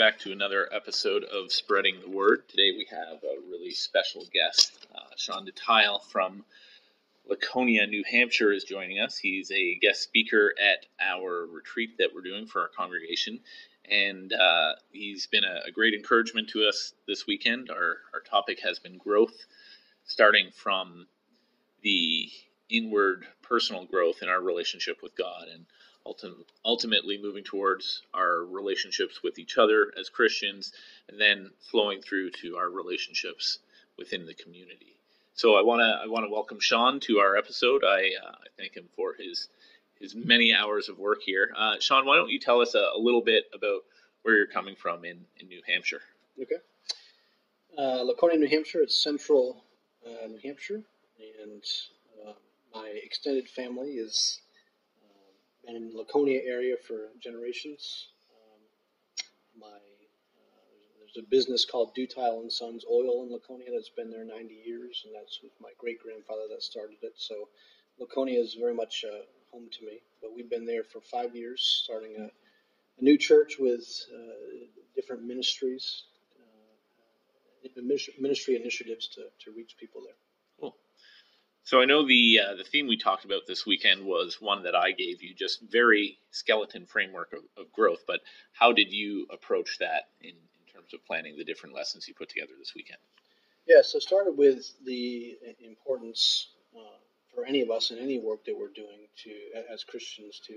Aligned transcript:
Back 0.00 0.18
to 0.20 0.32
another 0.32 0.66
episode 0.72 1.24
of 1.24 1.52
Spreading 1.52 2.00
the 2.00 2.08
Word. 2.08 2.48
Today 2.48 2.72
we 2.74 2.86
have 2.90 3.22
a 3.22 3.38
really 3.50 3.72
special 3.72 4.24
guest. 4.32 4.86
Uh, 4.94 5.14
Sean 5.18 5.46
Dutile 5.46 6.02
from 6.02 6.42
Laconia, 7.28 7.86
New 7.86 8.02
Hampshire 8.10 8.50
is 8.50 8.64
joining 8.64 8.98
us. 8.98 9.18
He's 9.18 9.50
a 9.50 9.74
guest 9.74 10.00
speaker 10.02 10.54
at 10.58 10.86
our 11.06 11.44
retreat 11.44 11.98
that 11.98 12.14
we're 12.14 12.22
doing 12.22 12.46
for 12.46 12.62
our 12.62 12.70
congregation, 12.74 13.40
and 13.90 14.32
uh, 14.32 14.72
he's 14.90 15.26
been 15.26 15.44
a, 15.44 15.68
a, 15.68 15.70
great 15.70 15.92
encouragement 15.92 16.48
to 16.54 16.66
us 16.66 16.94
this 17.06 17.26
weekend. 17.26 17.68
Our, 17.68 17.98
our 18.14 18.20
topic 18.20 18.60
has 18.60 18.78
been 18.78 18.96
growth, 18.96 19.36
starting 20.04 20.48
from 20.50 21.08
the 21.82 22.30
inward 22.70 23.26
personal 23.42 23.84
growth 23.84 24.22
in 24.22 24.30
our 24.30 24.40
relationship 24.40 25.02
with 25.02 25.14
God 25.14 25.48
and 25.52 25.66
ultimately 26.64 27.18
moving 27.20 27.44
towards 27.44 28.02
our 28.14 28.44
relationships 28.44 29.22
with 29.22 29.38
each 29.38 29.58
other 29.58 29.92
as 29.98 30.08
Christians 30.08 30.72
and 31.08 31.20
then 31.20 31.50
flowing 31.70 32.00
through 32.00 32.30
to 32.42 32.56
our 32.56 32.70
relationships 32.70 33.58
within 33.98 34.26
the 34.26 34.34
community. 34.34 34.96
So 35.34 35.54
I 35.54 35.62
want 35.62 35.80
to 35.80 36.02
I 36.02 36.06
want 36.06 36.26
to 36.26 36.30
welcome 36.30 36.58
Sean 36.60 37.00
to 37.00 37.18
our 37.18 37.36
episode. 37.36 37.84
I, 37.84 38.10
uh, 38.22 38.32
I 38.32 38.46
thank 38.58 38.74
him 38.74 38.88
for 38.94 39.14
his 39.14 39.48
his 39.98 40.14
many 40.14 40.52
hours 40.54 40.88
of 40.88 40.98
work 40.98 41.20
here. 41.22 41.52
Uh, 41.56 41.76
Sean, 41.78 42.06
why 42.06 42.16
don't 42.16 42.30
you 42.30 42.38
tell 42.38 42.60
us 42.60 42.74
a, 42.74 42.90
a, 42.96 42.98
little 42.98 43.20
bit 43.20 43.44
about 43.54 43.82
where 44.22 44.34
you're 44.36 44.46
coming 44.46 44.74
from 44.74 45.04
in, 45.04 45.24
in 45.38 45.48
New 45.48 45.60
Hampshire? 45.66 46.00
Okay. 46.40 46.56
Uh, 47.78 48.02
Laconia, 48.02 48.38
New 48.38 48.48
Hampshire. 48.48 48.80
It's 48.80 49.02
central 49.02 49.62
uh, 50.06 50.26
New 50.26 50.40
Hampshire, 50.42 50.82
and 51.42 51.62
uh, 52.26 52.32
my 52.74 52.88
extended 52.88 53.48
family 53.48 53.92
is 53.92 54.40
been 55.64 55.76
in 55.76 55.92
Laconia 55.94 56.40
area 56.44 56.76
for 56.86 57.08
generations. 57.20 58.08
Um, 58.30 59.60
my 59.60 59.78
there's 60.98 61.24
a 61.24 61.28
business 61.28 61.64
called 61.64 61.94
Dutile 61.96 62.40
and 62.40 62.52
Sons 62.52 62.84
Oil 62.90 63.24
in 63.24 63.32
Laconia 63.32 63.70
that's 63.72 63.90
been 63.90 64.10
there 64.10 64.24
90 64.24 64.54
years, 64.64 65.02
and 65.04 65.14
that's 65.14 65.40
with 65.42 65.52
my 65.60 65.70
great 65.78 66.00
grandfather 66.00 66.42
that 66.50 66.62
started 66.62 66.98
it. 67.02 67.14
So 67.16 67.48
Laconia 67.98 68.38
is 68.38 68.54
very 68.54 68.74
much 68.74 69.04
uh, 69.08 69.24
home 69.50 69.68
to 69.72 69.86
me. 69.86 70.00
But 70.22 70.34
we've 70.34 70.50
been 70.50 70.66
there 70.66 70.84
for 70.84 71.00
five 71.00 71.34
years, 71.34 71.82
starting 71.84 72.16
a, 72.18 72.24
a 72.24 73.02
new 73.02 73.18
church 73.18 73.56
with 73.58 73.84
uh, 74.14 74.66
different 74.94 75.24
ministries, 75.24 76.04
uh, 76.38 77.82
ministry 78.18 78.56
initiatives 78.56 79.08
to, 79.08 79.22
to 79.44 79.50
reach 79.56 79.76
people 79.78 80.02
there. 80.04 80.19
So 81.70 81.80
I 81.80 81.84
know 81.84 82.04
the 82.04 82.40
uh, 82.40 82.54
the 82.56 82.64
theme 82.64 82.88
we 82.88 82.96
talked 82.96 83.24
about 83.24 83.42
this 83.46 83.64
weekend 83.64 84.04
was 84.04 84.38
one 84.40 84.64
that 84.64 84.74
I 84.74 84.90
gave 84.90 85.22
you, 85.22 85.32
just 85.32 85.62
very 85.70 86.18
skeleton 86.32 86.84
framework 86.84 87.32
of, 87.32 87.44
of 87.56 87.70
growth. 87.70 88.00
But 88.08 88.22
how 88.50 88.72
did 88.72 88.92
you 88.92 89.28
approach 89.32 89.78
that 89.78 90.08
in 90.20 90.32
terms 90.66 90.92
of 90.92 91.06
planning 91.06 91.36
the 91.38 91.44
different 91.44 91.76
lessons 91.76 92.08
you 92.08 92.14
put 92.14 92.28
together 92.28 92.54
this 92.58 92.72
weekend? 92.74 92.98
Yeah, 93.68 93.82
so 93.82 94.00
started 94.00 94.36
with 94.36 94.72
the 94.84 95.38
importance 95.64 96.48
uh, 96.74 96.98
for 97.32 97.44
any 97.44 97.60
of 97.60 97.70
us 97.70 97.92
in 97.92 97.98
any 97.98 98.18
work 98.18 98.44
that 98.46 98.58
we're 98.58 98.74
doing 98.74 99.06
to, 99.22 99.30
as 99.72 99.84
Christians, 99.84 100.40
to 100.48 100.54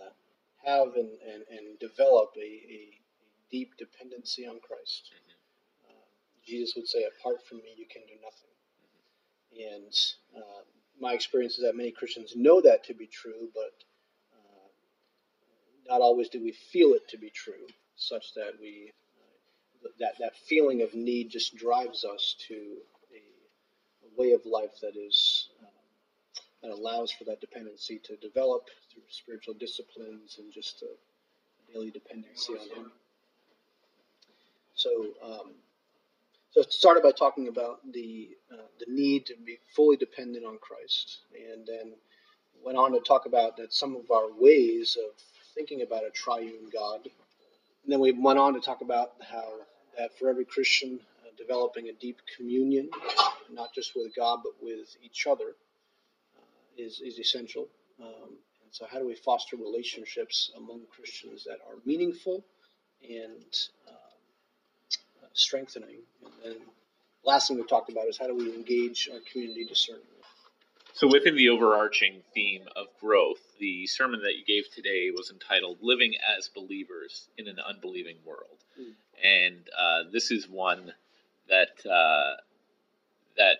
uh, 0.00 0.08
have 0.64 0.94
and, 0.94 1.10
and, 1.30 1.42
and 1.50 1.78
develop 1.78 2.30
a, 2.38 2.40
a, 2.40 2.88
deep 3.50 3.76
dependency 3.76 4.46
on 4.46 4.60
Christ. 4.60 5.12
Mm-hmm. 5.12 5.92
Uh, 5.92 6.06
Jesus 6.46 6.74
would 6.74 6.88
say, 6.88 7.04
"Apart 7.04 7.46
from 7.46 7.58
me, 7.58 7.74
you 7.76 7.84
can 7.84 8.00
do 8.08 8.14
nothing." 8.24 8.56
And 9.52 9.92
uh, 10.36 10.62
my 11.00 11.12
experience 11.12 11.58
is 11.58 11.64
that 11.64 11.76
many 11.76 11.90
Christians 11.90 12.34
know 12.36 12.60
that 12.60 12.84
to 12.84 12.94
be 12.94 13.06
true, 13.06 13.50
but 13.54 13.72
uh, 14.34 14.68
not 15.88 16.00
always 16.00 16.28
do 16.28 16.42
we 16.42 16.52
feel 16.52 16.92
it 16.94 17.08
to 17.08 17.18
be 17.18 17.30
true, 17.30 17.66
such 17.96 18.34
that 18.34 18.52
we 18.60 18.92
that, 19.98 20.14
that 20.18 20.36
feeling 20.48 20.82
of 20.82 20.94
need 20.94 21.30
just 21.30 21.56
drives 21.56 22.04
us 22.04 22.34
to 22.48 22.54
a, 23.14 24.06
a 24.06 24.20
way 24.20 24.32
of 24.32 24.40
life 24.44 24.80
that 24.82 24.96
is 24.96 25.48
um, 25.60 25.68
that 26.62 26.70
allows 26.70 27.12
for 27.12 27.24
that 27.24 27.40
dependency 27.40 28.00
to 28.04 28.16
develop 28.16 28.68
through 28.92 29.02
spiritual 29.08 29.54
disciplines 29.54 30.36
and 30.38 30.52
just 30.52 30.82
a 30.82 31.72
daily 31.72 31.90
dependency 31.90 32.54
on 32.54 32.68
Him. 32.76 32.92
So, 34.74 35.06
um, 35.22 35.52
so 36.56 36.62
it 36.62 36.72
started 36.72 37.02
by 37.02 37.12
talking 37.12 37.48
about 37.48 37.80
the 37.92 38.30
uh, 38.50 38.56
the 38.80 38.86
need 38.90 39.26
to 39.26 39.34
be 39.44 39.58
fully 39.74 39.98
dependent 39.98 40.46
on 40.46 40.56
Christ, 40.56 41.18
and 41.52 41.66
then 41.66 41.92
went 42.64 42.78
on 42.78 42.92
to 42.92 43.00
talk 43.00 43.26
about 43.26 43.58
that 43.58 43.74
some 43.74 43.94
of 43.94 44.10
our 44.10 44.28
ways 44.40 44.96
of 44.98 45.20
thinking 45.54 45.82
about 45.82 46.04
a 46.06 46.10
triune 46.10 46.70
God. 46.72 47.00
And 47.84 47.92
then 47.92 48.00
we 48.00 48.12
went 48.12 48.38
on 48.38 48.54
to 48.54 48.60
talk 48.60 48.80
about 48.80 49.12
how 49.20 49.44
that 49.98 50.18
for 50.18 50.30
every 50.30 50.46
Christian, 50.46 50.98
uh, 51.26 51.30
developing 51.36 51.90
a 51.90 51.92
deep 51.92 52.22
communion, 52.38 52.88
not 53.52 53.74
just 53.74 53.94
with 53.94 54.16
God 54.16 54.38
but 54.42 54.54
with 54.62 54.96
each 55.02 55.26
other, 55.26 55.56
uh, 56.38 56.42
is 56.78 57.02
is 57.04 57.18
essential. 57.18 57.68
Um, 58.00 58.30
and 58.64 58.70
so, 58.72 58.86
how 58.90 58.98
do 58.98 59.06
we 59.06 59.14
foster 59.14 59.56
relationships 59.58 60.52
among 60.56 60.84
Christians 60.90 61.44
that 61.44 61.58
are 61.68 61.76
meaningful 61.84 62.42
and 63.02 63.54
uh, 63.88 63.95
strengthening? 65.38 66.00
And 66.24 66.32
then, 66.44 66.56
last 67.24 67.48
thing 67.48 67.56
we 67.56 67.64
talked 67.64 67.90
about 67.90 68.06
is 68.06 68.18
how 68.18 68.26
do 68.26 68.34
we 68.34 68.54
engage 68.54 69.08
our 69.12 69.20
community 69.30 69.64
discernment. 69.64 70.04
So, 70.94 71.06
within 71.06 71.36
the 71.36 71.50
overarching 71.50 72.22
theme 72.34 72.62
of 72.74 72.86
growth, 73.00 73.40
the 73.60 73.86
sermon 73.86 74.22
that 74.22 74.36
you 74.36 74.44
gave 74.44 74.72
today 74.74 75.10
was 75.14 75.30
entitled 75.30 75.78
Living 75.82 76.14
as 76.36 76.48
Believers 76.48 77.28
in 77.36 77.48
an 77.48 77.58
Unbelieving 77.58 78.16
World. 78.24 78.58
Mm 78.80 78.94
and 79.22 79.56
uh, 79.78 80.10
this 80.12 80.30
is 80.30 80.48
one 80.48 80.92
that 81.48 81.86
uh, 81.90 82.36
that 83.36 83.58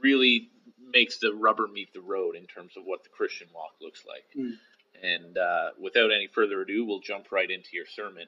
really 0.00 0.48
makes 0.92 1.18
the 1.18 1.32
rubber 1.32 1.66
meet 1.68 1.92
the 1.92 2.00
road 2.00 2.34
in 2.34 2.46
terms 2.46 2.72
of 2.76 2.84
what 2.84 3.02
the 3.02 3.10
Christian 3.10 3.48
walk 3.54 3.72
looks 3.80 4.04
like. 4.06 4.24
Mm. 4.36 4.56
And 5.02 5.38
uh, 5.38 5.70
without 5.80 6.10
any 6.10 6.26
further 6.26 6.62
ado, 6.62 6.84
we'll 6.84 7.00
jump 7.00 7.30
right 7.30 7.50
into 7.50 7.70
your 7.72 7.86
sermon, 7.86 8.26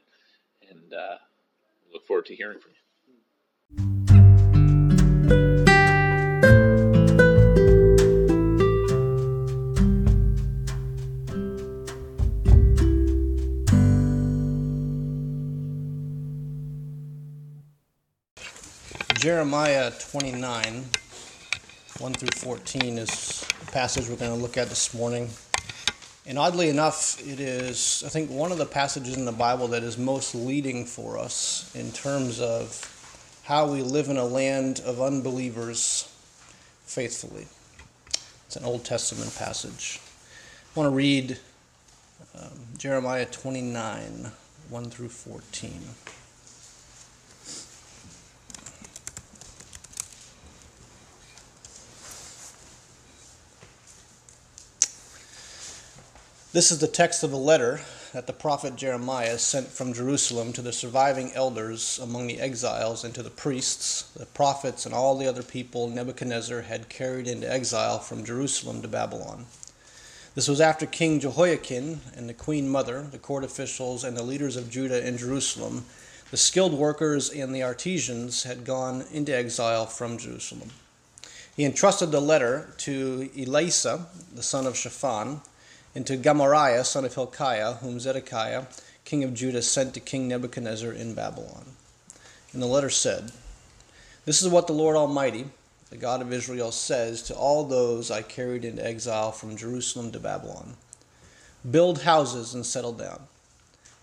and 0.69 0.93
uh, 0.93 1.17
look 1.93 2.07
forward 2.07 2.27
to 2.27 2.35
hearing 2.35 2.59
from 2.59 2.73
you. 2.73 2.77
Jeremiah 19.21 19.93
29, 20.11 20.85
1 21.99 22.13
through 22.15 22.29
14 22.37 22.99
is 22.99 23.45
the 23.61 23.71
passage 23.71 24.09
we're 24.09 24.17
going 24.17 24.31
to 24.31 24.43
look 24.43 24.57
at 24.57 24.71
this 24.71 24.95
morning. 24.95 25.29
And 26.27 26.39
oddly 26.39 26.69
enough, 26.69 27.19
it 27.27 27.41
is, 27.41 28.03
I 28.05 28.11
think, 28.11 28.31
one 28.31 28.53
of 28.53 28.59
the 28.59 28.67
passages 28.67 29.17
in 29.17 29.25
the 29.25 29.33
Bible 29.33 29.69
that 29.69 29.83
is 29.83 29.97
most 29.97 30.35
leading 30.35 30.85
for 30.85 31.19
us 31.19 31.71
in 31.75 31.93
terms 31.93 32.41
of 32.41 33.41
how 33.45 33.71
we 33.71 33.83
live 33.83 34.09
in 34.09 34.17
a 34.17 34.25
land 34.25 34.81
of 34.85 35.01
unbelievers 35.01 36.13
faithfully. 36.85 37.47
It's 38.47 38.57
an 38.57 38.65
Old 38.65 38.85
Testament 38.85 39.35
passage. 39.37 39.99
I 40.75 40.79
want 40.79 40.93
to 40.93 40.95
read 40.95 41.39
um, 42.39 42.51
Jeremiah 42.77 43.27
29, 43.27 44.31
1 44.69 44.85
through 44.91 45.09
14. 45.09 45.81
This 56.53 56.73
is 56.73 56.81
the 56.81 56.89
text 56.89 57.23
of 57.23 57.33
a 57.33 57.37
letter 57.37 57.81
that 58.13 58.27
the 58.27 58.33
prophet 58.33 58.75
Jeremiah 58.75 59.39
sent 59.39 59.69
from 59.69 59.95
Jerusalem 59.95 60.53
to 60.55 60.63
the 60.63 60.73
surviving 60.73 61.31
elders 61.33 62.01
among 62.03 62.27
the 62.27 62.41
exiles 62.41 63.05
and 63.05 63.15
to 63.15 63.23
the 63.23 63.31
priests, 63.31 64.11
the 64.17 64.27
prophets, 64.27 64.85
and 64.85 64.93
all 64.93 65.17
the 65.17 65.29
other 65.29 65.45
people 65.45 65.89
Nebuchadnezzar 65.89 66.63
had 66.63 66.89
carried 66.89 67.29
into 67.29 67.49
exile 67.49 68.01
from 68.01 68.25
Jerusalem 68.25 68.83
to 68.83 68.89
Babylon. 68.89 69.47
This 70.35 70.49
was 70.49 70.61
after 70.61 70.87
King 70.87 71.21
Jehoiachin 71.21 72.01
and 72.17 72.29
the 72.29 72.35
queen 72.35 72.69
mother, 72.69 73.07
the 73.13 73.19
court 73.19 73.45
officials, 73.45 74.03
and 74.03 74.17
the 74.17 74.25
leaders 74.25 74.57
of 74.57 74.71
Judah 74.71 75.07
and 75.07 75.17
Jerusalem, 75.17 75.85
the 76.33 76.37
skilled 76.37 76.75
workers 76.75 77.31
and 77.31 77.55
the 77.55 77.63
artisans, 77.63 78.43
had 78.43 78.65
gone 78.65 79.05
into 79.13 79.33
exile 79.33 79.87
from 79.87 80.19
Jerusalem. 80.19 80.71
He 81.55 81.65
entrusted 81.65 82.11
the 82.11 82.21
letter 82.21 82.75
to 82.79 83.31
Elasah, 83.37 84.07
the 84.35 84.43
son 84.43 84.67
of 84.67 84.77
Shaphan, 84.77 85.43
and 85.95 86.07
to 86.07 86.17
Gemariah, 86.17 86.85
son 86.85 87.05
of 87.05 87.15
Hilkiah, 87.15 87.75
whom 87.75 87.99
Zedekiah, 87.99 88.65
king 89.05 89.25
of 89.25 89.35
Judah, 89.35 89.63
sent 89.63 89.95
to 89.95 90.01
King 90.01 90.29
Nebuchadnezzar 90.29 90.93
in 90.93 91.15
Babylon. 91.15 91.65
And 92.53 92.63
the 92.63 92.67
letter 92.67 92.91
said, 92.91 93.33
This 94.25 94.43
is 94.43 94.49
what 94.49 94.67
the 94.67 94.73
Lord 94.73 94.97
Almighty, 94.97 95.47
the 95.91 95.97
God 95.97 96.23
of 96.23 96.33
Israel, 96.33 96.73
says 96.73 97.23
to 97.23 97.35
all 97.35 97.65
those 97.65 98.11
I 98.11 98.23
carried 98.23 98.65
into 98.65 98.87
exile 98.87 99.33
from 99.33 99.57
Jerusalem 99.57 100.13
to 100.13 100.21
Babylon 100.21 100.77
Build 101.69 102.03
houses 102.03 102.55
and 102.55 102.65
settle 102.65 102.93
down, 102.93 103.21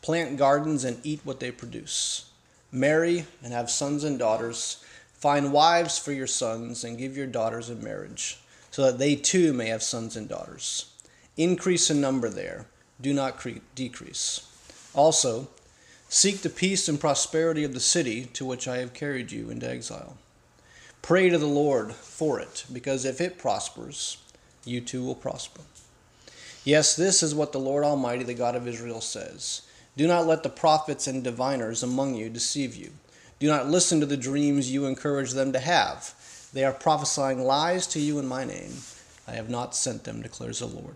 Plant 0.01 0.37
gardens 0.37 0.83
and 0.83 1.03
eat 1.03 1.21
what 1.23 1.39
they 1.39 1.51
produce. 1.51 2.29
Marry 2.71 3.25
and 3.43 3.51
have 3.51 3.71
sons 3.71 4.03
and 4.03 4.19
daughters. 4.19 4.83
Find 5.13 5.51
wives 5.51 5.97
for 5.97 6.11
your 6.11 6.27
sons 6.27 6.83
and 6.83 6.97
give 6.97 7.17
your 7.17 7.25
daughters 7.25 7.69
in 7.69 7.83
marriage, 7.83 8.37
so 8.69 8.83
that 8.83 8.99
they 8.99 9.15
too 9.15 9.53
may 9.53 9.67
have 9.67 9.81
sons 9.81 10.15
and 10.15 10.29
daughters. 10.29 10.91
Increase 11.37 11.91
in 11.91 12.01
number 12.01 12.29
there, 12.29 12.65
do 12.99 13.13
not 13.13 13.37
cre- 13.37 13.59
decrease. 13.75 14.41
Also, 14.95 15.47
seek 16.09 16.41
the 16.41 16.49
peace 16.49 16.89
and 16.89 16.99
prosperity 16.99 17.63
of 17.63 17.75
the 17.75 17.79
city 17.79 18.25
to 18.33 18.43
which 18.43 18.67
I 18.67 18.77
have 18.77 18.93
carried 18.93 19.31
you 19.31 19.51
into 19.51 19.69
exile. 19.69 20.17
Pray 21.03 21.29
to 21.29 21.37
the 21.37 21.45
Lord 21.45 21.93
for 21.93 22.39
it, 22.39 22.65
because 22.73 23.05
if 23.05 23.21
it 23.21 23.37
prospers, 23.37 24.17
you 24.65 24.81
too 24.81 25.03
will 25.03 25.15
prosper. 25.15 25.61
Yes, 26.63 26.95
this 26.95 27.21
is 27.23 27.35
what 27.35 27.51
the 27.53 27.59
Lord 27.59 27.83
Almighty, 27.83 28.23
the 28.23 28.33
God 28.33 28.55
of 28.55 28.67
Israel, 28.67 28.99
says 28.99 29.61
Do 29.95 30.07
not 30.07 30.25
let 30.25 30.43
the 30.43 30.49
prophets 30.49 31.07
and 31.07 31.23
diviners 31.23 31.83
among 31.83 32.15
you 32.15 32.29
deceive 32.29 32.75
you. 32.75 32.91
Do 33.39 33.47
not 33.47 33.69
listen 33.69 33.99
to 33.99 34.05
the 34.05 34.17
dreams 34.17 34.71
you 34.71 34.85
encourage 34.85 35.31
them 35.31 35.53
to 35.53 35.59
have. 35.59 36.15
They 36.51 36.65
are 36.65 36.73
prophesying 36.73 37.45
lies 37.45 37.85
to 37.87 37.99
you 37.99 38.17
in 38.17 38.27
my 38.27 38.43
name. 38.43 38.73
I 39.27 39.33
have 39.33 39.49
not 39.49 39.75
sent 39.75 40.03
them, 40.03 40.21
declares 40.21 40.59
the 40.59 40.65
Lord. 40.65 40.95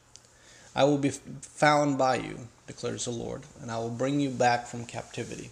I 0.75 0.85
will 0.85 0.97
be 0.97 1.09
found 1.09 1.97
by 1.97 2.17
you, 2.17 2.47
declares 2.67 3.05
the 3.05 3.11
Lord, 3.11 3.43
and 3.61 3.69
I 3.69 3.77
will 3.79 3.89
bring 3.89 4.19
you 4.19 4.29
back 4.29 4.67
from 4.67 4.85
captivity. 4.85 5.49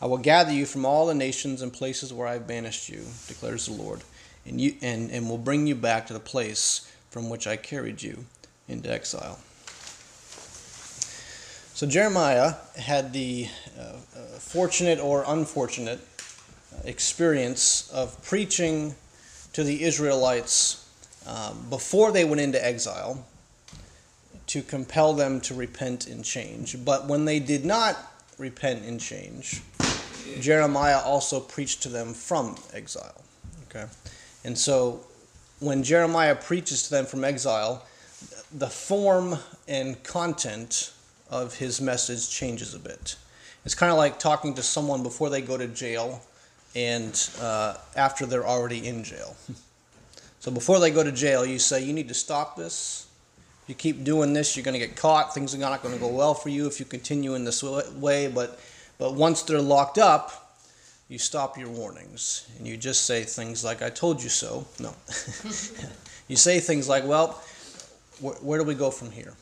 I 0.00 0.06
will 0.06 0.18
gather 0.18 0.52
you 0.52 0.64
from 0.64 0.86
all 0.86 1.06
the 1.06 1.14
nations 1.14 1.60
and 1.60 1.72
places 1.72 2.12
where 2.12 2.26
I 2.26 2.34
have 2.34 2.46
banished 2.46 2.88
you, 2.88 3.04
declares 3.28 3.66
the 3.66 3.72
Lord, 3.72 4.00
and, 4.46 4.58
you, 4.58 4.76
and, 4.80 5.10
and 5.10 5.28
will 5.28 5.38
bring 5.38 5.66
you 5.66 5.74
back 5.74 6.06
to 6.06 6.14
the 6.14 6.20
place 6.20 6.90
from 7.10 7.28
which 7.28 7.46
I 7.46 7.56
carried 7.56 8.02
you 8.02 8.24
into 8.66 8.90
exile. 8.90 9.38
So 11.74 11.86
Jeremiah 11.86 12.54
had 12.78 13.12
the 13.12 13.48
uh, 13.78 13.82
uh, 13.82 13.94
fortunate 14.38 15.00
or 15.00 15.24
unfortunate 15.26 16.00
experience 16.84 17.90
of 17.90 18.22
preaching 18.22 18.94
to 19.52 19.64
the 19.64 19.82
Israelites 19.82 20.88
um, 21.26 21.66
before 21.68 22.12
they 22.12 22.24
went 22.24 22.40
into 22.40 22.64
exile 22.64 23.26
to 24.50 24.62
compel 24.62 25.12
them 25.12 25.40
to 25.40 25.54
repent 25.54 26.08
and 26.08 26.24
change. 26.24 26.84
But 26.84 27.06
when 27.06 27.24
they 27.24 27.38
did 27.38 27.64
not 27.64 27.96
repent 28.36 28.84
and 28.84 29.00
change, 29.00 29.62
Jeremiah 30.40 30.98
also 30.98 31.38
preached 31.38 31.84
to 31.84 31.88
them 31.88 32.14
from 32.14 32.56
exile. 32.74 33.22
Okay? 33.68 33.86
And 34.44 34.58
so 34.58 35.02
when 35.60 35.84
Jeremiah 35.84 36.34
preaches 36.34 36.82
to 36.84 36.90
them 36.90 37.06
from 37.06 37.22
exile, 37.22 37.86
the 38.52 38.66
form 38.66 39.38
and 39.68 40.02
content 40.02 40.92
of 41.30 41.54
his 41.54 41.80
message 41.80 42.28
changes 42.28 42.74
a 42.74 42.80
bit. 42.80 43.14
It's 43.64 43.76
kind 43.76 43.92
of 43.92 43.98
like 43.98 44.18
talking 44.18 44.54
to 44.54 44.64
someone 44.64 45.04
before 45.04 45.30
they 45.30 45.42
go 45.42 45.58
to 45.58 45.68
jail 45.68 46.24
and 46.74 47.30
uh, 47.40 47.76
after 47.94 48.26
they're 48.26 48.46
already 48.46 48.86
in 48.86 49.04
jail. 49.04 49.36
So 50.40 50.50
before 50.50 50.80
they 50.80 50.90
go 50.90 51.04
to 51.04 51.12
jail, 51.12 51.44
you 51.44 51.58
say, 51.58 51.84
You 51.84 51.92
need 51.92 52.08
to 52.08 52.14
stop 52.14 52.56
this. 52.56 53.09
You 53.70 53.76
keep 53.76 54.02
doing 54.02 54.32
this, 54.32 54.56
you're 54.56 54.64
going 54.64 54.78
to 54.78 54.84
get 54.84 54.96
caught. 54.96 55.32
Things 55.32 55.54
are 55.54 55.58
not 55.58 55.80
going 55.80 55.94
to 55.94 56.00
go 56.00 56.08
well 56.08 56.34
for 56.34 56.48
you 56.48 56.66
if 56.66 56.80
you 56.80 56.84
continue 56.84 57.36
in 57.36 57.44
this 57.44 57.62
way. 57.62 58.26
But, 58.26 58.58
but 58.98 59.14
once 59.14 59.42
they're 59.42 59.60
locked 59.60 59.96
up, 59.96 60.58
you 61.08 61.18
stop 61.18 61.56
your 61.56 61.68
warnings 61.68 62.50
and 62.58 62.66
you 62.66 62.76
just 62.76 63.04
say 63.04 63.22
things 63.22 63.62
like, 63.62 63.80
I 63.80 63.88
told 63.88 64.24
you 64.24 64.28
so. 64.28 64.66
No. 64.80 64.92
you 66.26 66.34
say 66.34 66.58
things 66.58 66.88
like, 66.88 67.06
Well, 67.06 67.40
wh- 68.20 68.44
where 68.44 68.58
do 68.58 68.64
we 68.64 68.74
go 68.74 68.90
from 68.90 69.12
here? 69.12 69.34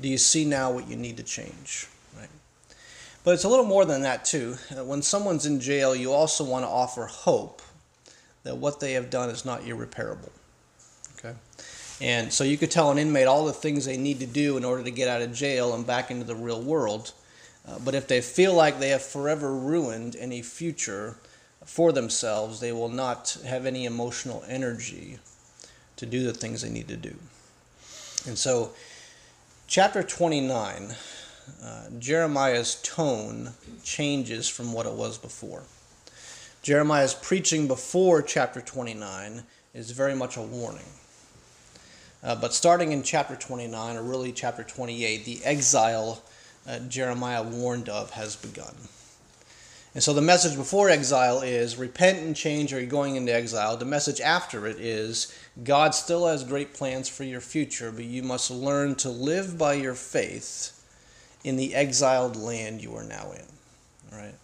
Do 0.00 0.08
you 0.08 0.18
see 0.18 0.44
now 0.44 0.72
what 0.72 0.88
you 0.88 0.96
need 0.96 1.18
to 1.18 1.22
change? 1.22 1.86
Right? 2.18 2.30
But 3.22 3.34
it's 3.34 3.44
a 3.44 3.48
little 3.48 3.64
more 3.64 3.84
than 3.84 4.02
that, 4.02 4.24
too. 4.24 4.56
Uh, 4.76 4.82
when 4.82 5.02
someone's 5.02 5.46
in 5.46 5.60
jail, 5.60 5.94
you 5.94 6.12
also 6.12 6.42
want 6.42 6.64
to 6.64 6.68
offer 6.68 7.06
hope 7.06 7.62
that 8.42 8.56
what 8.56 8.80
they 8.80 8.94
have 8.94 9.08
done 9.08 9.30
is 9.30 9.44
not 9.44 9.64
irreparable. 9.64 10.32
And 12.02 12.32
so 12.32 12.42
you 12.42 12.58
could 12.58 12.72
tell 12.72 12.90
an 12.90 12.98
inmate 12.98 13.28
all 13.28 13.46
the 13.46 13.52
things 13.52 13.84
they 13.84 13.96
need 13.96 14.18
to 14.18 14.26
do 14.26 14.56
in 14.56 14.64
order 14.64 14.82
to 14.82 14.90
get 14.90 15.06
out 15.06 15.22
of 15.22 15.32
jail 15.32 15.72
and 15.72 15.86
back 15.86 16.10
into 16.10 16.24
the 16.24 16.34
real 16.34 16.60
world. 16.60 17.12
Uh, 17.66 17.78
but 17.78 17.94
if 17.94 18.08
they 18.08 18.20
feel 18.20 18.54
like 18.54 18.80
they 18.80 18.88
have 18.88 19.02
forever 19.02 19.54
ruined 19.54 20.16
any 20.16 20.42
future 20.42 21.16
for 21.64 21.92
themselves, 21.92 22.58
they 22.58 22.72
will 22.72 22.88
not 22.88 23.38
have 23.46 23.66
any 23.66 23.84
emotional 23.84 24.42
energy 24.48 25.20
to 25.94 26.04
do 26.04 26.24
the 26.24 26.32
things 26.32 26.62
they 26.62 26.70
need 26.70 26.88
to 26.88 26.96
do. 26.96 27.14
And 28.26 28.36
so, 28.36 28.72
chapter 29.68 30.02
29, 30.02 30.96
uh, 31.62 31.84
Jeremiah's 32.00 32.80
tone 32.82 33.52
changes 33.84 34.48
from 34.48 34.72
what 34.72 34.86
it 34.86 34.92
was 34.92 35.18
before. 35.18 35.62
Jeremiah's 36.62 37.14
preaching 37.14 37.68
before 37.68 38.22
chapter 38.22 38.60
29 38.60 39.44
is 39.72 39.92
very 39.92 40.16
much 40.16 40.36
a 40.36 40.42
warning. 40.42 40.82
Uh, 42.22 42.36
but 42.36 42.54
starting 42.54 42.92
in 42.92 43.02
chapter 43.02 43.34
29, 43.34 43.96
or 43.96 44.02
really 44.02 44.32
chapter 44.32 44.62
28, 44.62 45.24
the 45.24 45.40
exile 45.44 46.22
uh, 46.66 46.78
Jeremiah 46.80 47.42
warned 47.42 47.88
of 47.88 48.10
has 48.10 48.36
begun. 48.36 48.74
And 49.94 50.02
so 50.02 50.14
the 50.14 50.22
message 50.22 50.56
before 50.56 50.88
exile 50.88 51.42
is 51.42 51.76
repent 51.76 52.20
and 52.20 52.34
change, 52.34 52.72
or 52.72 52.80
you're 52.80 52.88
going 52.88 53.16
into 53.16 53.34
exile. 53.34 53.76
The 53.76 53.84
message 53.84 54.20
after 54.20 54.66
it 54.66 54.80
is 54.80 55.36
God 55.62 55.94
still 55.94 56.26
has 56.26 56.44
great 56.44 56.72
plans 56.72 57.08
for 57.08 57.24
your 57.24 57.42
future, 57.42 57.92
but 57.92 58.04
you 58.04 58.22
must 58.22 58.50
learn 58.50 58.94
to 58.96 59.10
live 59.10 59.58
by 59.58 59.74
your 59.74 59.94
faith 59.94 60.78
in 61.44 61.56
the 61.56 61.74
exiled 61.74 62.36
land 62.36 62.82
you 62.82 62.94
are 62.96 63.04
now 63.04 63.32
in. 63.32 63.44
All 64.12 64.18
right? 64.18 64.34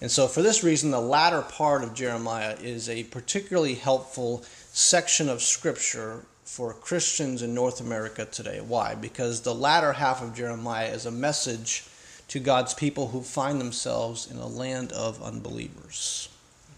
And 0.00 0.10
so, 0.10 0.26
for 0.26 0.42
this 0.42 0.64
reason, 0.64 0.90
the 0.90 1.00
latter 1.00 1.42
part 1.42 1.84
of 1.84 1.94
Jeremiah 1.94 2.56
is 2.60 2.88
a 2.88 3.04
particularly 3.04 3.74
helpful 3.74 4.42
section 4.72 5.28
of 5.28 5.42
Scripture 5.42 6.24
for 6.48 6.72
Christians 6.72 7.42
in 7.42 7.54
North 7.54 7.78
America 7.78 8.24
today. 8.24 8.58
Why? 8.60 8.94
Because 8.94 9.42
the 9.42 9.54
latter 9.54 9.92
half 9.92 10.22
of 10.22 10.34
Jeremiah 10.34 10.88
is 10.88 11.04
a 11.04 11.10
message 11.10 11.84
to 12.28 12.40
God's 12.40 12.72
people 12.72 13.08
who 13.08 13.20
find 13.20 13.60
themselves 13.60 14.28
in 14.28 14.38
a 14.38 14.46
land 14.46 14.90
of 14.92 15.22
unbelievers. 15.22 16.30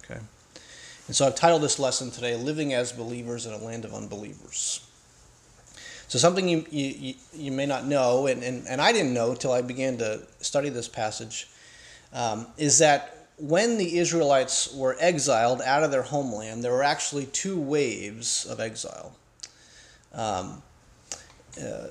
Okay? 0.04 0.20
And 1.06 1.14
so 1.14 1.24
I've 1.24 1.36
titled 1.36 1.62
this 1.62 1.78
lesson 1.78 2.10
today, 2.10 2.34
Living 2.36 2.74
as 2.74 2.90
Believers 2.90 3.46
in 3.46 3.52
a 3.52 3.58
Land 3.58 3.84
of 3.84 3.94
Unbelievers. 3.94 4.84
So, 6.08 6.18
something 6.18 6.48
you, 6.48 6.66
you, 6.70 7.14
you 7.32 7.52
may 7.52 7.64
not 7.64 7.86
know, 7.86 8.26
and, 8.26 8.42
and, 8.42 8.66
and 8.66 8.80
I 8.80 8.90
didn't 8.90 9.14
know 9.14 9.30
until 9.30 9.52
I 9.52 9.62
began 9.62 9.98
to 9.98 10.20
study 10.40 10.68
this 10.68 10.88
passage 10.88 11.48
um, 12.12 12.48
is 12.58 12.78
that 12.78 13.28
when 13.38 13.78
the 13.78 13.98
Israelites 13.98 14.74
were 14.74 14.96
exiled 14.98 15.62
out 15.62 15.84
of 15.84 15.92
their 15.92 16.02
homeland, 16.02 16.64
there 16.64 16.72
were 16.72 16.82
actually 16.82 17.26
two 17.26 17.58
waves 17.58 18.44
of 18.44 18.58
exile. 18.58 19.14
Um, 20.14 20.62
uh, 21.60 21.88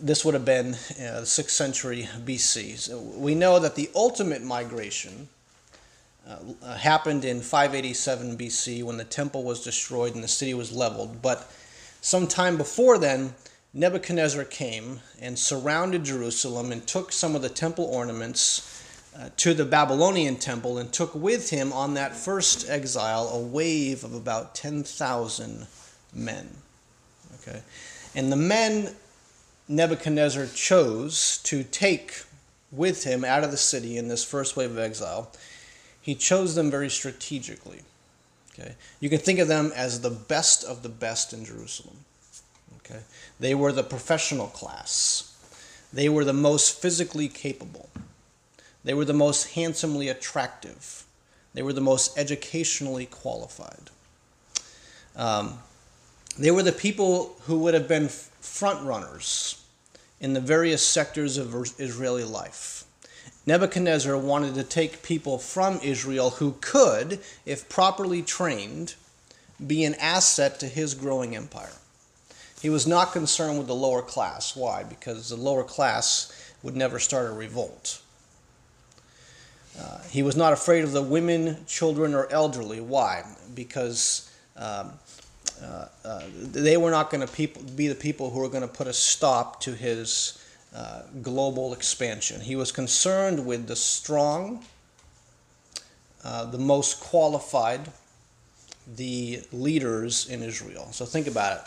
this 0.00 0.24
would 0.24 0.34
have 0.34 0.44
been 0.44 0.74
uh, 0.74 1.20
the 1.20 1.26
6th 1.26 1.50
century 1.50 2.08
BC. 2.24 2.78
So 2.78 2.98
we 3.00 3.34
know 3.34 3.58
that 3.58 3.76
the 3.76 3.88
ultimate 3.94 4.42
migration 4.42 5.28
uh, 6.28 6.76
happened 6.76 7.24
in 7.24 7.40
587 7.40 8.36
BC 8.36 8.82
when 8.82 8.96
the 8.96 9.04
temple 9.04 9.44
was 9.44 9.62
destroyed 9.62 10.14
and 10.14 10.22
the 10.22 10.28
city 10.28 10.54
was 10.54 10.72
leveled. 10.72 11.22
But 11.22 11.50
sometime 12.00 12.56
before 12.56 12.98
then, 12.98 13.34
Nebuchadnezzar 13.74 14.44
came 14.44 15.00
and 15.20 15.38
surrounded 15.38 16.04
Jerusalem 16.04 16.72
and 16.72 16.86
took 16.86 17.10
some 17.10 17.34
of 17.34 17.42
the 17.42 17.48
temple 17.48 17.86
ornaments 17.86 18.82
uh, 19.18 19.30
to 19.38 19.54
the 19.54 19.64
Babylonian 19.64 20.36
temple 20.36 20.78
and 20.78 20.92
took 20.92 21.14
with 21.14 21.50
him 21.50 21.72
on 21.72 21.94
that 21.94 22.14
first 22.14 22.68
exile 22.68 23.28
a 23.28 23.38
wave 23.40 24.04
of 24.04 24.14
about 24.14 24.54
10,000 24.54 25.66
men. 26.14 26.61
Okay? 27.42 27.62
And 28.14 28.30
the 28.30 28.36
men 28.36 28.94
Nebuchadnezzar 29.68 30.46
chose 30.54 31.38
to 31.44 31.62
take 31.64 32.24
with 32.70 33.04
him 33.04 33.24
out 33.24 33.44
of 33.44 33.50
the 33.50 33.56
city 33.56 33.96
in 33.96 34.08
this 34.08 34.24
first 34.24 34.56
wave 34.56 34.70
of 34.70 34.78
exile, 34.78 35.30
he 36.00 36.14
chose 36.14 36.54
them 36.54 36.70
very 36.70 36.90
strategically. 36.90 37.80
Okay? 38.52 38.74
You 39.00 39.08
can 39.08 39.18
think 39.18 39.38
of 39.38 39.48
them 39.48 39.72
as 39.74 40.00
the 40.00 40.10
best 40.10 40.64
of 40.64 40.82
the 40.82 40.88
best 40.88 41.32
in 41.32 41.44
Jerusalem. 41.44 41.98
Okay? 42.78 43.00
They 43.38 43.54
were 43.54 43.72
the 43.72 43.82
professional 43.82 44.48
class. 44.48 45.28
They 45.92 46.08
were 46.08 46.24
the 46.24 46.32
most 46.32 46.80
physically 46.80 47.28
capable. 47.28 47.88
They 48.84 48.94
were 48.94 49.04
the 49.04 49.12
most 49.12 49.52
handsomely 49.52 50.08
attractive. 50.08 51.04
They 51.54 51.62
were 51.62 51.72
the 51.72 51.80
most 51.80 52.18
educationally 52.18 53.06
qualified. 53.06 53.90
Um, 55.14 55.58
they 56.38 56.50
were 56.50 56.62
the 56.62 56.72
people 56.72 57.36
who 57.42 57.58
would 57.58 57.74
have 57.74 57.88
been 57.88 58.08
front 58.08 58.84
runners 58.84 59.62
in 60.20 60.32
the 60.32 60.40
various 60.40 60.86
sectors 60.86 61.36
of 61.36 61.54
Israeli 61.78 62.24
life. 62.24 62.84
Nebuchadnezzar 63.44 64.16
wanted 64.16 64.54
to 64.54 64.62
take 64.62 65.02
people 65.02 65.36
from 65.36 65.80
Israel 65.82 66.30
who 66.30 66.56
could, 66.60 67.18
if 67.44 67.68
properly 67.68 68.22
trained, 68.22 68.94
be 69.64 69.84
an 69.84 69.94
asset 69.96 70.60
to 70.60 70.66
his 70.66 70.94
growing 70.94 71.34
empire. 71.34 71.72
He 72.60 72.70
was 72.70 72.86
not 72.86 73.12
concerned 73.12 73.58
with 73.58 73.66
the 73.66 73.74
lower 73.74 74.02
class. 74.02 74.54
Why? 74.54 74.84
Because 74.84 75.28
the 75.28 75.36
lower 75.36 75.64
class 75.64 76.32
would 76.62 76.76
never 76.76 77.00
start 77.00 77.28
a 77.28 77.32
revolt. 77.32 78.00
Uh, 79.78 80.00
he 80.10 80.22
was 80.22 80.36
not 80.36 80.52
afraid 80.52 80.84
of 80.84 80.92
the 80.92 81.02
women, 81.02 81.64
children, 81.66 82.14
or 82.14 82.30
elderly. 82.30 82.80
Why? 82.80 83.24
Because 83.54 84.30
um, 84.56 84.92
uh, 85.62 85.86
uh, 86.04 86.22
they 86.34 86.76
were 86.76 86.90
not 86.90 87.10
going 87.10 87.26
to 87.26 87.48
be 87.76 87.88
the 87.88 87.94
people 87.94 88.30
who 88.30 88.40
were 88.40 88.48
going 88.48 88.62
to 88.62 88.68
put 88.68 88.86
a 88.86 88.92
stop 88.92 89.60
to 89.60 89.74
his 89.74 90.38
uh, 90.74 91.02
global 91.20 91.72
expansion. 91.72 92.40
He 92.40 92.56
was 92.56 92.72
concerned 92.72 93.46
with 93.46 93.66
the 93.66 93.76
strong, 93.76 94.64
uh, 96.24 96.46
the 96.46 96.58
most 96.58 97.00
qualified, 97.00 97.92
the 98.96 99.42
leaders 99.52 100.28
in 100.28 100.42
Israel. 100.42 100.88
So 100.92 101.04
think 101.04 101.26
about 101.26 101.58
it. 101.58 101.64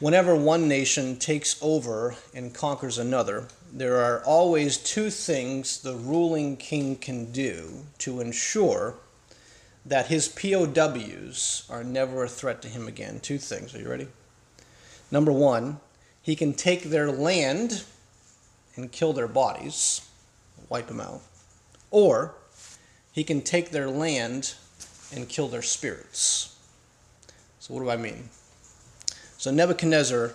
Whenever 0.00 0.34
one 0.34 0.66
nation 0.68 1.16
takes 1.16 1.56
over 1.62 2.16
and 2.34 2.52
conquers 2.52 2.98
another, 2.98 3.46
there 3.72 3.98
are 3.98 4.22
always 4.24 4.76
two 4.76 5.10
things 5.10 5.80
the 5.80 5.94
ruling 5.94 6.56
king 6.56 6.96
can 6.96 7.30
do 7.30 7.84
to 7.98 8.20
ensure 8.20 8.96
that 9.90 10.06
his 10.06 10.28
POWs 10.28 11.64
are 11.68 11.82
never 11.82 12.22
a 12.22 12.28
threat 12.28 12.62
to 12.62 12.68
him 12.68 12.86
again. 12.86 13.18
Two 13.18 13.38
things. 13.38 13.74
Are 13.74 13.80
you 13.80 13.90
ready? 13.90 14.06
Number 15.10 15.32
one, 15.32 15.80
he 16.22 16.36
can 16.36 16.54
take 16.54 16.84
their 16.84 17.10
land 17.10 17.82
and 18.76 18.92
kill 18.92 19.12
their 19.12 19.26
bodies, 19.26 20.08
wipe 20.68 20.86
them 20.86 21.00
out. 21.00 21.22
Or 21.90 22.36
he 23.10 23.24
can 23.24 23.42
take 23.42 23.72
their 23.72 23.90
land 23.90 24.54
and 25.12 25.28
kill 25.28 25.48
their 25.48 25.60
spirits. 25.60 26.56
So, 27.58 27.74
what 27.74 27.80
do 27.80 27.90
I 27.90 27.96
mean? 27.96 28.28
So, 29.38 29.50
Nebuchadnezzar 29.50 30.34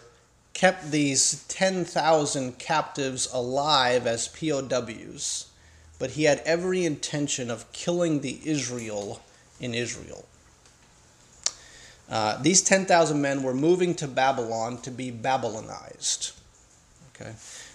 kept 0.54 0.92
these 0.92 1.46
10,000 1.48 2.60
captives 2.60 3.30
alive 3.32 4.06
as 4.06 4.28
POWs, 4.28 5.48
but 5.98 6.12
he 6.12 6.24
had 6.24 6.40
every 6.40 6.84
intention 6.84 7.50
of 7.50 7.72
killing 7.72 8.20
the 8.20 8.42
Israel 8.44 9.22
in 9.60 9.74
Israel. 9.74 10.26
Uh, 12.10 12.42
these 12.42 12.62
10,000 12.62 13.20
men 13.20 13.42
were 13.42 13.54
moving 13.54 13.96
to 13.96 14.08
Babylon 14.08 14.80
to 14.82 14.92
be 14.92 15.10
Babylonized. 15.10 16.34
Okay? 17.16 17.34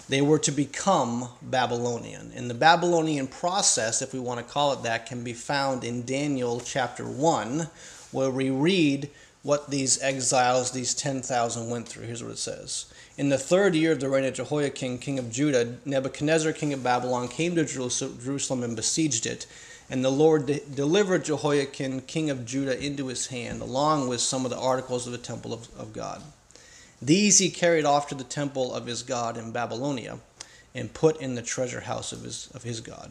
They 0.08 0.20
were 0.20 0.38
to 0.40 0.50
become 0.50 1.28
Babylonian. 1.42 2.32
And 2.34 2.50
the 2.50 2.54
Babylonian 2.54 3.26
process, 3.26 4.02
if 4.02 4.12
we 4.12 4.20
want 4.20 4.44
to 4.44 4.52
call 4.52 4.72
it 4.72 4.82
that, 4.82 5.06
can 5.06 5.24
be 5.24 5.32
found 5.32 5.84
in 5.84 6.04
Daniel 6.04 6.60
chapter 6.60 7.04
1, 7.04 7.68
where 8.10 8.30
we 8.30 8.50
read 8.50 9.10
what 9.42 9.70
these 9.70 10.02
exiles, 10.02 10.72
these 10.72 10.94
10,000, 10.94 11.70
went 11.70 11.88
through. 11.88 12.06
Here's 12.06 12.22
what 12.22 12.32
it 12.32 12.38
says. 12.38 12.86
In 13.16 13.28
the 13.28 13.38
third 13.38 13.74
year 13.74 13.92
of 13.92 14.00
the 14.00 14.08
reign 14.08 14.24
of 14.24 14.34
Jehoiakim, 14.34 14.98
king 14.98 15.18
of 15.18 15.30
Judah, 15.30 15.76
Nebuchadnezzar, 15.84 16.52
king 16.52 16.72
of 16.72 16.82
Babylon, 16.82 17.28
came 17.28 17.54
to 17.54 17.64
Jerusalem 17.64 18.62
and 18.62 18.76
besieged 18.76 19.26
it. 19.26 19.46
And 19.90 20.04
the 20.04 20.10
Lord 20.10 20.46
de- 20.46 20.60
delivered 20.60 21.24
Jehoiakim, 21.24 22.02
king 22.02 22.30
of 22.30 22.46
Judah, 22.46 22.80
into 22.82 23.08
his 23.08 23.26
hand, 23.26 23.60
along 23.60 24.08
with 24.08 24.20
some 24.20 24.44
of 24.44 24.50
the 24.50 24.58
articles 24.58 25.06
of 25.06 25.12
the 25.12 25.18
temple 25.18 25.52
of, 25.52 25.68
of 25.76 25.92
God. 25.92 26.22
These 27.02 27.38
he 27.38 27.50
carried 27.50 27.84
off 27.84 28.08
to 28.08 28.14
the 28.14 28.24
temple 28.24 28.72
of 28.72 28.86
his 28.86 29.02
God 29.02 29.36
in 29.36 29.50
Babylonia, 29.50 30.18
and 30.74 30.94
put 30.94 31.20
in 31.20 31.34
the 31.34 31.42
treasure 31.42 31.80
house 31.80 32.12
of 32.12 32.22
his, 32.22 32.48
of 32.54 32.62
his 32.62 32.80
God. 32.80 33.10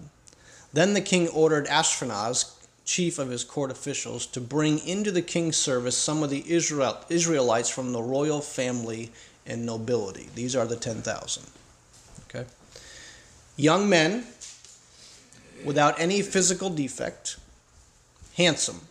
Then 0.71 0.93
the 0.93 1.01
king 1.01 1.27
ordered 1.27 1.67
Ashpenaz, 1.67 2.53
chief 2.85 3.19
of 3.19 3.29
his 3.29 3.43
court 3.43 3.71
officials, 3.71 4.25
to 4.27 4.39
bring 4.39 4.79
into 4.87 5.11
the 5.11 5.21
king's 5.21 5.57
service 5.57 5.97
some 5.97 6.23
of 6.23 6.29
the 6.29 6.49
Israel, 6.49 6.97
Israelites 7.09 7.69
from 7.69 7.91
the 7.91 8.01
royal 8.01 8.39
family 8.39 9.11
and 9.45 9.65
nobility. 9.65 10.29
These 10.35 10.55
are 10.55 10.65
the 10.65 10.75
10,000. 10.75 11.43
Okay? 12.29 12.45
Young 13.57 13.89
men 13.89 14.25
without 15.63 15.99
any 15.99 16.21
physical 16.21 16.69
defect, 16.69 17.37
handsome, 18.37 18.81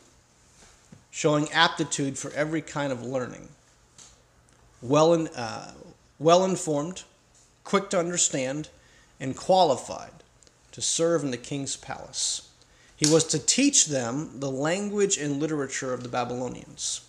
showing 1.11 1.51
aptitude 1.53 2.19
for 2.19 2.31
every 2.33 2.61
kind 2.61 2.93
of 2.93 3.03
learning, 3.03 3.49
well, 4.81 5.15
in, 5.15 5.29
uh, 5.29 5.73
well 6.19 6.45
informed, 6.45 7.03
quick 7.65 7.91
to 7.91 7.99
understand, 7.99 8.69
and 9.19 9.37
qualified 9.37 10.13
to 10.73 10.81
serve 10.81 11.25
in 11.25 11.31
the 11.31 11.37
king's 11.37 11.77
palace. 11.77 12.49
He 12.97 13.11
was 13.11 13.25
to 13.25 13.39
teach 13.39 13.87
them 13.87 14.41
the 14.41 14.51
language 14.51 15.19
and 15.19 15.41
literature 15.41 15.93
of 15.93 16.03
the 16.03 16.09
Babylonians. 16.09 17.01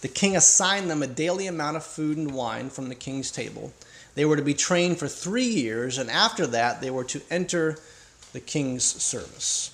The 0.00 0.08
king 0.08 0.36
assigned 0.36 0.90
them 0.90 1.02
a 1.02 1.06
daily 1.06 1.46
amount 1.46 1.76
of 1.76 1.84
food 1.84 2.16
and 2.16 2.32
wine 2.32 2.70
from 2.70 2.88
the 2.88 2.94
king's 2.94 3.30
table. 3.30 3.72
They 4.14 4.24
were 4.24 4.36
to 4.36 4.42
be 4.42 4.54
trained 4.54 4.98
for 4.98 5.08
three 5.08 5.46
years, 5.46 5.98
and 5.98 6.10
after 6.10 6.46
that, 6.48 6.80
they 6.80 6.90
were 6.90 7.04
to 7.04 7.22
enter 7.30 7.78
the 8.32 8.40
king's 8.40 8.84
service. 8.84 9.70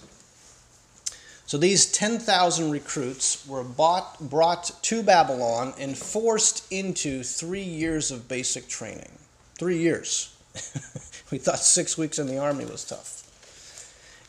So 1.47 1.57
these 1.57 1.91
10,000 1.91 2.71
recruits 2.71 3.47
were 3.47 3.65
bought, 3.65 4.21
brought 4.21 4.71
to 4.83 5.03
Babylon 5.03 5.73
and 5.79 5.97
forced 5.97 6.71
into 6.71 7.23
three 7.23 7.63
years 7.63 8.11
of 8.11 8.29
basic 8.29 8.69
training. 8.69 9.11
Three 9.59 9.79
years. 9.79 10.37
we 11.31 11.39
thought 11.39 11.61
six 11.61 11.97
weeks 11.97 12.19
in 12.19 12.27
the 12.27 12.37
army 12.37 12.67
was 12.67 12.85
tough. 12.85 13.25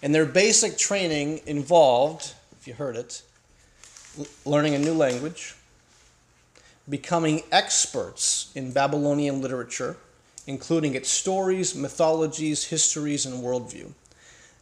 And 0.01 0.15
their 0.15 0.25
basic 0.25 0.77
training 0.77 1.41
involved, 1.45 2.35
if 2.57 2.67
you 2.67 2.73
heard 2.73 2.95
it, 2.95 3.21
learning 4.45 4.75
a 4.75 4.79
new 4.79 4.93
language, 4.93 5.55
becoming 6.87 7.43
experts 7.51 8.49
in 8.55 8.71
Babylonian 8.71 9.41
literature, 9.41 9.97
including 10.47 10.95
its 10.95 11.09
stories, 11.09 11.75
mythologies, 11.75 12.65
histories, 12.65 13.25
and 13.25 13.43
worldview. 13.43 13.91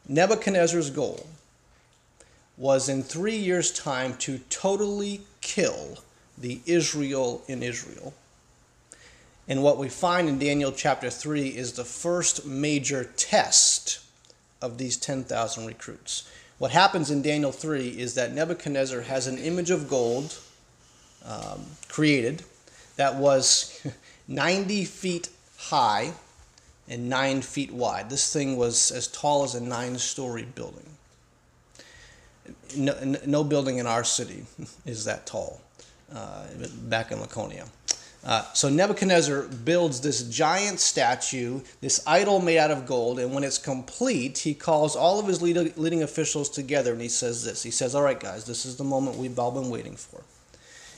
Nebuchadnezzar's 0.08 0.90
goal 0.90 1.28
was 2.58 2.90
in 2.90 3.04
three 3.04 3.36
years' 3.36 3.72
time 3.72 4.16
to 4.18 4.40
totally 4.50 5.22
kill 5.42 6.00
the 6.38 6.62
Israel 6.66 7.44
in 7.48 7.62
Israel. 7.62 8.14
And 9.48 9.64
what 9.64 9.78
we 9.78 9.90
find 9.90 10.28
in 10.28 10.40
Daniel 10.40 10.72
chapter 10.72 11.10
3 11.10 11.50
is 11.50 11.74
the 11.74 11.86
first 11.86 12.46
major 12.46 13.06
test 13.16 14.00
of 14.62 14.78
these 14.78 14.98
10,000 14.98 15.66
recruits. 15.66 16.30
What 16.58 16.72
happens 16.72 17.12
in 17.12 17.22
Daniel 17.22 17.52
3 17.52 17.88
is 17.88 18.16
that 18.16 18.34
Nebuchadnezzar 18.34 19.02
has 19.02 19.28
an 19.28 19.38
image 19.38 19.70
of 19.70 19.88
gold 19.88 20.38
um, 21.26 21.66
created 21.88 22.44
that 22.96 23.16
was 23.16 23.86
90 24.28 24.86
feet 24.86 25.30
high 25.58 26.14
and 26.90 27.10
nine 27.10 27.42
feet 27.42 27.72
wide. 27.72 28.10
This 28.10 28.32
thing 28.32 28.58
was 28.58 28.92
as 28.92 29.08
tall 29.08 29.44
as 29.44 29.56
a 29.56 29.62
nine 29.62 29.98
story 29.98 30.48
building. 30.56 30.86
No, 32.76 32.96
no 33.26 33.44
building 33.44 33.78
in 33.78 33.88
our 33.88 34.04
city 34.04 34.46
is 34.86 35.06
that 35.06 35.26
tall, 35.26 35.62
uh, 36.14 36.46
back 36.84 37.12
in 37.12 37.20
Laconia. 37.20 37.68
Uh, 38.24 38.44
so 38.54 38.68
Nebuchadnezzar 38.68 39.44
builds 39.44 40.02
this 40.02 40.24
giant 40.24 40.82
statue, 40.82 41.62
this 41.80 42.04
idol 42.06 42.40
made 42.42 42.58
out 42.58 42.72
of 42.72 42.86
gold, 42.86 43.20
and 43.20 43.34
when 43.34 43.44
it's 43.44 43.58
complete, 43.58 44.40
he 44.40 44.54
calls 44.54 44.98
all 44.98 45.20
of 45.20 45.28
his 45.28 45.42
leading 45.42 46.04
officials 46.04 46.50
together 46.50 46.92
and 46.92 47.02
he 47.02 47.08
says 47.08 47.46
this. 47.46 47.64
He 47.64 47.72
says, 47.72 47.96
All 47.96 48.02
right, 48.02 48.20
guys, 48.20 48.44
this 48.46 48.66
is 48.66 48.76
the 48.76 48.84
moment 48.84 49.18
we've 49.18 49.38
all 49.40 49.52
been 49.52 49.70
waiting 49.70 49.96
for. 49.96 50.24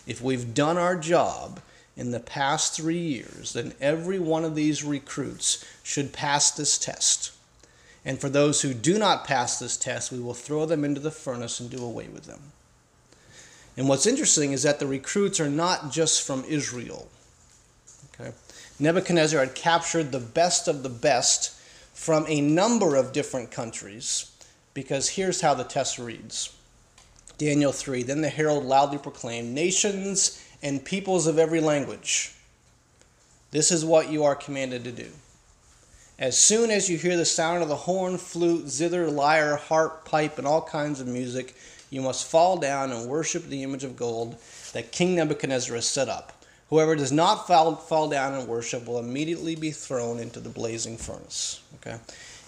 If 0.07 0.21
we've 0.23 0.55
done 0.55 0.77
our 0.77 0.95
job, 0.95 1.59
in 1.99 2.11
the 2.11 2.19
past 2.21 2.73
three 2.73 2.97
years, 2.97 3.51
then 3.51 3.73
every 3.81 4.19
one 4.19 4.45
of 4.45 4.55
these 4.55 4.85
recruits 4.85 5.65
should 5.83 6.13
pass 6.13 6.49
this 6.49 6.77
test. 6.77 7.33
And 8.05 8.21
for 8.21 8.29
those 8.29 8.61
who 8.61 8.73
do 8.73 8.97
not 8.97 9.25
pass 9.25 9.59
this 9.59 9.75
test, 9.75 10.09
we 10.09 10.21
will 10.21 10.33
throw 10.33 10.65
them 10.65 10.85
into 10.85 11.01
the 11.01 11.11
furnace 11.11 11.59
and 11.59 11.69
do 11.69 11.83
away 11.83 12.07
with 12.07 12.23
them. 12.23 12.53
And 13.75 13.89
what's 13.89 14.07
interesting 14.07 14.53
is 14.53 14.63
that 14.63 14.79
the 14.79 14.87
recruits 14.87 15.41
are 15.41 15.49
not 15.49 15.91
just 15.91 16.25
from 16.25 16.45
Israel. 16.47 17.09
Okay? 18.13 18.31
Nebuchadnezzar 18.79 19.41
had 19.41 19.53
captured 19.53 20.13
the 20.13 20.21
best 20.21 20.69
of 20.69 20.83
the 20.83 20.89
best 20.89 21.51
from 21.93 22.25
a 22.29 22.39
number 22.39 22.95
of 22.95 23.11
different 23.11 23.51
countries 23.51 24.31
because 24.73 25.09
here's 25.09 25.41
how 25.41 25.53
the 25.53 25.65
test 25.65 25.99
reads 25.99 26.55
Daniel 27.37 27.73
3 27.73 28.03
Then 28.03 28.21
the 28.21 28.29
herald 28.29 28.63
loudly 28.63 28.99
proclaimed, 28.99 29.53
Nations 29.53 30.41
and 30.61 30.83
peoples 30.83 31.27
of 31.27 31.39
every 31.39 31.61
language. 31.61 32.33
This 33.51 33.71
is 33.71 33.83
what 33.83 34.11
you 34.11 34.23
are 34.23 34.35
commanded 34.35 34.83
to 34.83 34.91
do. 34.91 35.07
As 36.19 36.37
soon 36.37 36.69
as 36.69 36.89
you 36.89 36.97
hear 36.97 37.15
the 37.15 37.25
sound 37.25 37.63
of 37.63 37.69
the 37.69 37.75
horn, 37.75 38.17
flute, 38.17 38.67
zither, 38.67 39.09
lyre, 39.09 39.55
harp, 39.55 40.03
pipe, 40.03 40.37
and 40.37 40.45
all 40.45 40.61
kinds 40.61 40.99
of 40.99 41.07
music, 41.07 41.55
you 41.89 42.01
must 42.01 42.29
fall 42.29 42.57
down 42.57 42.91
and 42.91 43.09
worship 43.09 43.45
the 43.45 43.63
image 43.63 43.83
of 43.83 43.95
gold 43.95 44.37
that 44.73 44.91
King 44.91 45.15
Nebuchadnezzar 45.15 45.75
has 45.75 45.87
set 45.87 46.09
up. 46.09 46.43
Whoever 46.69 46.95
does 46.95 47.11
not 47.11 47.47
fall, 47.47 47.75
fall 47.75 48.09
down 48.09 48.33
and 48.33 48.47
worship 48.47 48.85
will 48.85 48.99
immediately 48.99 49.55
be 49.55 49.71
thrown 49.71 50.19
into 50.19 50.39
the 50.39 50.49
blazing 50.49 50.97
furnace. 50.97 51.61
Okay? 51.75 51.97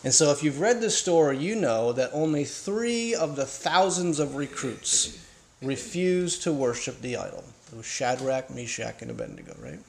And 0.04 0.14
so, 0.14 0.32
if 0.32 0.44
you've 0.44 0.60
read 0.60 0.82
this 0.82 0.98
story, 0.98 1.38
you 1.38 1.56
know 1.56 1.92
that 1.94 2.12
only 2.14 2.44
three 2.44 3.16
of 3.16 3.36
the 3.36 3.46
thousands 3.46 4.20
of 4.20 4.36
recruits 4.36 5.18
refused 5.62 6.44
to 6.44 6.52
worship 6.52 7.02
the 7.02 7.18
idol. 7.18 7.44
It 7.72 7.78
was 7.78 7.86
Shadrach, 7.86 8.50
Meshach, 8.50 9.02
and 9.02 9.12
Abednego, 9.12 9.56
right? 9.62 9.80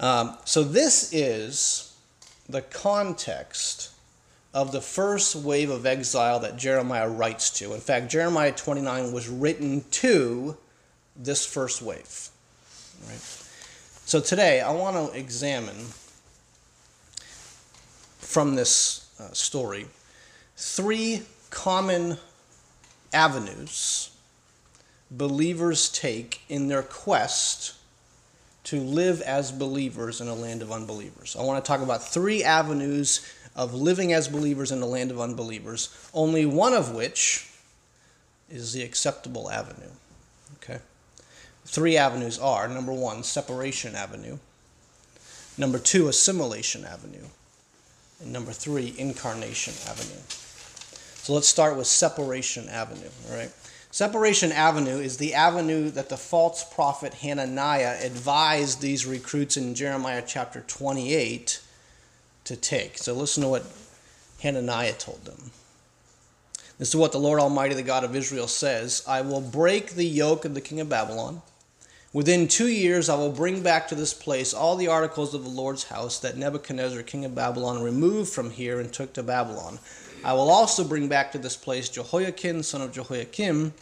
Um, 0.00 0.36
so, 0.44 0.62
this 0.62 1.12
is 1.12 1.96
the 2.48 2.62
context 2.62 3.90
of 4.54 4.72
the 4.72 4.80
first 4.80 5.36
wave 5.36 5.70
of 5.70 5.84
exile 5.84 6.40
that 6.40 6.56
Jeremiah 6.56 7.08
writes 7.08 7.50
to. 7.58 7.74
In 7.74 7.80
fact, 7.80 8.10
Jeremiah 8.10 8.52
29 8.52 9.12
was 9.12 9.28
written 9.28 9.84
to 9.90 10.56
this 11.16 11.44
first 11.44 11.82
wave. 11.82 12.30
Right? 13.06 13.20
So 14.06 14.20
today, 14.20 14.60
I 14.60 14.72
want 14.72 14.96
to 14.96 15.18
examine 15.18 15.76
from 18.18 18.54
this 18.54 19.10
uh, 19.20 19.32
story 19.32 19.86
three 20.56 21.22
common 21.50 22.16
avenues 23.12 24.10
believers 25.10 25.88
take 25.88 26.42
in 26.48 26.68
their 26.68 26.82
quest 26.82 27.74
to 28.64 28.80
live 28.80 29.22
as 29.22 29.50
believers 29.50 30.20
in 30.20 30.28
a 30.28 30.34
land 30.34 30.60
of 30.60 30.70
unbelievers. 30.70 31.36
I 31.38 31.42
want 31.42 31.64
to 31.64 31.66
talk 31.66 31.80
about 31.80 32.02
three 32.02 32.44
avenues 32.44 33.26
of 33.56 33.74
living 33.74 34.12
as 34.12 34.28
believers 34.28 34.70
in 34.70 34.82
a 34.82 34.86
land 34.86 35.10
of 35.10 35.20
unbelievers, 35.20 35.88
only 36.12 36.44
one 36.44 36.74
of 36.74 36.94
which 36.94 37.50
is 38.50 38.72
the 38.72 38.82
acceptable 38.82 39.50
avenue. 39.50 39.90
Okay? 40.56 40.78
Three 41.64 41.96
avenues 41.96 42.38
are 42.38 42.68
number 42.68 42.92
one, 42.92 43.22
separation 43.22 43.94
avenue, 43.94 44.38
number 45.56 45.78
two, 45.78 46.08
assimilation 46.08 46.84
avenue, 46.84 47.26
and 48.20 48.32
number 48.32 48.52
three, 48.52 48.94
incarnation 48.98 49.74
avenue. 49.88 50.22
So 51.22 51.34
let's 51.34 51.48
start 51.48 51.76
with 51.76 51.86
separation 51.86 52.68
avenue, 52.68 53.10
all 53.30 53.36
right? 53.36 53.50
Separation 53.98 54.52
Avenue 54.52 55.00
is 55.00 55.16
the 55.16 55.34
avenue 55.34 55.90
that 55.90 56.08
the 56.08 56.16
false 56.16 56.62
prophet 56.62 57.14
Hananiah 57.14 57.98
advised 58.00 58.80
these 58.80 59.04
recruits 59.04 59.56
in 59.56 59.74
Jeremiah 59.74 60.22
chapter 60.24 60.60
28 60.68 61.60
to 62.44 62.54
take. 62.54 62.96
So 62.96 63.12
listen 63.12 63.42
to 63.42 63.48
what 63.48 63.66
Hananiah 64.40 64.92
told 64.92 65.24
them. 65.24 65.50
This 66.78 66.90
is 66.90 66.94
what 66.94 67.10
the 67.10 67.18
Lord 67.18 67.40
Almighty, 67.40 67.74
the 67.74 67.82
God 67.82 68.04
of 68.04 68.14
Israel, 68.14 68.46
says 68.46 69.02
I 69.04 69.20
will 69.20 69.40
break 69.40 69.90
the 69.90 70.06
yoke 70.06 70.44
of 70.44 70.54
the 70.54 70.60
king 70.60 70.78
of 70.78 70.88
Babylon. 70.88 71.42
Within 72.12 72.46
two 72.46 72.68
years, 72.68 73.08
I 73.08 73.16
will 73.16 73.32
bring 73.32 73.64
back 73.64 73.88
to 73.88 73.96
this 73.96 74.14
place 74.14 74.54
all 74.54 74.76
the 74.76 74.86
articles 74.86 75.34
of 75.34 75.42
the 75.42 75.50
Lord's 75.50 75.82
house 75.82 76.20
that 76.20 76.36
Nebuchadnezzar, 76.36 77.02
king 77.02 77.24
of 77.24 77.34
Babylon, 77.34 77.82
removed 77.82 78.32
from 78.32 78.50
here 78.50 78.78
and 78.78 78.92
took 78.92 79.12
to 79.14 79.24
Babylon. 79.24 79.80
I 80.24 80.32
will 80.32 80.50
also 80.50 80.84
bring 80.84 81.08
back 81.08 81.32
to 81.32 81.38
this 81.38 81.56
place 81.56 81.88
Jehoiachin, 81.88 82.62
son 82.62 82.82
of 82.82 82.92
Jehoiakim, 82.92 83.72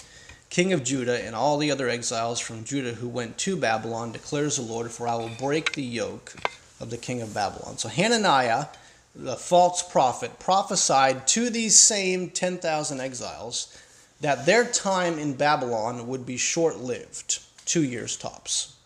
king 0.51 0.73
of 0.73 0.85
Judah, 0.85 1.25
and 1.25 1.35
all 1.35 1.59
the 1.59 1.71
other 1.71 1.89
exiles 1.89 2.41
from 2.41 2.65
Judah 2.65 2.93
who 2.93 3.09
went 3.09 3.39
to 3.39 3.57
Babylon, 3.57 4.13
declares 4.13 4.57
the 4.57 4.63
Lord, 4.63 4.91
for 4.91 5.09
I 5.09 5.15
will 5.15 5.31
break 5.39 5.73
the 5.73 5.83
yoke 5.83 6.35
of 6.81 6.91
the 6.91 6.99
king 6.99 7.23
of 7.23 7.33
Babylon. 7.33 7.79
So 7.79 7.89
Hananiah, 7.89 8.67
the 9.15 9.37
false 9.37 9.83
prophet, 9.83 10.39
prophesied 10.39 11.27
to 11.29 11.49
these 11.49 11.79
same 11.79 12.29
10,000 12.31 13.01
exiles 13.01 13.77
that 14.21 14.47
their 14.47 14.65
time 14.65 15.19
in 15.19 15.35
Babylon 15.35 16.07
would 16.07 16.27
be 16.27 16.37
short 16.37 16.79
lived, 16.79 17.41
two 17.65 17.83
years 17.83 18.17
tops. 18.17 18.77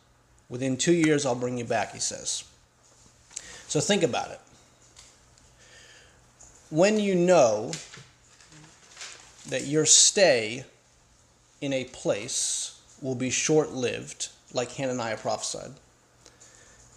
Within 0.49 0.77
two 0.77 0.95
years, 0.95 1.27
I'll 1.27 1.35
bring 1.35 1.59
you 1.59 1.65
back, 1.65 1.93
he 1.93 2.01
says. 2.01 2.45
So 3.69 3.81
think 3.81 4.03
about 4.03 4.31
it 4.31 4.41
when 6.71 6.99
you 6.99 7.15
know 7.15 7.73
that 9.49 9.67
your 9.67 9.85
stay 9.85 10.65
in 11.61 11.73
a 11.73 11.85
place 11.85 12.81
will 13.03 13.15
be 13.15 13.31
short 13.31 13.73
lived, 13.73 14.29
like 14.55 14.73
Hananiah 14.73 15.17
prophesied, 15.17 15.73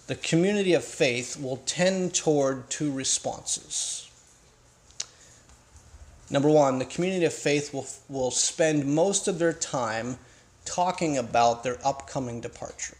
the 0.07 0.15
community 0.15 0.73
of 0.73 0.83
faith 0.83 1.41
will 1.41 1.57
tend 1.65 2.13
toward 2.13 2.69
two 2.69 2.91
responses. 2.91 4.09
Number 6.29 6.49
one, 6.49 6.79
the 6.79 6.85
community 6.85 7.25
of 7.25 7.33
faith 7.33 7.73
will, 7.73 7.87
will 8.09 8.31
spend 8.31 8.85
most 8.85 9.27
of 9.27 9.39
their 9.39 9.53
time 9.53 10.17
talking 10.65 11.17
about 11.17 11.63
their 11.63 11.77
upcoming 11.85 12.41
departure. 12.41 12.97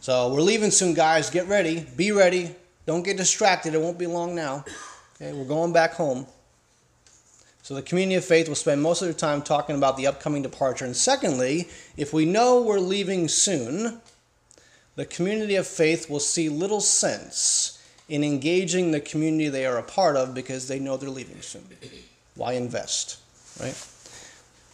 So 0.00 0.32
we're 0.32 0.40
leaving 0.40 0.70
soon, 0.70 0.94
guys. 0.94 1.28
Get 1.28 1.46
ready. 1.46 1.86
Be 1.96 2.12
ready. 2.12 2.54
Don't 2.86 3.02
get 3.02 3.16
distracted. 3.16 3.74
It 3.74 3.80
won't 3.80 3.98
be 3.98 4.06
long 4.06 4.34
now. 4.34 4.64
Okay, 5.16 5.32
we're 5.32 5.44
going 5.44 5.72
back 5.72 5.92
home. 5.92 6.26
So 7.62 7.74
the 7.74 7.82
community 7.82 8.16
of 8.16 8.24
faith 8.24 8.48
will 8.48 8.54
spend 8.54 8.82
most 8.82 9.02
of 9.02 9.06
their 9.06 9.14
time 9.14 9.42
talking 9.42 9.76
about 9.76 9.96
the 9.96 10.06
upcoming 10.06 10.42
departure. 10.42 10.84
And 10.84 10.96
secondly, 10.96 11.68
if 11.96 12.12
we 12.12 12.24
know 12.24 12.62
we're 12.62 12.80
leaving 12.80 13.28
soon, 13.28 14.00
the 14.96 15.04
community 15.04 15.56
of 15.56 15.66
faith 15.66 16.10
will 16.10 16.20
see 16.20 16.48
little 16.48 16.80
sense 16.80 17.78
in 18.08 18.24
engaging 18.24 18.90
the 18.90 19.00
community 19.00 19.48
they 19.48 19.66
are 19.66 19.78
a 19.78 19.82
part 19.82 20.16
of 20.16 20.34
because 20.34 20.66
they 20.66 20.78
know 20.80 20.96
they're 20.96 21.08
leaving 21.08 21.40
soon. 21.42 21.64
Why 22.34 22.54
invest, 22.54 23.18
right? 23.60 23.76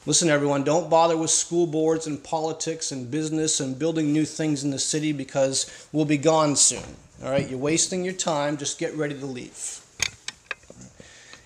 Listen, 0.06 0.30
everyone, 0.30 0.62
don't 0.62 0.88
bother 0.88 1.16
with 1.16 1.30
school 1.30 1.66
boards 1.66 2.06
and 2.06 2.22
politics 2.22 2.92
and 2.92 3.10
business 3.10 3.58
and 3.60 3.78
building 3.78 4.12
new 4.12 4.24
things 4.24 4.62
in 4.62 4.70
the 4.70 4.78
city 4.78 5.12
because 5.12 5.88
we'll 5.92 6.04
be 6.04 6.16
gone 6.16 6.54
soon. 6.54 6.96
All 7.24 7.30
right, 7.30 7.48
you're 7.48 7.58
wasting 7.58 8.04
your 8.04 8.12
time. 8.12 8.58
Just 8.58 8.78
get 8.78 8.94
ready 8.94 9.18
to 9.18 9.24
leave. 9.24 9.80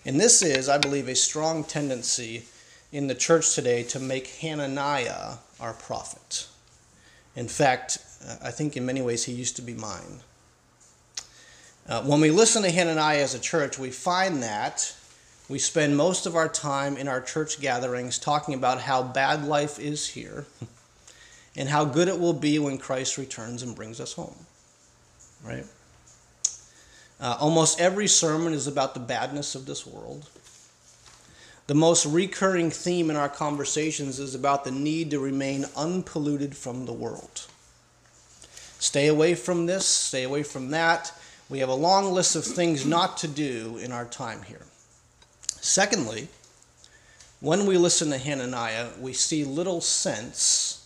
And 0.05 0.19
this 0.19 0.43
is, 0.43 0.69
I 0.69 0.79
believe, 0.79 1.07
a 1.07 1.15
strong 1.15 1.63
tendency 1.63 2.47
in 2.91 3.07
the 3.07 3.15
church 3.15 3.55
today 3.55 3.85
to 3.85 4.01
make 4.01 4.27
Hananiah 4.41 5.35
our 5.61 5.73
prophet. 5.75 6.49
In 7.37 7.47
fact, 7.47 7.99
uh, 8.27 8.37
I 8.43 8.51
think 8.51 8.77
in 8.77 8.85
many 8.85 9.01
ways 9.01 9.25
he 9.25 9.33
used 9.33 9.55
to 9.57 9.63
be 9.63 9.75
mine. 9.75 10.21
Uh, 11.89 12.03
when 12.03 12.21
we 12.21 12.33
listen 12.33 12.65
to 12.65 12.71
Hananiah 12.71 13.23
as 13.23 13.35
a 13.35 13.41
church, 13.41 13.79
we 13.79 13.91
find 13.91 14.43
that 14.43 14.93
we 15.49 15.61
spend 15.61 15.97
most 15.97 16.27
of 16.27 16.35
our 16.35 16.49
time 16.49 16.97
in 16.97 17.07
our 17.07 17.21
church 17.21 17.61
gatherings 17.61 18.19
talking 18.19 18.55
about 18.55 18.81
how 18.81 19.05
bad 19.05 19.45
life 19.45 19.79
is 19.79 20.09
here 20.09 20.47
and 21.57 21.69
how 21.69 21.85
good 21.85 22.09
it 22.09 22.19
will 22.19 22.33
be 22.33 22.59
when 22.59 22.77
Christ 22.77 23.19
returns 23.19 23.63
and 23.63 23.77
brings 23.77 24.01
us 24.01 24.15
home 24.15 24.47
right? 25.45 25.65
Uh, 27.21 27.37
almost 27.39 27.81
every 27.81 28.07
sermon 28.07 28.53
is 28.53 28.67
about 28.67 28.95
the 28.95 29.01
badness 29.01 29.55
of 29.55 29.67
this 29.67 29.87
world. 29.87 30.29
The 31.67 31.75
most 31.75 32.07
recurring 32.07 32.71
theme 32.71 33.11
in 33.11 33.17
our 33.17 33.29
conversations 33.29 34.19
is 34.19 34.35
about 34.35 34.65
the 34.65 34.71
need 34.71 35.11
to 35.13 35.21
remain 35.21 35.67
unpolluted 35.77 36.57
from 36.57 36.87
the 36.87 36.93
world. 36.93 37.47
Stay 38.79 39.09
away 39.09 39.35
from 39.35 39.67
this, 39.67 39.87
stay 39.87 40.25
away 40.25 40.43
from 40.43 40.71
that. 40.71 41.13
We 41.49 41.59
have 41.59 41.69
a 41.69 41.75
long 41.75 42.13
list 42.13 42.35
of 42.35 42.45
things 42.45 42.87
not 42.87 43.19
to 43.19 43.29
do 43.29 43.77
in 43.77 43.93
our 43.93 44.07
time 44.07 44.43
here. 44.43 44.63
Secondly, 45.61 46.29
when 47.41 47.67
we 47.67 47.77
listen 47.77 48.11
to 48.11 48.19
Hananiah, 48.19 48.89
we 48.99 49.13
see 49.13 49.45
little 49.45 49.81
sense 49.81 50.80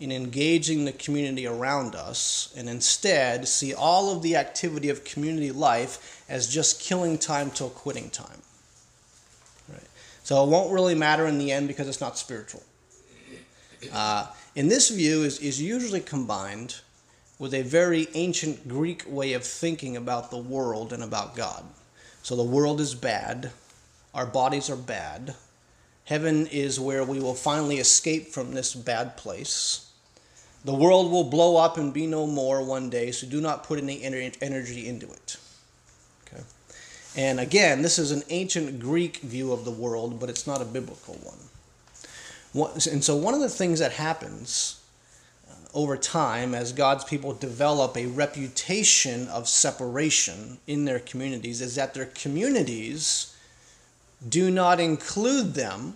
in 0.00 0.12
engaging 0.12 0.84
the 0.84 0.92
community 0.92 1.46
around 1.46 1.94
us 1.94 2.52
and 2.56 2.68
instead 2.68 3.48
see 3.48 3.74
all 3.74 4.12
of 4.12 4.22
the 4.22 4.36
activity 4.36 4.88
of 4.88 5.04
community 5.04 5.50
life 5.50 6.24
as 6.28 6.46
just 6.46 6.80
killing 6.80 7.18
time 7.18 7.50
till 7.50 7.70
quitting 7.70 8.08
time. 8.10 8.42
Right? 9.68 9.88
So 10.22 10.44
it 10.44 10.48
won't 10.48 10.72
really 10.72 10.94
matter 10.94 11.26
in 11.26 11.38
the 11.38 11.50
end 11.50 11.66
because 11.66 11.88
it's 11.88 12.00
not 12.00 12.16
spiritual. 12.16 12.62
Uh, 13.92 14.26
and 14.56 14.70
this 14.70 14.88
view 14.88 15.22
is, 15.24 15.38
is 15.40 15.60
usually 15.60 16.00
combined 16.00 16.80
with 17.38 17.54
a 17.54 17.62
very 17.62 18.08
ancient 18.14 18.68
Greek 18.68 19.04
way 19.06 19.32
of 19.32 19.44
thinking 19.44 19.96
about 19.96 20.30
the 20.30 20.38
world 20.38 20.92
and 20.92 21.02
about 21.02 21.36
God. 21.36 21.64
So 22.22 22.36
the 22.36 22.42
world 22.42 22.80
is 22.80 22.94
bad, 22.94 23.50
our 24.14 24.26
bodies 24.26 24.68
are 24.70 24.76
bad. 24.76 25.34
Heaven 26.04 26.46
is 26.46 26.80
where 26.80 27.04
we 27.04 27.20
will 27.20 27.34
finally 27.34 27.76
escape 27.76 28.28
from 28.28 28.54
this 28.54 28.74
bad 28.74 29.16
place. 29.18 29.87
The 30.64 30.74
world 30.74 31.10
will 31.10 31.24
blow 31.24 31.56
up 31.56 31.78
and 31.78 31.92
be 31.92 32.06
no 32.06 32.26
more 32.26 32.62
one 32.62 32.90
day, 32.90 33.12
so 33.12 33.26
do 33.26 33.40
not 33.40 33.64
put 33.64 33.78
any 33.78 34.02
energy 34.02 34.88
into 34.88 35.06
it. 35.06 35.36
Okay? 36.26 36.42
And 37.16 37.38
again, 37.38 37.82
this 37.82 37.98
is 37.98 38.10
an 38.10 38.22
ancient 38.28 38.80
Greek 38.80 39.18
view 39.18 39.52
of 39.52 39.64
the 39.64 39.70
world, 39.70 40.18
but 40.18 40.28
it's 40.28 40.46
not 40.46 40.60
a 40.60 40.64
biblical 40.64 41.14
one. 41.22 41.38
And 42.54 43.04
so, 43.04 43.14
one 43.14 43.34
of 43.34 43.40
the 43.40 43.48
things 43.48 43.78
that 43.78 43.92
happens 43.92 44.80
uh, 45.48 45.54
over 45.74 45.96
time 45.96 46.54
as 46.54 46.72
God's 46.72 47.04
people 47.04 47.34
develop 47.34 47.96
a 47.96 48.06
reputation 48.06 49.28
of 49.28 49.48
separation 49.48 50.58
in 50.66 50.84
their 50.86 50.98
communities 50.98 51.60
is 51.60 51.74
that 51.76 51.94
their 51.94 52.06
communities 52.06 53.36
do 54.26 54.50
not 54.50 54.80
include 54.80 55.54
them 55.54 55.94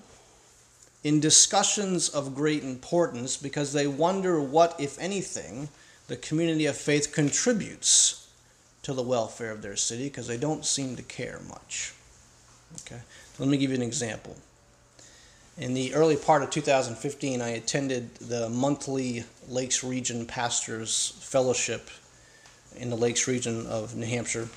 in 1.05 1.21
discussions 1.21 2.09
of 2.09 2.35
great 2.35 2.62
importance 2.62 3.37
because 3.37 3.73
they 3.73 3.87
wonder 3.87 4.41
what, 4.41 4.77
if 4.79 4.99
anything, 4.99 5.69
the 6.09 6.17
community 6.17 6.67
of 6.67 6.77
faith 6.77 7.12
contributes 7.12 8.29
to 8.83 8.93
the 8.93 9.03
welfare 9.03 9.51
of 9.51 9.62
their 9.62 9.77
city 9.77 10.05
because 10.05 10.27
they 10.27 10.37
don't 10.37 10.65
seem 10.65 10.97
to 10.97 11.03
care 11.03 11.41
much. 11.49 11.95
Okay, 12.83 13.01
let 13.38 13.49
me 13.49 13.57
give 13.57 13.71
you 13.71 13.77
an 13.77 13.83
example. 13.83 14.37
In 15.59 15.75
the 15.75 15.95
early 15.95 16.17
part 16.17 16.43
of 16.43 16.51
2015, 16.51 17.43
I 17.43 17.51
attended 17.51 18.15
the 18.17 18.49
monthly 18.49 19.25
Lakes 19.49 19.85
Region 19.85 20.25
Pastors 20.25 21.15
Fellowship 21.21 21.91
in 22.77 22.88
the 22.91 22.97
Lakes 22.97 23.29
region 23.29 23.67
of 23.67 23.95
New 23.95 24.07
Hampshire, 24.07 24.49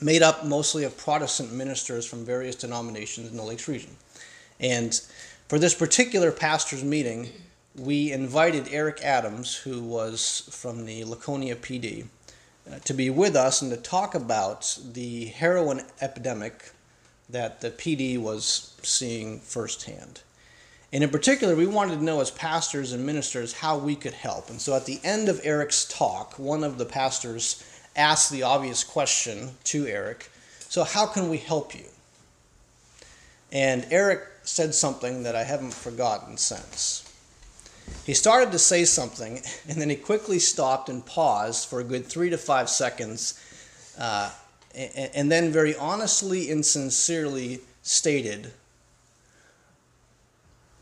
made 0.00 0.22
up 0.22 0.44
mostly 0.44 0.84
of 0.84 0.96
Protestant 0.96 1.52
ministers 1.52 2.06
from 2.06 2.24
various 2.24 2.56
denominations 2.56 3.30
in 3.30 3.36
the 3.36 3.42
Lakes 3.42 3.68
region. 3.68 3.96
And 4.60 5.00
for 5.48 5.58
this 5.58 5.74
particular 5.74 6.30
pastors' 6.30 6.84
meeting, 6.84 7.30
we 7.74 8.12
invited 8.12 8.68
Eric 8.70 9.02
Adams, 9.02 9.56
who 9.56 9.82
was 9.82 10.48
from 10.52 10.84
the 10.84 11.04
Laconia 11.04 11.56
PD, 11.56 12.06
uh, 12.70 12.78
to 12.80 12.92
be 12.92 13.08
with 13.08 13.34
us 13.34 13.62
and 13.62 13.70
to 13.70 13.76
talk 13.78 14.14
about 14.14 14.78
the 14.92 15.26
heroin 15.26 15.82
epidemic 16.02 16.72
that 17.30 17.62
the 17.62 17.70
PD 17.70 18.18
was 18.18 18.74
seeing 18.82 19.40
firsthand. 19.40 20.20
And 20.92 21.02
in 21.02 21.10
particular, 21.10 21.54
we 21.56 21.66
wanted 21.66 21.96
to 21.96 22.04
know 22.04 22.20
as 22.20 22.30
pastors 22.30 22.92
and 22.92 23.04
ministers 23.04 23.54
how 23.54 23.78
we 23.78 23.94
could 23.94 24.14
help. 24.14 24.50
And 24.50 24.60
so 24.60 24.74
at 24.74 24.86
the 24.86 25.00
end 25.02 25.28
of 25.30 25.40
Eric's 25.44 25.86
talk, 25.86 26.38
one 26.38 26.62
of 26.62 26.76
the 26.76 26.86
pastors 26.86 27.62
asked 27.96 28.30
the 28.30 28.42
obvious 28.42 28.84
question 28.84 29.50
to 29.64 29.86
Eric 29.86 30.30
So, 30.68 30.84
how 30.84 31.06
can 31.06 31.30
we 31.30 31.38
help 31.38 31.74
you? 31.74 31.86
And 33.50 33.86
Eric 33.90 34.20
said 34.48 34.74
something 34.74 35.22
that 35.22 35.36
I 35.36 35.44
haven't 35.44 35.74
forgotten 35.74 36.36
since. 36.36 37.04
He 38.04 38.14
started 38.14 38.52
to 38.52 38.58
say 38.58 38.84
something, 38.84 39.40
and 39.68 39.80
then 39.80 39.90
he 39.90 39.96
quickly 39.96 40.38
stopped 40.38 40.88
and 40.88 41.04
paused 41.04 41.68
for 41.68 41.80
a 41.80 41.84
good 41.84 42.06
three 42.06 42.30
to 42.30 42.38
five 42.38 42.68
seconds, 42.68 43.40
uh, 43.98 44.30
and, 44.74 45.10
and 45.14 45.32
then 45.32 45.52
very 45.52 45.76
honestly 45.76 46.50
and 46.50 46.64
sincerely 46.64 47.60
stated, 47.82 48.52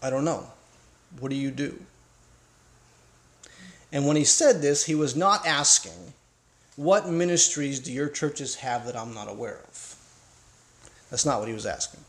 I 0.02 0.11
don't 0.11 0.24
know. 0.24 0.46
What 1.18 1.31
do 1.31 1.37
you 1.37 1.50
do? 1.50 1.81
And 3.92 4.07
when 4.07 4.16
he 4.16 4.24
said 4.24 4.61
this, 4.61 4.85
he 4.85 4.94
was 4.94 5.16
not 5.16 5.46
asking, 5.46 6.12
What 6.76 7.09
ministries 7.09 7.81
do 7.81 7.92
your 7.92 8.09
churches 8.09 8.57
have 8.57 8.87
that 8.87 8.96
I'm 8.96 9.14
not 9.14 9.29
aware 9.29 9.61
of? 9.66 9.96
That's 11.11 11.24
not 11.24 11.38
what 11.38 11.48
he 11.48 11.55
was 11.55 11.66
asking, 11.66 12.00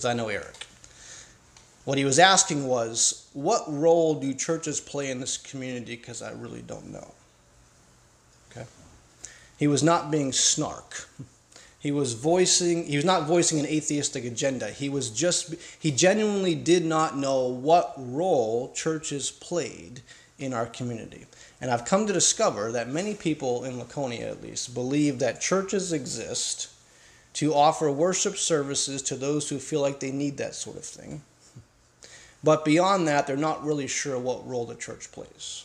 because 0.00 0.10
I 0.10 0.14
know 0.14 0.28
Eric. 0.28 0.66
What 1.84 1.98
he 1.98 2.06
was 2.06 2.18
asking 2.18 2.66
was, 2.66 3.28
What 3.34 3.64
role 3.68 4.14
do 4.14 4.32
churches 4.32 4.80
play 4.80 5.10
in 5.10 5.20
this 5.20 5.36
community? 5.36 5.96
Because 5.96 6.22
I 6.22 6.32
really 6.32 6.62
don't 6.62 6.90
know. 6.90 7.12
Okay? 8.50 8.64
He 9.58 9.66
was 9.66 9.82
not 9.82 10.10
being 10.10 10.32
snark. 10.32 11.06
He 11.78 11.92
was 11.92 12.14
voicing 12.14 12.86
he 12.86 12.96
was 12.96 13.04
not 13.04 13.26
voicing 13.26 13.58
an 13.58 13.66
atheistic 13.66 14.24
agenda. 14.24 14.68
He 14.70 14.88
was 14.88 15.10
just 15.10 15.54
he 15.78 15.90
genuinely 15.90 16.54
did 16.54 16.84
not 16.84 17.16
know 17.16 17.46
what 17.46 17.94
role 17.96 18.72
churches 18.74 19.30
played 19.30 20.00
in 20.38 20.54
our 20.54 20.66
community. 20.66 21.26
And 21.60 21.70
I've 21.70 21.84
come 21.84 22.06
to 22.06 22.12
discover 22.12 22.72
that 22.72 22.88
many 22.88 23.14
people 23.14 23.64
in 23.64 23.78
Laconia 23.78 24.30
at 24.30 24.42
least 24.42 24.72
believe 24.72 25.18
that 25.18 25.40
churches 25.42 25.92
exist 25.92 26.69
to 27.34 27.54
offer 27.54 27.90
worship 27.90 28.36
services 28.36 29.02
to 29.02 29.16
those 29.16 29.48
who 29.48 29.58
feel 29.58 29.80
like 29.80 30.00
they 30.00 30.10
need 30.10 30.36
that 30.38 30.54
sort 30.54 30.76
of 30.76 30.84
thing. 30.84 31.22
But 32.42 32.64
beyond 32.64 33.06
that, 33.08 33.26
they're 33.26 33.36
not 33.36 33.64
really 33.64 33.86
sure 33.86 34.18
what 34.18 34.46
role 34.48 34.64
the 34.64 34.74
church 34.74 35.12
plays. 35.12 35.64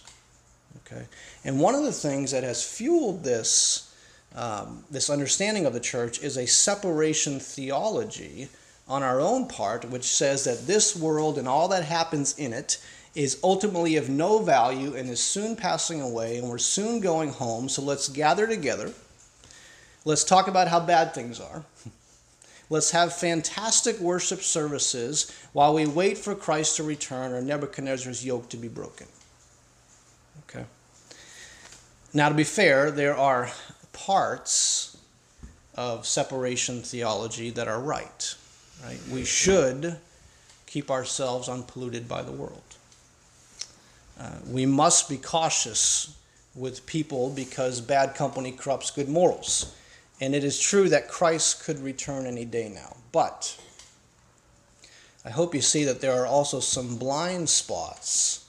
Okay? 0.86 1.06
And 1.44 1.60
one 1.60 1.76
of 1.76 1.84
the 1.84 1.92
things 1.92 2.32
that 2.32 2.44
has 2.44 2.64
fueled 2.64 3.24
this 3.24 3.92
um, 4.36 4.84
this 4.92 5.10
understanding 5.10 5.66
of 5.66 5.72
the 5.74 5.80
church 5.80 6.22
is 6.22 6.36
a 6.36 6.46
separation 6.46 7.40
theology 7.40 8.50
on 8.86 9.02
our 9.02 9.22
own 9.22 9.48
part, 9.48 9.90
which 9.90 10.04
says 10.04 10.44
that 10.44 10.68
this 10.68 10.94
world 10.96 11.38
and 11.38 11.48
all 11.48 11.70
that 11.70 11.84
happens 11.84 12.38
in 12.38 12.52
it 12.52 12.78
is 13.16 13.40
ultimately 13.44 13.96
of 13.96 14.10
no 14.10 14.40
value 14.40 14.94
and 14.94 15.10
is 15.10 15.22
soon 15.22 15.56
passing 15.56 16.02
away, 16.02 16.38
and 16.38 16.50
we're 16.50 16.58
soon 16.58 17.00
going 17.00 17.30
home. 17.30 17.70
So 17.70 17.82
let's 17.82 18.10
gather 18.10 18.46
together. 18.46 18.92
Let's 20.06 20.24
talk 20.24 20.48
about 20.48 20.68
how 20.68 20.80
bad 20.80 21.16
things 21.16 21.40
are. 21.40 21.64
Let's 22.70 22.92
have 22.92 23.14
fantastic 23.14 24.00
worship 24.00 24.42
services 24.42 25.32
while 25.52 25.74
we 25.74 25.88
wait 25.88 26.18
for 26.18 26.36
Christ 26.36 26.78
to 26.78 26.84
return 26.84 27.34
or 27.34 27.42
Nebuchadnezzar's 27.42 28.26
yoke 28.26 28.50
to 28.50 28.58
be 28.58 28.68
broken. 28.68 29.08
Okay. 30.48 30.66
Now, 32.14 32.30
to 32.30 32.36
be 32.36 32.44
fair, 32.44 32.92
there 32.92 33.16
are 33.18 33.52
parts 33.94 34.98
of 35.76 36.06
separation 36.06 36.82
theology 36.82 37.50
that 37.52 37.68
are 37.68 37.80
right. 37.80 38.36
Right? 38.84 39.00
We 39.12 39.26
should 39.26 39.98
keep 40.68 40.92
ourselves 40.92 41.50
unpolluted 41.50 42.08
by 42.08 42.22
the 42.22 42.32
world. 42.32 42.62
Uh, 44.20 44.32
we 44.48 44.66
must 44.66 45.10
be 45.10 45.18
cautious 45.18 46.16
with 46.56 46.86
people 46.86 47.30
because 47.30 47.82
bad 47.82 48.16
company 48.16 48.52
corrupts 48.52 48.92
good 48.92 49.10
morals. 49.10 49.76
And 50.22 50.34
it 50.34 50.44
is 50.44 50.60
true 50.60 50.90
that 50.90 51.10
Christ 51.10 51.64
could 51.64 51.80
return 51.80 52.26
any 52.26 52.46
day 52.46 52.70
now. 52.70 52.96
But 53.12 53.58
I 55.26 55.30
hope 55.30 55.54
you 55.54 55.62
see 55.62 55.84
that 55.86 56.02
there 56.02 56.14
are 56.14 56.28
also 56.28 56.60
some 56.60 56.98
blind 56.98 57.50
spots 57.50 58.46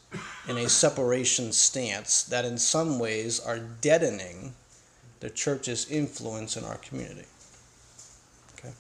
in 0.49 0.57
a 0.59 0.69
separation 0.69 1.53
stance 1.53 2.23
that, 2.25 2.45
in 2.45 2.59
some 2.59 2.99
ways, 2.99 3.41
are 3.41 3.59
deadening 3.59 4.55
the 5.21 5.31
church's 5.31 5.91
influence 5.91 6.57
in 6.57 6.65
our 6.65 6.77
community. 6.77 7.27
Okay? 8.55 8.73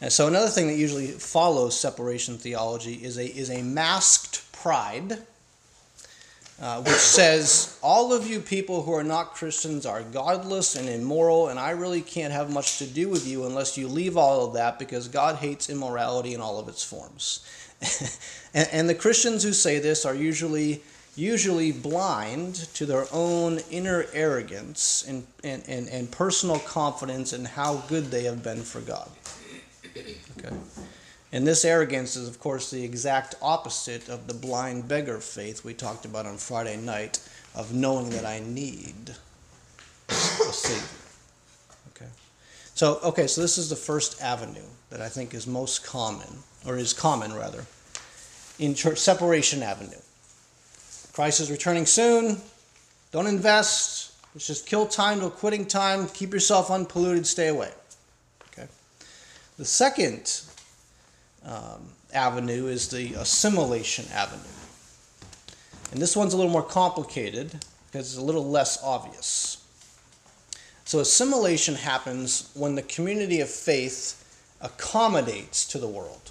And 0.00 0.12
so 0.12 0.26
another 0.26 0.48
thing 0.48 0.66
that 0.66 0.76
usually 0.76 1.08
follows 1.08 1.78
separation 1.78 2.38
theology 2.38 2.94
is 2.94 3.18
a, 3.18 3.26
is 3.26 3.50
a 3.50 3.62
masked 3.62 4.50
pride, 4.52 5.18
uh, 6.60 6.82
which 6.82 6.94
says, 6.94 7.78
all 7.82 8.12
of 8.12 8.26
you 8.26 8.40
people 8.40 8.82
who 8.82 8.92
are 8.92 9.04
not 9.04 9.34
Christians 9.34 9.86
are 9.86 10.02
godless 10.02 10.76
and 10.76 10.88
immoral, 10.88 11.48
and 11.48 11.58
I 11.58 11.70
really 11.70 12.02
can't 12.02 12.32
have 12.32 12.52
much 12.52 12.78
to 12.78 12.86
do 12.86 13.08
with 13.08 13.26
you 13.26 13.46
unless 13.46 13.78
you 13.78 13.88
leave 13.88 14.16
all 14.16 14.46
of 14.46 14.54
that 14.54 14.78
because 14.78 15.08
God 15.08 15.36
hates 15.36 15.70
immorality 15.70 16.34
in 16.34 16.40
all 16.40 16.58
of 16.58 16.68
its 16.68 16.84
forms. 16.84 17.46
and, 18.54 18.68
and 18.72 18.88
the 18.88 18.94
Christians 18.94 19.42
who 19.42 19.52
say 19.52 19.78
this 19.78 20.04
are 20.04 20.14
usually 20.14 20.82
usually 21.16 21.72
blind 21.72 22.54
to 22.74 22.86
their 22.86 23.04
own 23.12 23.58
inner 23.70 24.06
arrogance 24.12 25.04
and, 25.08 25.26
and, 25.42 25.62
and, 25.68 25.88
and 25.88 26.10
personal 26.10 26.58
confidence 26.60 27.32
in 27.32 27.44
how 27.44 27.76
good 27.88 28.04
they 28.06 28.24
have 28.24 28.42
been 28.42 28.62
for 28.62 28.80
God. 28.80 29.10
Okay. 30.38 30.54
And 31.32 31.46
this 31.46 31.64
arrogance 31.64 32.16
is, 32.16 32.28
of 32.28 32.40
course, 32.40 32.70
the 32.70 32.82
exact 32.82 33.36
opposite 33.40 34.08
of 34.08 34.26
the 34.26 34.34
blind 34.34 34.88
beggar 34.88 35.18
faith 35.18 35.64
we 35.64 35.74
talked 35.74 36.04
about 36.04 36.26
on 36.26 36.36
Friday 36.38 36.76
night 36.76 37.20
of 37.54 37.72
knowing 37.72 38.10
that 38.10 38.24
I 38.24 38.40
need 38.40 39.14
a 40.08 40.12
Savior. 40.12 40.88
Okay. 41.94 42.10
So, 42.74 42.98
okay, 43.04 43.28
so 43.28 43.40
this 43.40 43.58
is 43.58 43.70
the 43.70 43.76
first 43.76 44.20
avenue 44.20 44.66
that 44.90 45.00
I 45.00 45.08
think 45.08 45.34
is 45.34 45.46
most 45.46 45.84
common, 45.84 46.28
or 46.66 46.76
is 46.76 46.92
common 46.92 47.32
rather, 47.32 47.64
in 48.58 48.74
church 48.74 48.98
separation 48.98 49.62
avenue. 49.62 50.00
Christ 51.12 51.40
is 51.40 51.50
returning 51.50 51.86
soon. 51.86 52.40
Don't 53.12 53.26
invest. 53.26 54.12
It's 54.34 54.46
just 54.46 54.66
kill 54.66 54.86
time 54.86 55.20
till 55.20 55.30
quitting 55.30 55.66
time. 55.66 56.08
Keep 56.08 56.32
yourself 56.32 56.70
unpolluted. 56.70 57.26
Stay 57.26 57.48
away. 57.48 57.70
Okay. 58.52 58.68
The 59.58 59.64
second 59.64 60.42
um, 61.50 61.92
avenue 62.14 62.66
is 62.68 62.88
the 62.88 63.12
assimilation 63.14 64.06
avenue. 64.14 64.40
And 65.92 66.00
this 66.00 66.16
one's 66.16 66.32
a 66.32 66.36
little 66.38 66.52
more 66.52 66.62
complicated 66.62 67.50
because 67.86 68.12
it's 68.12 68.16
a 68.16 68.24
little 68.24 68.48
less 68.48 68.82
obvious. 68.82 69.58
So, 70.86 71.00
assimilation 71.00 71.74
happens 71.74 72.50
when 72.54 72.74
the 72.74 72.82
community 72.82 73.40
of 73.40 73.50
faith 73.50 74.16
accommodates 74.62 75.66
to 75.68 75.78
the 75.78 75.88
world 75.88 76.30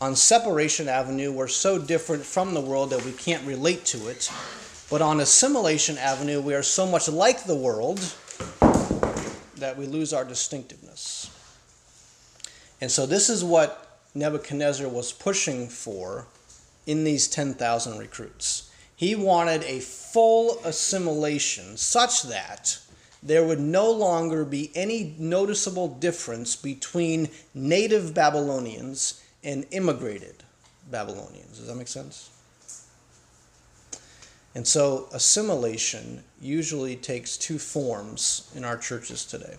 on 0.00 0.16
Separation 0.16 0.88
Avenue, 0.88 1.30
we're 1.30 1.46
so 1.46 1.78
different 1.78 2.24
from 2.24 2.54
the 2.54 2.60
world 2.60 2.88
that 2.90 3.04
we 3.04 3.12
can't 3.12 3.46
relate 3.46 3.84
to 3.86 4.08
it. 4.08 4.32
But 4.88 5.02
on 5.02 5.20
Assimilation 5.20 5.98
Avenue, 5.98 6.40
we 6.40 6.54
are 6.54 6.62
so 6.62 6.86
much 6.86 7.06
like 7.08 7.44
the 7.44 7.54
world 7.54 7.98
that 9.56 9.76
we 9.76 9.84
lose 9.84 10.14
our 10.14 10.24
distinctiveness. 10.24 11.30
And 12.80 12.90
so, 12.90 13.06
this 13.06 13.28
is 13.28 13.44
what 13.44 13.98
Nebuchadnezzar 14.14 14.88
was 14.88 15.12
pushing 15.12 15.68
for 15.68 16.26
in 16.86 17.04
these 17.04 17.28
10,000 17.28 17.98
recruits. 17.98 18.70
He 18.96 19.14
wanted 19.14 19.62
a 19.64 19.80
full 19.80 20.58
assimilation 20.64 21.76
such 21.76 22.22
that 22.24 22.78
there 23.22 23.44
would 23.44 23.60
no 23.60 23.90
longer 23.90 24.44
be 24.44 24.70
any 24.74 25.14
noticeable 25.18 25.88
difference 25.88 26.56
between 26.56 27.28
native 27.54 28.14
Babylonians 28.14 29.22
and 29.44 29.66
immigrated 29.70 30.42
Babylonians. 30.90 31.58
Does 31.58 31.66
that 31.66 31.76
make 31.76 31.88
sense? 31.88 32.30
And 34.54 34.66
so 34.66 35.08
assimilation 35.12 36.24
usually 36.40 36.96
takes 36.96 37.36
two 37.36 37.58
forms 37.58 38.50
in 38.54 38.64
our 38.64 38.76
churches 38.76 39.24
today. 39.24 39.56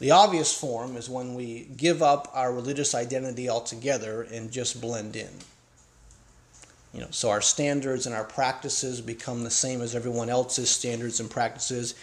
The 0.00 0.10
obvious 0.10 0.52
form 0.52 0.96
is 0.96 1.08
when 1.08 1.34
we 1.34 1.68
give 1.76 2.02
up 2.02 2.30
our 2.34 2.52
religious 2.52 2.94
identity 2.94 3.48
altogether 3.48 4.22
and 4.22 4.50
just 4.50 4.80
blend 4.80 5.16
in. 5.16 5.30
You 6.92 7.00
know, 7.00 7.08
so 7.10 7.30
our 7.30 7.40
standards 7.40 8.06
and 8.06 8.14
our 8.14 8.24
practices 8.24 9.00
become 9.00 9.42
the 9.42 9.50
same 9.50 9.82
as 9.82 9.94
everyone 9.94 10.28
else's 10.28 10.70
standards 10.70 11.20
and 11.20 11.30
practices. 11.30 11.94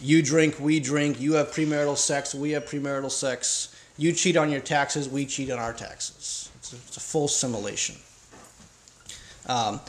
You 0.00 0.22
drink, 0.22 0.58
we 0.58 0.80
drink. 0.80 1.20
You 1.20 1.34
have 1.34 1.52
premarital 1.52 1.96
sex, 1.96 2.34
we 2.34 2.50
have 2.52 2.64
premarital 2.64 3.10
sex. 3.10 3.74
You 3.96 4.12
cheat 4.12 4.36
on 4.36 4.50
your 4.50 4.60
taxes, 4.60 5.08
we 5.08 5.26
cheat 5.26 5.50
on 5.50 5.58
our 5.58 5.72
taxes. 5.72 6.50
It's 6.56 6.72
a, 6.72 6.76
it's 6.76 6.96
a 6.96 7.00
full 7.00 7.26
assimilation. 7.26 7.96
Um, 9.46 9.80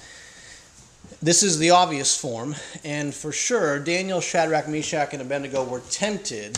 this 1.21 1.41
is 1.41 1.57
the 1.57 1.71
obvious 1.71 2.15
form, 2.15 2.55
and 2.83 3.13
for 3.13 3.31
sure, 3.31 3.79
Daniel, 3.79 4.21
Shadrach, 4.21 4.67
Meshach, 4.67 5.13
and 5.13 5.21
Abednego 5.21 5.63
were 5.63 5.81
tempted 5.89 6.55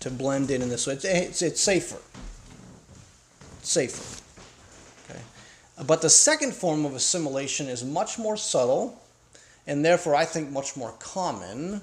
to 0.00 0.10
blend 0.10 0.50
in 0.50 0.62
in 0.62 0.68
this 0.68 0.86
way. 0.86 0.94
It's, 0.94 1.04
it's, 1.04 1.42
it's 1.42 1.60
safer. 1.60 1.98
It's 3.58 3.70
safer. 3.70 4.22
Okay. 5.08 5.20
But 5.86 6.02
the 6.02 6.10
second 6.10 6.54
form 6.54 6.84
of 6.84 6.94
assimilation 6.94 7.68
is 7.68 7.84
much 7.84 8.18
more 8.18 8.36
subtle, 8.36 9.00
and 9.66 9.84
therefore 9.84 10.14
I 10.14 10.24
think 10.24 10.50
much 10.50 10.76
more 10.76 10.92
common, 10.98 11.80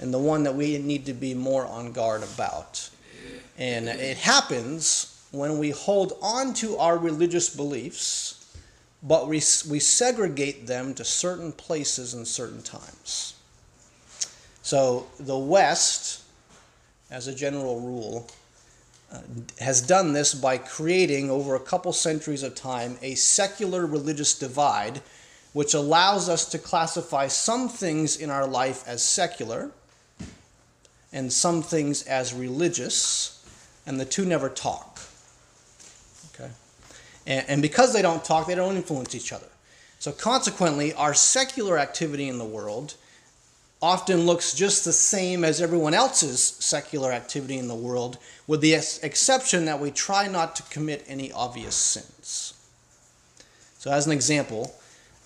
and 0.00 0.12
the 0.12 0.18
one 0.18 0.42
that 0.44 0.54
we 0.54 0.78
need 0.78 1.06
to 1.06 1.12
be 1.12 1.34
more 1.34 1.66
on 1.66 1.92
guard 1.92 2.22
about. 2.22 2.88
And 3.58 3.88
it 3.88 4.16
happens 4.16 5.26
when 5.30 5.58
we 5.58 5.70
hold 5.70 6.14
on 6.20 6.54
to 6.54 6.76
our 6.78 6.98
religious 6.98 7.54
beliefs 7.54 8.42
but 9.02 9.26
we, 9.26 9.36
we 9.68 9.80
segregate 9.80 10.66
them 10.66 10.94
to 10.94 11.04
certain 11.04 11.52
places 11.52 12.14
and 12.14 12.26
certain 12.26 12.62
times. 12.62 13.34
So 14.62 15.08
the 15.18 15.36
West, 15.36 16.21
as 17.12 17.28
a 17.28 17.34
general 17.34 17.78
rule, 17.80 18.26
uh, 19.12 19.20
has 19.60 19.82
done 19.82 20.14
this 20.14 20.34
by 20.34 20.56
creating 20.56 21.30
over 21.30 21.54
a 21.54 21.60
couple 21.60 21.92
centuries 21.92 22.42
of 22.42 22.54
time 22.54 22.98
a 23.02 23.14
secular 23.14 23.86
religious 23.86 24.36
divide, 24.36 25.02
which 25.52 25.74
allows 25.74 26.28
us 26.28 26.46
to 26.46 26.58
classify 26.58 27.28
some 27.28 27.68
things 27.68 28.16
in 28.16 28.30
our 28.30 28.46
life 28.46 28.82
as 28.88 29.02
secular 29.02 29.70
and 31.12 31.30
some 31.30 31.62
things 31.62 32.02
as 32.04 32.32
religious, 32.32 33.44
and 33.86 34.00
the 34.00 34.04
two 34.06 34.24
never 34.24 34.48
talk. 34.48 34.98
And, 37.26 37.44
and 37.48 37.62
because 37.62 37.92
they 37.92 38.02
don't 38.02 38.24
talk, 38.24 38.46
they 38.46 38.54
don't 38.54 38.76
influence 38.76 39.14
each 39.14 39.32
other. 39.32 39.46
So 39.98 40.10
consequently, 40.10 40.92
our 40.94 41.14
secular 41.14 41.78
activity 41.78 42.28
in 42.28 42.38
the 42.38 42.44
world 42.44 42.94
often 43.82 44.26
looks 44.26 44.54
just 44.54 44.84
the 44.84 44.92
same 44.92 45.42
as 45.42 45.60
everyone 45.60 45.92
else's 45.92 46.40
secular 46.40 47.10
activity 47.10 47.58
in 47.58 47.66
the 47.66 47.74
world, 47.74 48.16
with 48.46 48.60
the 48.60 48.74
exception 48.74 49.64
that 49.64 49.80
we 49.80 49.90
try 49.90 50.28
not 50.28 50.54
to 50.54 50.62
commit 50.64 51.04
any 51.08 51.32
obvious 51.32 51.74
sins. 51.74 52.54
So, 53.78 53.90
as 53.90 54.06
an 54.06 54.12
example, 54.12 54.72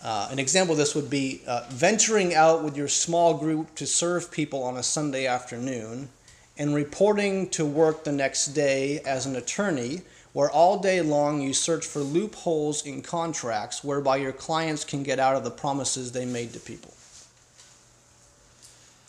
uh, 0.03 0.29
an 0.31 0.39
example 0.39 0.73
of 0.73 0.79
this 0.79 0.95
would 0.95 1.11
be 1.11 1.43
uh, 1.47 1.67
venturing 1.69 2.35
out 2.35 2.65
with 2.65 2.77
your 2.77 2.89
small 2.89 3.35
group 3.35 3.75
to 3.75 3.87
serve 3.87 4.31
people 4.31 4.63
on 4.63 4.79
a 4.79 4.83
Sunday 4.83 5.27
afternoon 5.27 6.09
and 6.57 6.75
reporting 6.75 7.51
to 7.51 7.67
work 7.67 8.05
the 8.05 8.13
next 8.13 8.49
day 8.49 9.01
as 9.01 9.27
an 9.27 9.37
attorney 9.37 10.01
where 10.33 10.51
all 10.51 10.79
day 10.79 11.01
long 11.01 11.41
you 11.41 11.53
search 11.53 11.85
for 11.85 12.01
loopholes 12.01 12.85
in 12.87 13.03
contracts 13.03 13.83
whereby 13.85 14.17
your 14.17 14.33
clients 14.33 14.85
can 14.85 15.03
get 15.03 15.19
out 15.19 15.35
of 15.37 15.45
the 15.45 15.51
promises 15.51 16.13
they 16.13 16.25
made 16.25 16.53
to 16.53 16.61
people. 16.61 16.95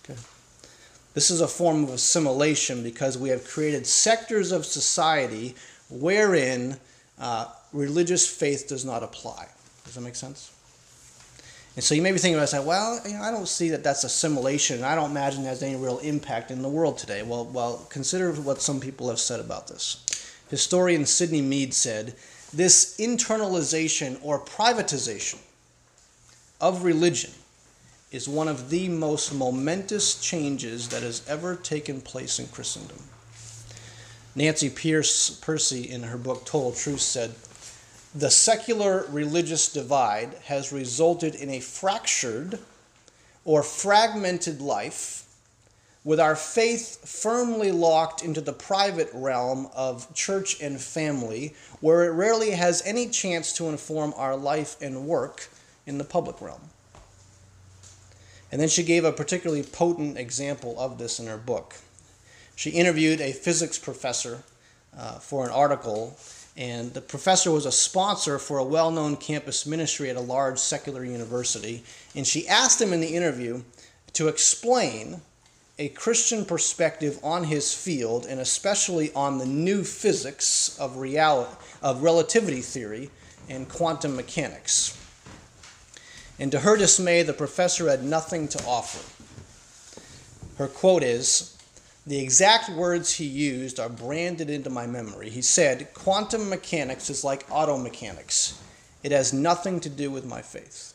Okay. 0.09 0.19
This 1.17 1.31
is 1.31 1.41
a 1.41 1.47
form 1.47 1.83
of 1.83 1.89
assimilation 1.89 2.83
because 2.83 3.17
we 3.17 3.29
have 3.29 3.43
created 3.43 3.87
sectors 3.87 4.51
of 4.51 4.67
society 4.67 5.55
wherein 5.89 6.77
uh, 7.19 7.47
religious 7.73 8.29
faith 8.29 8.67
does 8.67 8.85
not 8.85 9.01
apply. 9.01 9.47
Does 9.83 9.95
that 9.95 10.01
make 10.01 10.13
sense? 10.13 10.51
And 11.75 11.83
so 11.83 11.95
you 11.95 12.03
may 12.03 12.11
be 12.11 12.19
thinking 12.19 12.37
about 12.37 12.53
it, 12.53 12.63
well, 12.63 13.01
you 13.03 13.15
know, 13.15 13.23
I 13.23 13.31
don't 13.31 13.47
see 13.47 13.69
that 13.69 13.83
that's 13.83 14.03
assimilation. 14.03 14.83
I 14.83 14.93
don't 14.93 15.09
imagine 15.09 15.41
it 15.41 15.47
has 15.47 15.63
any 15.63 15.75
real 15.75 15.97
impact 15.97 16.51
in 16.51 16.61
the 16.61 16.69
world 16.69 16.99
today. 16.99 17.23
Well, 17.23 17.45
well, 17.45 17.87
consider 17.89 18.31
what 18.33 18.61
some 18.61 18.79
people 18.79 19.09
have 19.09 19.19
said 19.19 19.39
about 19.39 19.67
this. 19.67 20.05
Historian 20.51 21.07
Sidney 21.07 21.41
Mead 21.41 21.73
said, 21.73 22.13
This 22.53 22.95
internalization 22.99 24.19
or 24.21 24.39
privatization 24.39 25.39
of 26.61 26.83
religion 26.83 27.31
is 28.11 28.27
one 28.27 28.47
of 28.47 28.69
the 28.69 28.87
most 28.87 29.33
momentous 29.33 30.19
changes 30.21 30.87
that 30.89 31.03
has 31.03 31.27
ever 31.27 31.55
taken 31.55 31.99
place 31.99 32.39
in 32.39 32.47
Christendom. 32.47 32.97
Nancy 34.35 34.69
Pierce 34.69 35.39
Pearcey, 35.41 35.89
in 35.89 36.03
her 36.03 36.17
book 36.17 36.45
Total 36.45 36.71
Truth, 36.71 37.01
said, 37.01 37.33
The 38.15 38.29
secular 38.29 39.05
religious 39.09 39.71
divide 39.71 40.35
has 40.45 40.71
resulted 40.71 41.35
in 41.35 41.49
a 41.49 41.59
fractured 41.59 42.59
or 43.43 43.63
fragmented 43.63 44.61
life 44.61 45.23
with 46.03 46.19
our 46.21 46.37
faith 46.37 47.05
firmly 47.05 47.71
locked 47.71 48.23
into 48.23 48.39
the 48.39 48.53
private 48.53 49.09
realm 49.13 49.67
of 49.75 50.13
church 50.13 50.61
and 50.61 50.79
family, 50.79 51.53
where 51.81 52.05
it 52.05 52.11
rarely 52.11 52.51
has 52.51 52.81
any 52.85 53.09
chance 53.09 53.51
to 53.51 53.67
inform 53.67 54.13
our 54.15 54.37
life 54.37 54.77
and 54.81 55.05
work 55.05 55.49
in 55.85 55.97
the 55.97 56.05
public 56.05 56.39
realm. 56.41 56.61
And 58.51 58.61
then 58.61 58.69
she 58.69 58.83
gave 58.83 59.03
a 59.03 59.11
particularly 59.11 59.63
potent 59.63 60.17
example 60.17 60.79
of 60.79 60.97
this 60.97 61.19
in 61.19 61.27
her 61.27 61.37
book. 61.37 61.75
She 62.55 62.71
interviewed 62.71 63.21
a 63.21 63.33
physics 63.33 63.77
professor 63.77 64.43
uh, 64.97 65.19
for 65.19 65.45
an 65.45 65.51
article, 65.51 66.17
and 66.55 66.93
the 66.93 67.01
professor 67.01 67.51
was 67.51 67.65
a 67.65 67.71
sponsor 67.71 68.39
for 68.39 68.57
a 68.57 68.63
well 68.63 68.89
known 68.89 69.15
campus 69.15 69.65
ministry 69.65 70.09
at 70.09 70.15
a 70.15 70.21
large 70.21 70.57
secular 70.57 71.03
university. 71.03 71.83
And 72.15 72.25
she 72.25 72.47
asked 72.47 72.81
him 72.81 72.93
in 72.93 73.01
the 73.01 73.15
interview 73.15 73.61
to 74.13 74.27
explain 74.27 75.21
a 75.77 75.89
Christian 75.89 76.43
perspective 76.43 77.19
on 77.21 77.43
his 77.43 77.73
field, 77.73 78.25
and 78.25 78.39
especially 78.39 79.13
on 79.13 79.37
the 79.37 79.45
new 79.45 79.83
physics 79.83 80.75
of, 80.79 80.97
reality, 80.97 81.55
of 81.83 82.01
relativity 82.01 82.61
theory 82.61 83.11
and 83.49 83.69
quantum 83.69 84.15
mechanics. 84.15 84.97
And 86.39 86.51
to 86.51 86.59
her 86.59 86.77
dismay, 86.77 87.23
the 87.23 87.33
professor 87.33 87.89
had 87.89 88.03
nothing 88.03 88.47
to 88.49 88.63
offer. 88.65 89.03
Her 90.57 90.67
quote 90.67 91.03
is 91.03 91.57
The 92.05 92.19
exact 92.19 92.69
words 92.69 93.15
he 93.15 93.25
used 93.25 93.79
are 93.79 93.89
branded 93.89 94.49
into 94.49 94.69
my 94.69 94.87
memory. 94.87 95.29
He 95.29 95.41
said, 95.41 95.93
Quantum 95.93 96.49
mechanics 96.49 97.09
is 97.09 97.23
like 97.23 97.45
auto 97.49 97.77
mechanics, 97.77 98.61
it 99.03 99.11
has 99.11 99.33
nothing 99.33 99.79
to 99.81 99.89
do 99.89 100.11
with 100.11 100.25
my 100.25 100.41
faith. 100.41 100.93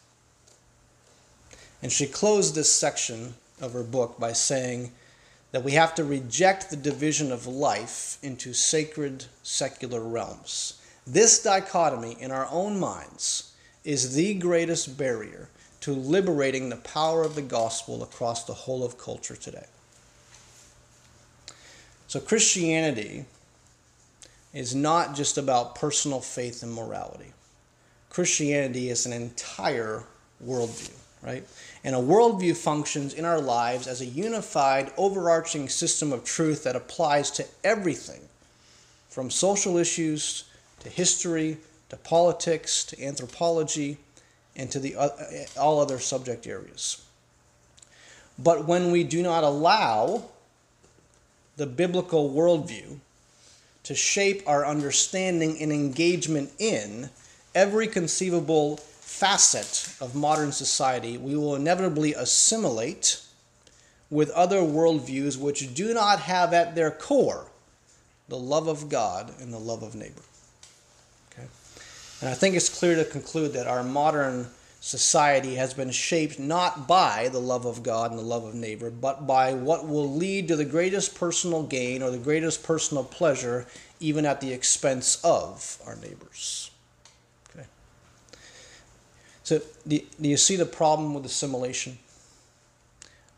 And 1.82 1.90
she 1.90 2.06
closed 2.06 2.54
this 2.54 2.72
section 2.72 3.34
of 3.60 3.72
her 3.72 3.82
book 3.82 4.18
by 4.18 4.32
saying 4.32 4.92
that 5.50 5.64
we 5.64 5.72
have 5.72 5.94
to 5.96 6.04
reject 6.04 6.70
the 6.70 6.76
division 6.76 7.32
of 7.32 7.46
life 7.46 8.18
into 8.22 8.52
sacred 8.52 9.24
secular 9.42 10.00
realms. 10.00 10.80
This 11.06 11.42
dichotomy 11.42 12.16
in 12.20 12.30
our 12.30 12.48
own 12.50 12.78
minds 12.78 13.41
is 13.84 14.14
the 14.14 14.34
greatest 14.34 14.96
barrier 14.96 15.48
to 15.80 15.92
liberating 15.92 16.68
the 16.68 16.76
power 16.76 17.22
of 17.22 17.34
the 17.34 17.42
gospel 17.42 18.02
across 18.02 18.44
the 18.44 18.54
whole 18.54 18.84
of 18.84 18.98
culture 18.98 19.36
today. 19.36 19.66
So, 22.06 22.20
Christianity 22.20 23.24
is 24.52 24.74
not 24.74 25.14
just 25.14 25.38
about 25.38 25.74
personal 25.74 26.20
faith 26.20 26.62
and 26.62 26.72
morality. 26.72 27.32
Christianity 28.10 28.90
is 28.90 29.06
an 29.06 29.12
entire 29.12 30.04
worldview, 30.46 30.94
right? 31.22 31.44
And 31.82 31.96
a 31.96 31.98
worldview 31.98 32.56
functions 32.56 33.14
in 33.14 33.24
our 33.24 33.40
lives 33.40 33.86
as 33.86 34.02
a 34.02 34.06
unified, 34.06 34.92
overarching 34.98 35.68
system 35.68 36.12
of 36.12 36.22
truth 36.22 36.64
that 36.64 36.76
applies 36.76 37.30
to 37.32 37.46
everything 37.64 38.20
from 39.08 39.30
social 39.30 39.78
issues 39.78 40.44
to 40.80 40.90
history 40.90 41.56
to 41.92 41.98
politics 41.98 42.84
to 42.86 43.04
anthropology 43.04 43.98
and 44.56 44.70
to 44.70 44.80
the, 44.80 44.96
uh, 44.96 45.10
all 45.60 45.78
other 45.78 45.98
subject 45.98 46.46
areas. 46.46 47.04
But 48.38 48.66
when 48.66 48.90
we 48.90 49.04
do 49.04 49.22
not 49.22 49.44
allow 49.44 50.24
the 51.58 51.66
biblical 51.66 52.30
worldview 52.30 52.96
to 53.82 53.94
shape 53.94 54.42
our 54.46 54.64
understanding 54.64 55.60
and 55.60 55.70
engagement 55.70 56.50
in 56.58 57.10
every 57.54 57.88
conceivable 57.88 58.78
facet 58.78 59.94
of 60.00 60.14
modern 60.14 60.50
society, 60.50 61.18
we 61.18 61.36
will 61.36 61.54
inevitably 61.54 62.14
assimilate 62.14 63.20
with 64.08 64.30
other 64.30 64.60
worldviews 64.60 65.36
which 65.36 65.74
do 65.74 65.92
not 65.92 66.20
have 66.20 66.54
at 66.54 66.74
their 66.74 66.90
core 66.90 67.48
the 68.30 68.38
love 68.38 68.66
of 68.66 68.88
God 68.88 69.34
and 69.40 69.52
the 69.52 69.58
love 69.58 69.82
of 69.82 69.94
neighbor. 69.94 70.22
And 72.22 72.30
I 72.30 72.34
think 72.34 72.54
it's 72.54 72.68
clear 72.68 72.94
to 72.94 73.04
conclude 73.04 73.52
that 73.54 73.66
our 73.66 73.82
modern 73.82 74.48
society 74.80 75.56
has 75.56 75.74
been 75.74 75.90
shaped 75.90 76.38
not 76.38 76.86
by 76.86 77.28
the 77.28 77.40
love 77.40 77.66
of 77.66 77.82
God 77.82 78.12
and 78.12 78.18
the 78.18 78.24
love 78.24 78.44
of 78.44 78.54
neighbor, 78.54 78.90
but 78.90 79.26
by 79.26 79.54
what 79.54 79.88
will 79.88 80.08
lead 80.08 80.46
to 80.46 80.54
the 80.54 80.64
greatest 80.64 81.16
personal 81.16 81.64
gain 81.64 82.00
or 82.00 82.12
the 82.12 82.18
greatest 82.18 82.62
personal 82.62 83.02
pleasure, 83.02 83.66
even 83.98 84.24
at 84.24 84.40
the 84.40 84.52
expense 84.52 85.20
of 85.24 85.82
our 85.84 85.96
neighbors. 85.96 86.70
Okay. 87.50 87.66
So, 89.42 89.60
do 89.88 90.00
you 90.20 90.36
see 90.36 90.54
the 90.54 90.64
problem 90.64 91.14
with 91.14 91.26
assimilation? 91.26 91.98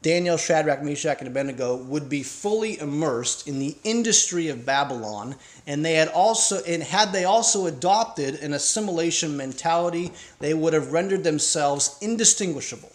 Daniel, 0.05 0.37
Shadrach, 0.37 0.83
Meshach, 0.83 1.21
and 1.21 1.29
Abednego 1.29 1.77
would 1.77 2.11
be 2.11 2.23
fully 2.23 2.79
immersed 2.79 3.49
in 3.49 3.59
the 3.59 3.75
industry 3.85 4.49
of 4.49 4.67
Babylon, 4.67 5.35
and 5.67 5.83
they 5.83 5.95
had 5.95 6.09
also, 6.09 6.63
and 6.65 6.83
had 6.83 7.11
they 7.11 7.25
also 7.25 7.65
adopted 7.65 8.35
an 8.43 8.53
assimilation 8.53 9.35
mentality, 9.35 10.13
they 10.41 10.53
would 10.53 10.75
have 10.75 10.93
rendered 10.93 11.25
themselves 11.25 11.97
indistinguishable 12.03 12.93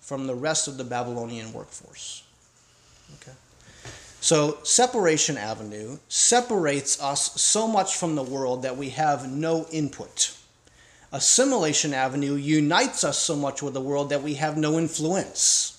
from 0.00 0.26
the 0.26 0.34
rest 0.34 0.68
of 0.68 0.78
the 0.78 0.84
Babylonian 0.84 1.52
workforce. 1.52 2.22
Okay. 3.16 3.36
So, 4.22 4.56
Separation 4.62 5.36
Avenue 5.36 5.98
separates 6.08 6.98
us 7.02 7.38
so 7.42 7.68
much 7.68 7.98
from 7.98 8.14
the 8.14 8.22
world 8.22 8.62
that 8.62 8.78
we 8.78 8.88
have 8.88 9.30
no 9.30 9.66
input. 9.70 10.34
Assimilation 11.12 11.92
Avenue 11.92 12.36
unites 12.36 13.04
us 13.04 13.18
so 13.18 13.36
much 13.36 13.62
with 13.62 13.74
the 13.74 13.82
world 13.82 14.08
that 14.08 14.22
we 14.22 14.32
have 14.34 14.56
no 14.56 14.78
influence. 14.78 15.71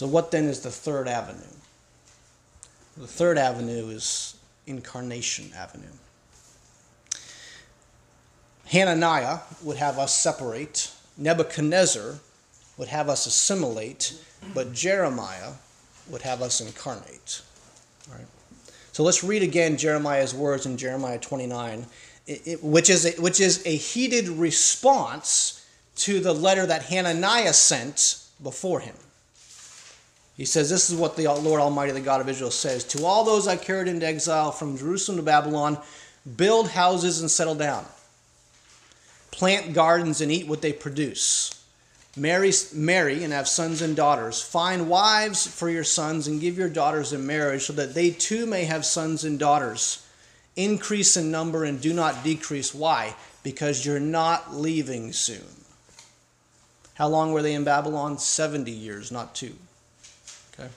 So, 0.00 0.06
what 0.06 0.30
then 0.30 0.44
is 0.44 0.60
the 0.60 0.70
third 0.70 1.08
avenue? 1.08 1.54
The 2.96 3.06
third 3.06 3.36
avenue 3.36 3.90
is 3.90 4.34
Incarnation 4.66 5.50
Avenue. 5.54 5.92
Hananiah 8.64 9.40
would 9.62 9.76
have 9.76 9.98
us 9.98 10.14
separate, 10.14 10.90
Nebuchadnezzar 11.18 12.14
would 12.78 12.88
have 12.88 13.10
us 13.10 13.26
assimilate, 13.26 14.18
but 14.54 14.72
Jeremiah 14.72 15.52
would 16.08 16.22
have 16.22 16.40
us 16.40 16.62
incarnate. 16.62 17.42
All 18.08 18.16
right. 18.16 18.26
So 18.92 19.02
let's 19.02 19.22
read 19.22 19.42
again 19.42 19.76
Jeremiah's 19.76 20.34
words 20.34 20.64
in 20.64 20.78
Jeremiah 20.78 21.18
29, 21.18 21.84
it, 22.26 22.46
it, 22.46 22.64
which, 22.64 22.88
is 22.88 23.04
a, 23.04 23.20
which 23.20 23.38
is 23.38 23.66
a 23.66 23.76
heated 23.76 24.28
response 24.28 25.62
to 25.96 26.20
the 26.20 26.32
letter 26.32 26.64
that 26.64 26.84
Hananiah 26.84 27.52
sent 27.52 28.24
before 28.42 28.80
him. 28.80 28.94
He 30.40 30.46
says, 30.46 30.70
This 30.70 30.88
is 30.88 30.96
what 30.96 31.18
the 31.18 31.26
Lord 31.26 31.60
Almighty, 31.60 31.92
the 31.92 32.00
God 32.00 32.22
of 32.22 32.28
Israel, 32.30 32.50
says 32.50 32.82
To 32.84 33.04
all 33.04 33.24
those 33.24 33.46
I 33.46 33.56
carried 33.56 33.88
into 33.88 34.06
exile 34.06 34.52
from 34.52 34.78
Jerusalem 34.78 35.18
to 35.18 35.22
Babylon, 35.22 35.76
build 36.34 36.70
houses 36.70 37.20
and 37.20 37.30
settle 37.30 37.54
down, 37.54 37.84
plant 39.32 39.74
gardens 39.74 40.22
and 40.22 40.32
eat 40.32 40.48
what 40.48 40.62
they 40.62 40.72
produce. 40.72 41.62
Marry, 42.16 42.52
marry 42.72 43.22
and 43.22 43.34
have 43.34 43.48
sons 43.48 43.82
and 43.82 43.94
daughters. 43.94 44.40
Find 44.40 44.88
wives 44.88 45.46
for 45.46 45.68
your 45.68 45.84
sons 45.84 46.26
and 46.26 46.40
give 46.40 46.56
your 46.56 46.70
daughters 46.70 47.12
in 47.12 47.26
marriage 47.26 47.64
so 47.64 47.74
that 47.74 47.92
they 47.92 48.08
too 48.08 48.46
may 48.46 48.64
have 48.64 48.86
sons 48.86 49.24
and 49.24 49.38
daughters. 49.38 50.06
Increase 50.56 51.18
in 51.18 51.30
number 51.30 51.64
and 51.64 51.82
do 51.82 51.92
not 51.92 52.24
decrease. 52.24 52.74
Why? 52.74 53.14
Because 53.42 53.84
you're 53.84 54.00
not 54.00 54.54
leaving 54.54 55.12
soon. 55.12 55.66
How 56.94 57.08
long 57.08 57.34
were 57.34 57.42
they 57.42 57.52
in 57.52 57.64
Babylon? 57.64 58.16
70 58.16 58.70
years, 58.70 59.12
not 59.12 59.34
two. 59.34 59.54
Okay. 60.60 60.70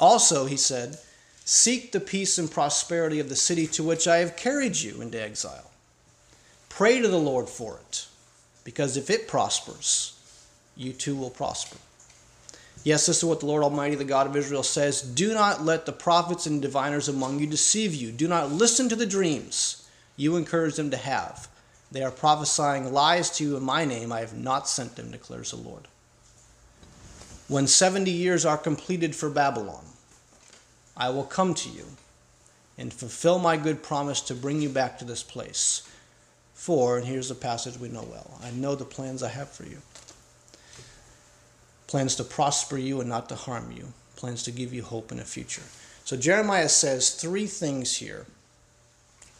Also, 0.00 0.46
he 0.46 0.56
said, 0.56 0.98
Seek 1.44 1.92
the 1.92 2.00
peace 2.00 2.38
and 2.38 2.50
prosperity 2.50 3.20
of 3.20 3.28
the 3.28 3.36
city 3.36 3.66
to 3.68 3.82
which 3.82 4.08
I 4.08 4.18
have 4.18 4.36
carried 4.36 4.76
you 4.76 5.02
into 5.02 5.20
exile. 5.20 5.70
Pray 6.68 7.00
to 7.00 7.08
the 7.08 7.18
Lord 7.18 7.48
for 7.48 7.78
it, 7.88 8.06
because 8.64 8.96
if 8.96 9.10
it 9.10 9.28
prospers, 9.28 10.18
you 10.76 10.92
too 10.92 11.14
will 11.14 11.30
prosper. 11.30 11.76
Yes, 12.82 13.06
this 13.06 13.18
is 13.18 13.24
what 13.24 13.40
the 13.40 13.46
Lord 13.46 13.62
Almighty, 13.62 13.94
the 13.94 14.04
God 14.04 14.26
of 14.26 14.36
Israel, 14.36 14.62
says 14.62 15.00
Do 15.00 15.32
not 15.32 15.64
let 15.64 15.86
the 15.86 15.92
prophets 15.92 16.46
and 16.46 16.60
diviners 16.60 17.08
among 17.08 17.38
you 17.38 17.46
deceive 17.46 17.94
you. 17.94 18.10
Do 18.10 18.26
not 18.26 18.50
listen 18.50 18.88
to 18.88 18.96
the 18.96 19.06
dreams 19.06 19.88
you 20.16 20.36
encourage 20.36 20.76
them 20.76 20.90
to 20.90 20.96
have. 20.96 21.48
They 21.92 22.02
are 22.02 22.10
prophesying 22.10 22.92
lies 22.92 23.30
to 23.36 23.44
you 23.44 23.56
in 23.56 23.62
my 23.62 23.84
name. 23.84 24.12
I 24.12 24.20
have 24.20 24.36
not 24.36 24.68
sent 24.68 24.96
them, 24.96 25.10
declares 25.10 25.50
the 25.50 25.56
Lord 25.56 25.86
when 27.48 27.66
70 27.66 28.10
years 28.10 28.44
are 28.44 28.56
completed 28.56 29.14
for 29.14 29.28
Babylon, 29.30 29.84
I 30.96 31.10
will 31.10 31.24
come 31.24 31.54
to 31.54 31.68
you 31.68 31.84
and 32.78 32.92
fulfill 32.92 33.38
my 33.38 33.56
good 33.56 33.82
promise 33.82 34.20
to 34.22 34.34
bring 34.34 34.60
you 34.62 34.68
back 34.68 34.98
to 34.98 35.04
this 35.04 35.22
place. 35.22 35.88
For, 36.54 36.96
and 36.96 37.06
here's 37.06 37.30
a 37.30 37.34
passage 37.34 37.78
we 37.78 37.88
know 37.88 38.06
well 38.08 38.38
I 38.42 38.50
know 38.52 38.74
the 38.74 38.84
plans 38.84 39.22
I 39.22 39.28
have 39.28 39.50
for 39.50 39.64
you 39.64 39.78
plans 41.94 42.16
to 42.16 42.24
prosper 42.24 42.76
you 42.76 43.00
and 43.00 43.08
not 43.08 43.28
to 43.28 43.36
harm 43.36 43.70
you, 43.70 43.92
plans 44.16 44.42
to 44.42 44.50
give 44.50 44.74
you 44.74 44.82
hope 44.82 45.12
in 45.12 45.20
a 45.20 45.24
future. 45.24 45.62
So 46.04 46.16
Jeremiah 46.16 46.68
says 46.68 47.10
three 47.10 47.46
things 47.46 47.96
here 47.98 48.26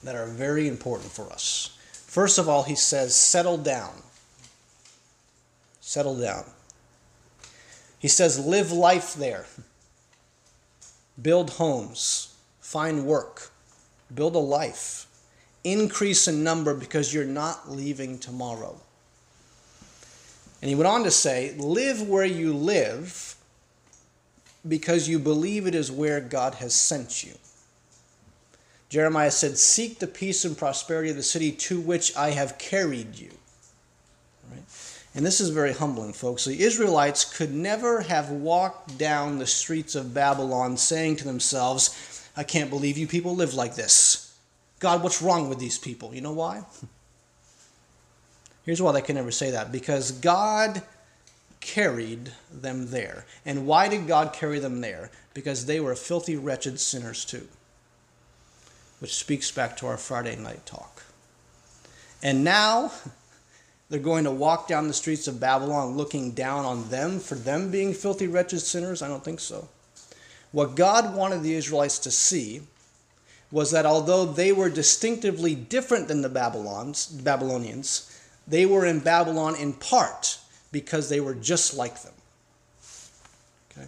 that 0.05 0.15
are 0.15 0.27
very 0.27 0.69
important 0.69 1.11
for 1.11 1.33
us. 1.33 1.77
First 1.91 2.39
of 2.39 2.49
all, 2.49 2.63
he 2.63 2.77
says, 2.77 3.17
settle 3.17 3.59
down. 3.59 3.91
Settle 5.81 6.17
down. 6.17 6.45
He 8.05 8.09
says, 8.09 8.39
live 8.39 8.71
life 8.71 9.15
there. 9.15 9.47
Build 11.23 11.49
homes. 11.49 12.35
Find 12.61 13.07
work. 13.07 13.49
Build 14.15 14.35
a 14.35 14.39
life. 14.39 15.07
Increase 15.65 16.29
in 16.29 16.45
number 16.45 16.75
because 16.75 17.15
you're 17.15 17.25
not 17.25 17.71
leaving 17.71 18.19
tomorrow. 18.19 18.79
And 20.61 20.69
he 20.69 20.75
went 20.75 20.87
on 20.87 21.05
to 21.05 21.11
say, 21.11 21.55
live 21.57 22.07
where 22.07 22.27
you 22.27 22.53
live 22.53 23.37
because 24.69 25.09
you 25.09 25.19
believe 25.19 25.67
it 25.67 25.75
is 25.75 25.91
where 25.91 26.21
God 26.21 26.57
has 26.57 26.75
sent 26.75 27.25
you. 27.25 27.33
Jeremiah 28.91 29.31
said, 29.31 29.57
Seek 29.57 29.99
the 29.99 30.07
peace 30.07 30.45
and 30.45 30.59
prosperity 30.59 31.09
of 31.09 31.17
the 31.17 31.23
city 31.23 31.53
to 31.53 31.81
which 31.81 32.15
I 32.15 32.33
have 32.33 32.59
carried 32.59 33.19
you. 33.19 33.31
And 35.15 35.25
this 35.25 35.41
is 35.41 35.51
very 35.51 35.73
humbling, 35.73 36.13
folks. 36.13 36.45
The 36.45 36.61
Israelites 36.61 37.25
could 37.25 37.55
never 37.55 38.01
have 38.01 38.31
walked 38.31 38.99
down 38.99 39.39
the 39.39 39.47
streets 39.47 39.95
of 39.95 40.13
Babylon 40.13 40.77
saying 40.77 41.17
to 41.17 41.25
themselves, 41.25 42.29
I 42.37 42.43
can't 42.43 42.71
believe 42.71 42.99
you 42.99 43.07
people 43.07 43.37
live 43.37 43.55
like 43.55 43.77
this. 43.77 44.37
God, 44.81 45.03
what's 45.03 45.23
wrong 45.23 45.49
with 45.49 45.61
these 45.61 45.79
people? 45.79 46.15
You 46.15 46.21
know 46.21 46.33
why? 46.33 46.65
Here's 48.65 48.83
why 48.83 48.93
they 48.93 49.03
can 49.03 49.15
never 49.15 49.31
say 49.31 49.51
that 49.53 49.71
because 49.71 50.11
God 50.11 50.83
carried 51.61 52.33
them 52.53 52.91
there. 52.91 53.25
And 53.47 53.67
why 53.67 53.89
did 53.89 54.07
God 54.07 54.33
carry 54.33 54.59
them 54.59 54.81
there? 54.81 55.11
Because 55.33 55.67
they 55.67 55.81
were 55.81 55.95
filthy, 55.95 56.37
wretched 56.37 56.81
sinners 56.81 57.25
too. 57.25 57.49
Which 58.99 59.15
speaks 59.15 59.51
back 59.51 59.77
to 59.79 59.87
our 59.87 59.97
Friday 59.97 60.37
night 60.37 60.67
talk. 60.67 61.03
And 62.23 62.43
now, 62.43 62.93
they're 63.95 64.03
going 64.03 64.25
to 64.25 64.31
walk 64.33 64.67
down 64.67 64.89
the 64.89 64.93
streets 64.93 65.29
of 65.29 65.39
Babylon 65.39 65.97
looking 65.97 66.33
down 66.33 66.65
on 66.65 66.89
them 66.89 67.21
for 67.21 67.37
them 67.37 67.71
being 67.71 67.95
filthy, 67.95 68.27
wretched 68.27 68.59
sinners? 68.59 69.03
I 69.03 69.07
don't 69.07 69.23
think 69.23 69.39
so. 69.39 69.69
What 70.51 70.75
God 70.75 71.15
wanted 71.15 71.45
the 71.45 71.55
Israelites 71.55 72.01
to 72.01 72.11
see 72.11 72.63
was 73.53 73.71
that 73.71 73.87
although 73.87 74.25
they 74.25 74.51
were 74.51 74.69
distinctively 74.69 75.55
different 75.55 76.09
than 76.09 76.23
the 76.23 76.29
Babylonians, 76.29 78.21
they 78.49 78.67
were 78.67 78.85
in 78.85 78.99
Babylon 78.99 79.55
in 79.55 79.75
part 79.75 80.41
because 80.73 81.09
they 81.09 81.21
were 81.21 81.37
just 81.37 81.77
like 81.77 82.03
them. 82.03 82.15
Okay? 83.71 83.87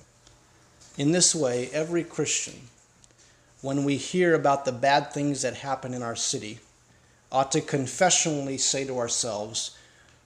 In 0.99 1.11
this 1.11 1.35
way, 1.35 1.69
every 1.73 2.05
Christian, 2.05 2.55
when 3.61 3.83
we 3.83 3.97
hear 3.97 4.37
about 4.37 4.67
the 4.67 4.71
bad 4.71 5.13
things 5.13 5.43
that 5.43 5.55
happen 5.55 5.93
in 5.93 6.05
our 6.05 6.15
city, 6.15 6.61
ought 7.33 7.51
to 7.51 7.61
confessionally 7.61 8.61
say 8.61 8.85
to 8.85 9.01
ourselves, 9.01 9.76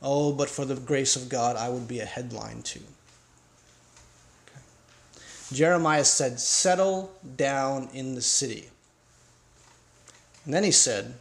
Oh, 0.03 0.33
but 0.33 0.49
for 0.49 0.65
the 0.65 0.77
grace 0.77 1.17
of 1.17 1.29
God, 1.29 1.57
I 1.57 1.69
would 1.69 1.87
be 1.87 2.01
a 2.01 2.07
headline 2.07 2.63
too. 2.63 2.81
Okay. 4.49 4.61
Jeremiah 5.53 6.05
said, 6.05 6.41
Settle 6.41 7.13
down 7.37 7.89
in 7.93 8.15
the 8.15 8.23
city. 8.23 8.71
And 10.45 10.55
then 10.55 10.65
he 10.65 10.71
said, 10.71 11.15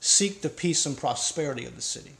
Seek 0.00 0.42
the 0.42 0.48
peace 0.48 0.86
and 0.86 0.96
prosperity 0.96 1.64
of 1.64 1.74
the 1.74 1.82
city. 1.82 2.12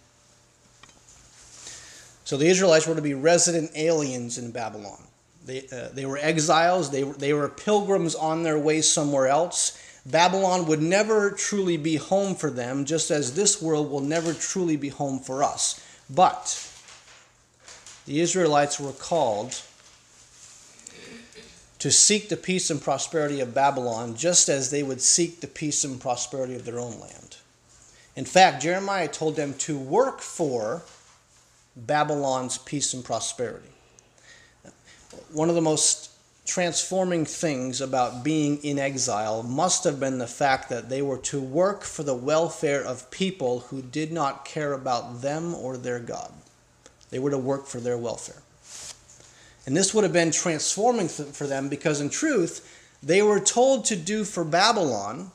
So 2.24 2.36
the 2.36 2.48
Israelites 2.48 2.88
were 2.88 2.96
to 2.96 3.02
be 3.02 3.14
resident 3.14 3.70
aliens 3.76 4.38
in 4.38 4.50
Babylon. 4.50 5.00
They, 5.44 5.64
uh, 5.70 5.90
they 5.92 6.04
were 6.06 6.18
exiles, 6.18 6.90
they, 6.90 7.04
they 7.04 7.32
were 7.32 7.48
pilgrims 7.48 8.16
on 8.16 8.42
their 8.42 8.58
way 8.58 8.80
somewhere 8.80 9.28
else. 9.28 9.80
Babylon 10.06 10.66
would 10.66 10.80
never 10.80 11.32
truly 11.32 11.76
be 11.76 11.96
home 11.96 12.36
for 12.36 12.50
them, 12.50 12.84
just 12.84 13.10
as 13.10 13.34
this 13.34 13.60
world 13.60 13.90
will 13.90 14.00
never 14.00 14.32
truly 14.32 14.76
be 14.76 14.88
home 14.88 15.18
for 15.18 15.42
us. 15.42 15.80
But 16.08 16.70
the 18.06 18.20
Israelites 18.20 18.78
were 18.78 18.92
called 18.92 19.60
to 21.80 21.90
seek 21.90 22.28
the 22.28 22.36
peace 22.36 22.70
and 22.70 22.80
prosperity 22.80 23.40
of 23.40 23.52
Babylon 23.52 24.14
just 24.14 24.48
as 24.48 24.70
they 24.70 24.82
would 24.82 25.00
seek 25.00 25.40
the 25.40 25.46
peace 25.48 25.84
and 25.84 26.00
prosperity 26.00 26.54
of 26.54 26.64
their 26.64 26.78
own 26.78 27.00
land. 27.00 27.36
In 28.14 28.24
fact, 28.24 28.62
Jeremiah 28.62 29.08
told 29.08 29.36
them 29.36 29.54
to 29.54 29.76
work 29.76 30.20
for 30.20 30.82
Babylon's 31.76 32.58
peace 32.58 32.94
and 32.94 33.04
prosperity. 33.04 33.68
One 35.32 35.48
of 35.48 35.54
the 35.54 35.60
most 35.60 36.05
transforming 36.46 37.24
things 37.24 37.80
about 37.80 38.22
being 38.22 38.58
in 38.58 38.78
exile 38.78 39.42
must 39.42 39.84
have 39.84 39.98
been 39.98 40.18
the 40.18 40.26
fact 40.26 40.68
that 40.68 40.88
they 40.88 41.02
were 41.02 41.18
to 41.18 41.40
work 41.40 41.82
for 41.82 42.04
the 42.04 42.14
welfare 42.14 42.82
of 42.82 43.10
people 43.10 43.60
who 43.60 43.82
did 43.82 44.12
not 44.12 44.44
care 44.44 44.72
about 44.72 45.22
them 45.22 45.54
or 45.54 45.76
their 45.76 45.98
God. 45.98 46.32
They 47.10 47.18
were 47.18 47.30
to 47.30 47.38
work 47.38 47.66
for 47.66 47.80
their 47.80 47.98
welfare. 47.98 48.42
And 49.66 49.76
this 49.76 49.92
would 49.92 50.04
have 50.04 50.12
been 50.12 50.30
transforming 50.30 51.08
for 51.08 51.46
them 51.46 51.68
because, 51.68 52.00
in 52.00 52.08
truth, 52.08 52.72
they 53.02 53.20
were 53.22 53.40
told 53.40 53.84
to 53.86 53.96
do 53.96 54.24
for 54.24 54.44
Babylon 54.44 55.32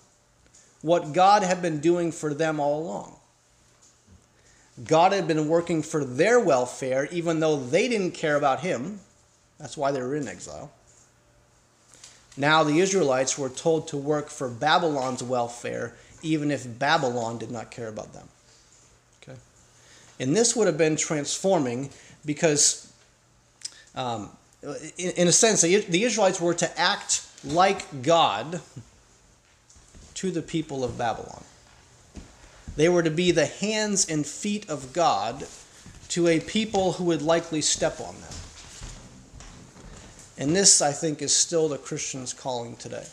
what 0.82 1.14
God 1.14 1.44
had 1.44 1.62
been 1.62 1.80
doing 1.80 2.12
for 2.12 2.34
them 2.34 2.60
all 2.60 2.82
along. 2.82 3.18
God 4.86 5.12
had 5.12 5.28
been 5.28 5.48
working 5.48 5.84
for 5.84 6.04
their 6.04 6.40
welfare 6.40 7.08
even 7.12 7.40
though 7.40 7.58
they 7.58 7.88
didn't 7.88 8.12
care 8.12 8.38
about 8.38 8.62
Him. 8.62 9.02
That's 9.60 9.78
why 9.78 9.92
they 9.92 10.02
were 10.02 10.16
in 10.16 10.28
exile. 10.28 10.72
Now 12.38 12.64
the 12.64 12.80
Israelites 12.80 13.38
were 13.38 13.50
told 13.50 13.88
to 13.90 13.98
work 13.98 14.30
for 14.30 14.50
Babylon's 14.50 15.22
welfare 15.22 15.96
even 16.22 16.52
if 16.52 16.80
Babylon 16.80 17.38
did 17.38 17.52
not 17.52 17.72
care 17.72 17.88
about 17.88 18.14
them. 18.14 18.28
Okay? 19.22 19.38
And 20.20 20.36
this 20.36 20.56
would 20.56 20.68
have 20.68 20.78
been 20.78 20.96
transforming 20.96 21.90
because, 22.26 22.92
um, 23.96 24.30
in, 24.98 25.12
in 25.12 25.28
a 25.28 25.32
sense, 25.32 25.62
the 25.62 26.04
Israelites 26.04 26.40
were 26.40 26.54
to 26.54 26.80
act 26.80 27.28
like 27.44 28.04
God 28.04 28.62
to 30.16 30.32
the 30.32 30.42
people 30.42 30.84
of 30.84 30.98
Babylon. 30.98 31.44
They 32.76 32.88
were 32.88 33.04
to 33.04 33.12
be 33.12 33.32
the 33.32 33.48
hands 33.48 34.08
and 34.08 34.26
feet 34.26 34.70
of 34.70 34.94
God 34.94 35.48
to 36.10 36.28
a 36.28 36.40
people 36.40 36.94
who 36.94 37.06
would 37.06 37.22
likely 37.22 37.62
step 37.62 38.00
on 38.00 38.16
them. 38.22 38.34
And 40.42 40.56
this, 40.56 40.82
I 40.82 40.92
think, 40.92 41.22
is 41.22 41.36
still 41.36 41.70
the 41.70 41.78
Christian's 41.78 42.34
calling 42.34 42.76
today. 42.76 43.06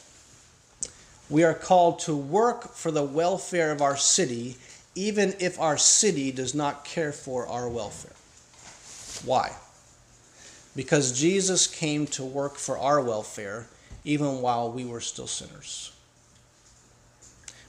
We 1.29 1.45
are 1.45 1.53
called 1.53 1.99
to 2.01 2.17
work 2.17 2.75
for 2.75 2.91
the 2.91 3.05
welfare 3.05 3.71
of 3.71 3.83
our 3.83 3.99
city, 3.99 4.57
even 4.95 5.35
if 5.39 5.61
our 5.61 5.77
city 5.77 6.33
does 6.33 6.55
not 6.55 6.87
care 6.87 7.13
for 7.13 7.47
our 7.47 7.69
welfare. 7.69 8.17
Why? 9.29 9.53
Because 10.75 11.21
Jesus 11.21 11.67
came 11.67 12.07
to 12.07 12.25
work 12.25 12.57
for 12.57 12.79
our 12.79 13.03
welfare 13.03 13.67
even 14.05 14.41
while 14.41 14.73
we 14.73 14.87
were 14.87 15.03
still 15.03 15.27
sinners 15.27 15.93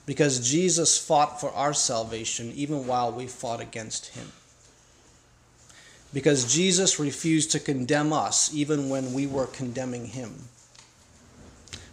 because 0.09 0.49
Jesus 0.49 0.97
fought 0.97 1.39
for 1.39 1.51
our 1.51 1.71
salvation 1.71 2.51
even 2.55 2.87
while 2.87 3.11
we 3.11 3.27
fought 3.27 3.61
against 3.61 4.07
him. 4.15 4.31
Because 6.13 6.51
Jesus 6.51 6.99
refused 6.99 7.51
to 7.51 7.59
condemn 7.59 8.11
us 8.11 8.53
even 8.53 8.89
when 8.89 9.13
we 9.13 9.27
were 9.27 9.45
condemning 9.45 10.07
him. 10.07 10.33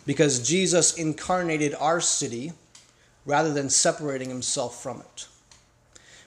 Because 0.07 0.47
Jesus 0.47 0.97
incarnated 0.97 1.75
our 1.79 2.01
city 2.01 2.53
rather 3.27 3.53
than 3.53 3.69
separating 3.69 4.29
himself 4.29 4.83
from 4.83 5.01
it. 5.01 5.27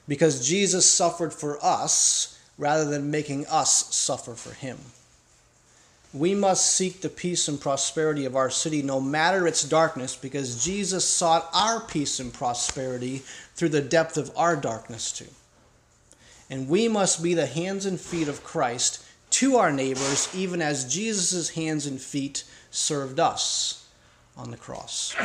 Because 0.07 0.47
Jesus 0.47 0.89
suffered 0.89 1.33
for 1.33 1.57
us 1.63 2.39
rather 2.57 2.85
than 2.85 3.09
making 3.09 3.47
us 3.47 3.95
suffer 3.95 4.33
for 4.33 4.53
him. 4.53 4.77
We 6.13 6.33
must 6.33 6.75
seek 6.75 7.01
the 7.01 7.09
peace 7.09 7.47
and 7.47 7.61
prosperity 7.61 8.25
of 8.25 8.35
our 8.35 8.49
city 8.49 8.81
no 8.81 8.99
matter 8.99 9.47
its 9.47 9.63
darkness 9.63 10.15
because 10.15 10.63
Jesus 10.63 11.05
sought 11.05 11.47
our 11.53 11.79
peace 11.79 12.19
and 12.19 12.33
prosperity 12.33 13.21
through 13.55 13.69
the 13.69 13.81
depth 13.81 14.17
of 14.17 14.31
our 14.35 14.55
darkness 14.55 15.11
too. 15.11 15.27
And 16.49 16.67
we 16.67 16.87
must 16.87 17.21
be 17.21 17.33
the 17.33 17.45
hands 17.45 17.85
and 17.85 17.99
feet 17.99 18.27
of 18.27 18.43
Christ 18.43 19.03
to 19.31 19.57
our 19.57 19.71
neighbors 19.71 20.27
even 20.35 20.61
as 20.61 20.91
Jesus' 20.91 21.49
hands 21.49 21.85
and 21.85 22.01
feet 22.01 22.43
served 22.71 23.19
us 23.19 23.87
on 24.35 24.51
the 24.51 24.57
cross. 24.57 25.15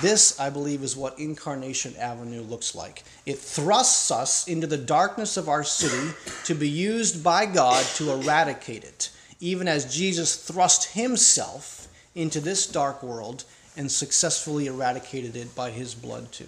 This, 0.00 0.38
I 0.40 0.50
believe, 0.50 0.82
is 0.82 0.96
what 0.96 1.18
Incarnation 1.18 1.94
Avenue 1.96 2.42
looks 2.42 2.74
like. 2.74 3.04
It 3.26 3.38
thrusts 3.38 4.10
us 4.10 4.48
into 4.48 4.66
the 4.66 4.78
darkness 4.78 5.36
of 5.36 5.48
our 5.48 5.64
city 5.64 6.14
to 6.44 6.54
be 6.54 6.68
used 6.68 7.22
by 7.22 7.46
God 7.46 7.84
to 7.96 8.10
eradicate 8.10 8.84
it 8.84 9.10
even 9.42 9.66
as 9.66 9.92
Jesus 9.92 10.36
thrust 10.36 10.92
himself 10.92 11.88
into 12.14 12.40
this 12.40 12.64
dark 12.64 13.02
world 13.02 13.42
and 13.76 13.90
successfully 13.90 14.68
eradicated 14.68 15.34
it 15.34 15.52
by 15.56 15.70
his 15.70 15.96
blood, 15.96 16.30
too. 16.30 16.46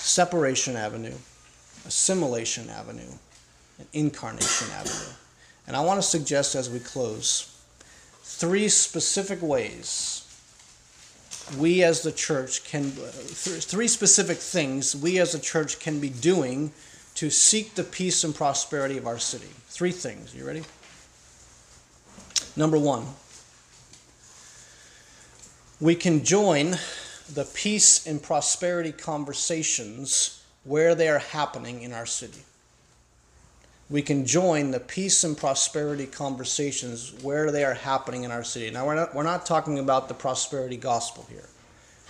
Separation 0.00 0.76
Avenue, 0.76 1.14
Assimilation 1.86 2.68
Avenue, 2.70 3.12
and 3.78 3.88
Incarnation 3.92 4.68
Avenue. 4.72 5.14
And 5.66 5.76
I 5.76 5.80
want 5.80 5.98
to 5.98 6.06
suggest 6.06 6.54
as 6.54 6.68
we 6.68 6.80
close 6.80 7.56
three 8.22 8.68
specific 8.68 9.40
ways 9.42 10.26
we 11.58 11.82
as 11.82 12.02
the 12.02 12.12
church 12.12 12.64
can, 12.64 12.90
three 12.90 13.88
specific 13.88 14.38
things 14.38 14.94
we 14.94 15.18
as 15.18 15.34
a 15.34 15.38
church 15.38 15.80
can 15.80 16.00
be 16.00 16.08
doing 16.08 16.72
to 17.14 17.30
seek 17.30 17.74
the 17.74 17.84
peace 17.84 18.24
and 18.24 18.34
prosperity 18.34 18.96
of 18.96 19.06
our 19.06 19.18
city. 19.18 19.48
Three 19.68 19.92
things. 19.92 20.34
You 20.34 20.46
ready? 20.46 20.62
Number 22.56 22.78
one, 22.78 23.06
we 25.80 25.94
can 25.94 26.24
join 26.24 26.76
the 27.34 27.44
peace 27.44 28.06
and 28.06 28.22
prosperity 28.22 28.92
conversations 28.92 30.42
where 30.64 30.94
they 30.94 31.08
are 31.08 31.18
happening 31.18 31.82
in 31.82 31.92
our 31.92 32.06
city. 32.06 32.42
We 33.88 34.02
can 34.02 34.24
join 34.24 34.70
the 34.70 34.80
peace 34.80 35.24
and 35.24 35.36
prosperity 35.36 36.06
conversations 36.06 37.12
where 37.22 37.50
they 37.50 37.64
are 37.64 37.74
happening 37.74 38.24
in 38.24 38.30
our 38.30 38.44
city. 38.44 38.70
Now, 38.70 38.86
we're 38.86 38.94
not, 38.94 39.14
we're 39.14 39.24
not 39.24 39.46
talking 39.46 39.78
about 39.78 40.08
the 40.08 40.14
prosperity 40.14 40.76
gospel 40.76 41.26
here. 41.28 41.48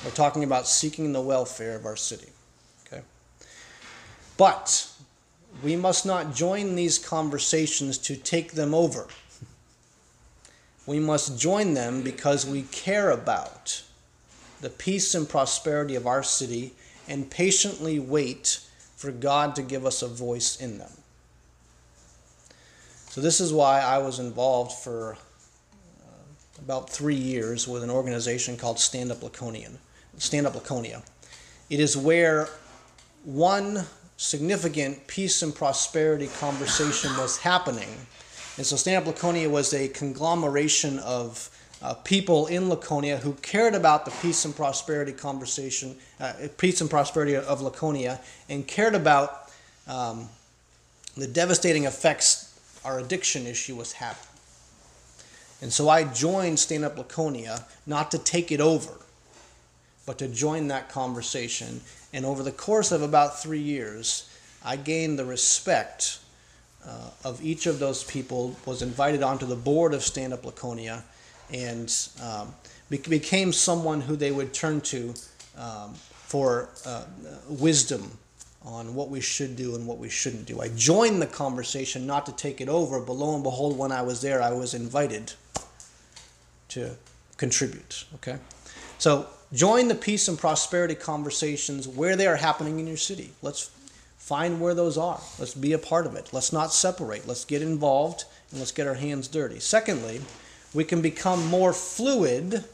We're 0.05 0.11
talking 0.11 0.45
about 0.45 0.67
seeking 0.67 1.13
the 1.13 1.21
welfare 1.21 1.77
of 1.77 1.87
our 1.87 1.97
city. 1.97 2.29
Okay? 2.87 3.03
But 4.37 4.91
we 5.63 5.77
must 5.77 6.05
not 6.05 6.35
join 6.35 6.75
these 6.75 6.99
conversations 6.99 7.99
to 7.99 8.17
take 8.17 8.53
them 8.53 8.75
over. 8.75 9.07
We 10.87 10.99
must 10.99 11.39
join 11.39 11.75
them 11.75 12.03
because 12.03 12.45
we 12.45 12.63
care 12.63 13.11
about 13.11 13.83
the 14.61 14.71
peace 14.71 15.15
and 15.15 15.29
prosperity 15.29 15.95
of 15.95 16.07
our 16.07 16.23
city 16.23 16.75
and 17.09 17.31
patiently 17.31 17.99
wait 17.99 18.61
for 18.97 19.11
God 19.11 19.57
to 19.57 19.63
give 19.63 19.87
us 19.87 20.03
a 20.03 20.09
voice 20.09 20.61
in 20.61 20.79
them. 20.79 20.93
So, 23.09 23.21
this 23.21 23.41
is 23.41 23.53
why 23.53 23.81
I 23.81 23.99
was 23.99 24.21
involved 24.21 24.73
for 24.73 25.17
uh, 26.03 26.63
about 26.63 26.89
three 26.89 27.17
years 27.17 27.67
with 27.67 27.83
an 27.83 27.91
organization 27.91 28.57
called 28.57 28.79
Stand 28.79 29.11
Up 29.11 29.23
Laconian. 29.23 29.79
Stand 30.19 30.47
Up 30.47 30.55
Laconia. 30.55 31.03
It 31.71 31.81
is 31.81 31.97
where 31.97 32.49
one 33.25 33.85
significant 34.17 35.07
peace 35.07 35.43
and 35.43 35.55
prosperity 35.55 36.29
conversation 36.39 37.11
was 37.17 37.39
happening. 37.39 37.89
And 38.59 38.67
so 38.67 38.77
Stand 38.77 39.03
Up 39.03 39.15
Laconia 39.15 39.49
was 39.49 39.73
a 39.73 39.89
conglomeration 39.89 40.99
of 40.99 41.49
uh, 41.83 41.95
people 41.95 42.47
in 42.47 42.69
Laconia 42.69 43.17
who 43.17 43.33
cared 43.35 43.75
about 43.75 44.05
the 44.05 44.11
peace 44.23 44.45
and 44.45 44.55
prosperity 44.55 45.13
conversation, 45.13 45.97
uh, 46.19 46.33
peace 46.59 46.81
and 46.81 46.91
prosperity 46.91 47.37
of 47.37 47.61
Laconia, 47.61 48.21
and 48.49 48.67
cared 48.67 48.95
about 48.95 49.51
um, 49.89 50.29
the 51.17 51.27
devastating 51.27 51.85
effects 51.85 52.47
our 52.85 52.99
addiction 52.99 53.47
issue 53.47 53.77
was 53.77 53.93
having. 53.93 54.23
And 55.63 55.73
so 55.73 55.89
I 55.89 56.05
joined 56.05 56.59
Stand 56.59 56.85
Up 56.85 56.97
Laconia 56.97 57.67
not 57.87 58.11
to 58.13 58.19
take 58.19 58.51
it 58.51 58.61
over, 58.61 58.93
but 60.07 60.19
to 60.19 60.29
join 60.29 60.69
that 60.69 60.89
conversation 60.89 61.83
and 62.13 62.27
over 62.27 62.43
the 62.43 62.53
course 62.53 62.93
of 62.93 63.03
about 63.03 63.41
three 63.41 63.61
years, 63.61 64.29
I 64.65 64.77
gained 64.77 65.19
the 65.19 65.25
respect 65.25 66.19
uh, 66.85 67.11
of 67.25 67.43
each 67.45 67.67
of 67.67 67.79
those 67.79 68.03
people, 68.05 68.57
was 68.67 68.83
invited 68.83 69.23
onto 69.23 69.47
the 69.47 69.57
board 69.57 69.95
of 69.95 70.03
Stand 70.03 70.33
Up 70.33 70.45
Laconia, 70.45 71.05
and 71.53 71.93
um, 72.23 72.55
became 72.89 73.53
someone 73.53 74.01
who 74.01 74.17
they 74.17 74.31
would 74.31 74.53
turn 74.53 74.81
to 74.81 75.15
um, 75.57 75.95
for 75.95 76.69
uh, 76.87 77.05
wisdom 77.49 78.19
on 78.63 78.95
what 78.95 79.09
we 79.09 79.21
should 79.21 79.57
do 79.57 79.75
and 79.75 79.87
what 79.87 79.99
we 79.99 80.09
shouldn't 80.09 80.47
do. 80.47 80.61
I 80.61 80.69
joined 80.69 81.23
the 81.23 81.27
conversation 81.27 82.07
not 82.07 82.27
to 82.27 82.33
take 82.33 82.61
it 82.61 82.69
over, 82.69 83.01
but 83.01 83.15
lo 83.15 83.35
and 83.35 83.43
behold, 83.43 83.79
when 83.79 83.91
I 83.91 84.03
was 84.03 84.21
there, 84.21 84.43
I 84.43 84.53
was 84.53 84.75
invited 84.75 85.33
to 86.69 86.97
contribute. 87.37 88.05
Okay? 88.17 88.37
So 88.99 89.27
join 89.53 89.89
the 89.89 89.95
peace 89.95 90.29
and 90.29 90.39
prosperity 90.39 90.95
conversations 90.95 91.89
where 91.89 92.17
they 92.17 92.27
are 92.27 92.37
happening 92.37 92.79
in 92.79 92.87
your 92.87 92.99
city. 92.99 93.33
Let's 93.41 93.71
find 94.19 94.61
where 94.61 94.75
those 94.75 94.99
are. 94.99 95.21
Let's 95.39 95.55
be 95.55 95.73
a 95.73 95.79
part 95.79 96.07
of 96.07 96.15
it. 96.15 96.29
Let's 96.33 96.53
not 96.53 96.73
separate. 96.73 97.27
Let's 97.27 97.45
get 97.45 97.63
involved 97.63 98.25
and 98.51 98.61
let's 98.61 98.73
get 98.73 98.87
our 98.87 98.95
hands 98.95 99.27
dirty. 99.27 99.59
Secondly, 99.59 100.21
we 100.73 100.85
can 100.85 101.03
become 101.03 101.47
more 101.47 101.73
fluid, 101.73 102.65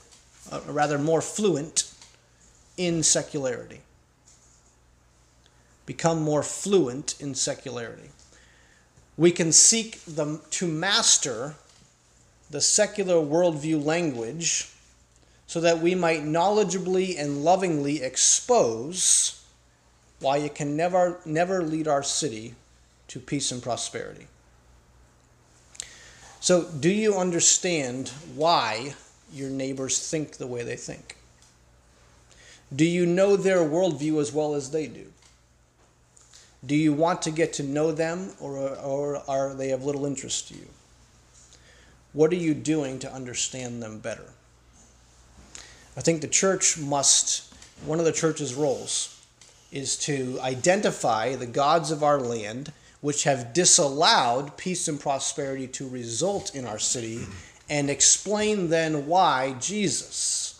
uh, 0.50 0.60
rather 0.66 0.98
more 0.98 1.20
fluent 1.20 1.92
in 2.76 3.02
secularity. 3.02 3.80
Become 5.86 6.22
more 6.22 6.42
fluent 6.42 7.14
in 7.20 7.34
secularity. 7.34 8.10
We 9.16 9.30
can 9.30 9.52
seek 9.52 10.04
the, 10.04 10.40
to 10.50 10.66
master 10.66 11.54
the 12.50 12.60
secular 12.60 13.14
worldview 13.14 13.82
language 13.82 14.70
so 15.46 15.60
that 15.60 15.80
we 15.80 15.94
might 15.94 16.22
knowledgeably 16.22 17.18
and 17.18 17.44
lovingly 17.44 18.02
expose 18.02 19.42
why 20.20 20.38
it 20.38 20.54
can 20.54 20.76
never, 20.76 21.20
never 21.24 21.62
lead 21.62 21.88
our 21.88 22.02
city 22.02 22.54
to 23.08 23.20
peace 23.20 23.52
and 23.52 23.62
prosperity. 23.62 24.26
So, 26.46 26.62
do 26.62 26.88
you 26.88 27.16
understand 27.16 28.10
why 28.36 28.94
your 29.32 29.50
neighbors 29.50 29.98
think 30.08 30.36
the 30.36 30.46
way 30.46 30.62
they 30.62 30.76
think? 30.76 31.16
Do 32.72 32.84
you 32.84 33.04
know 33.04 33.34
their 33.34 33.68
worldview 33.68 34.20
as 34.20 34.32
well 34.32 34.54
as 34.54 34.70
they 34.70 34.86
do? 34.86 35.06
Do 36.64 36.76
you 36.76 36.92
want 36.92 37.20
to 37.22 37.32
get 37.32 37.52
to 37.54 37.64
know 37.64 37.90
them 37.90 38.30
or, 38.38 38.56
or 38.78 39.28
are 39.28 39.54
they 39.54 39.72
of 39.72 39.84
little 39.84 40.06
interest 40.06 40.46
to 40.46 40.54
you? 40.54 40.68
What 42.12 42.30
are 42.30 42.36
you 42.36 42.54
doing 42.54 43.00
to 43.00 43.12
understand 43.12 43.82
them 43.82 43.98
better? 43.98 44.30
I 45.96 46.00
think 46.00 46.20
the 46.20 46.28
church 46.28 46.78
must, 46.78 47.52
one 47.84 47.98
of 47.98 48.04
the 48.04 48.12
church's 48.12 48.54
roles 48.54 49.20
is 49.72 49.96
to 49.96 50.38
identify 50.40 51.34
the 51.34 51.46
gods 51.46 51.90
of 51.90 52.04
our 52.04 52.20
land 52.20 52.72
which 53.00 53.24
have 53.24 53.52
disallowed 53.52 54.56
peace 54.56 54.88
and 54.88 55.00
prosperity 55.00 55.66
to 55.66 55.88
result 55.88 56.54
in 56.54 56.66
our 56.66 56.78
city 56.78 57.26
and 57.68 57.90
explain 57.90 58.68
then 58.68 59.06
why 59.06 59.54
Jesus 59.60 60.58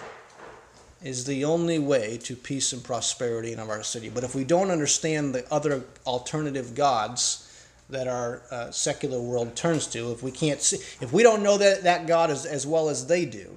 is 1.02 1.24
the 1.24 1.44
only 1.44 1.78
way 1.78 2.18
to 2.18 2.34
peace 2.34 2.72
and 2.72 2.82
prosperity 2.82 3.52
in 3.52 3.60
our 3.60 3.82
city. 3.82 4.08
But 4.08 4.24
if 4.24 4.34
we 4.34 4.44
don't 4.44 4.70
understand 4.70 5.34
the 5.34 5.50
other 5.52 5.84
alternative 6.06 6.74
gods 6.74 7.42
that 7.90 8.08
our 8.08 8.42
uh, 8.50 8.70
secular 8.72 9.20
world 9.20 9.54
turns 9.54 9.86
to, 9.88 10.10
if 10.10 10.22
we 10.22 10.32
can't 10.32 10.60
see, 10.60 10.78
if 11.00 11.12
we 11.12 11.22
don't 11.22 11.42
know 11.42 11.56
that, 11.58 11.84
that 11.84 12.06
God 12.06 12.30
as, 12.30 12.44
as 12.44 12.66
well 12.66 12.88
as 12.88 13.06
they 13.06 13.24
do, 13.24 13.48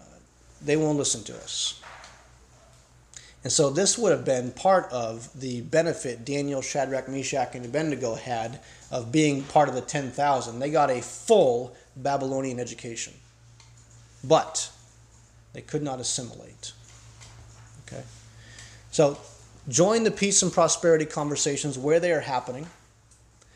uh, 0.00 0.04
they 0.62 0.76
won't 0.76 0.96
listen 0.96 1.22
to 1.24 1.34
us. 1.34 1.81
And 3.44 3.52
so 3.52 3.70
this 3.70 3.98
would 3.98 4.12
have 4.12 4.24
been 4.24 4.52
part 4.52 4.90
of 4.92 5.28
the 5.38 5.62
benefit 5.62 6.24
Daniel, 6.24 6.62
Shadrach, 6.62 7.08
Meshach, 7.08 7.54
and 7.54 7.64
Abednego 7.64 8.14
had 8.14 8.60
of 8.90 9.10
being 9.10 9.42
part 9.42 9.68
of 9.68 9.74
the 9.74 9.80
10,000. 9.80 10.58
They 10.58 10.70
got 10.70 10.90
a 10.90 11.02
full 11.02 11.74
Babylonian 11.96 12.60
education. 12.60 13.14
But 14.22 14.70
they 15.52 15.60
could 15.60 15.82
not 15.82 15.98
assimilate. 15.98 16.72
Okay? 17.86 18.02
So 18.92 19.18
join 19.68 20.04
the 20.04 20.12
peace 20.12 20.42
and 20.42 20.52
prosperity 20.52 21.04
conversations 21.04 21.76
where 21.76 21.98
they 21.98 22.12
are 22.12 22.20
happening. 22.20 22.68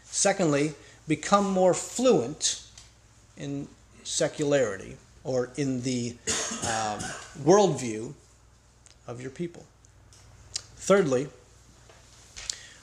Secondly, 0.04 0.74
become 1.06 1.48
more 1.48 1.74
fluent 1.74 2.62
in 3.36 3.68
secularity 4.02 4.96
or 5.22 5.50
in 5.56 5.82
the 5.82 6.16
um, 6.62 6.98
worldview 7.44 8.12
of 9.06 9.20
your 9.20 9.30
people. 9.30 9.64
Thirdly, 10.86 11.26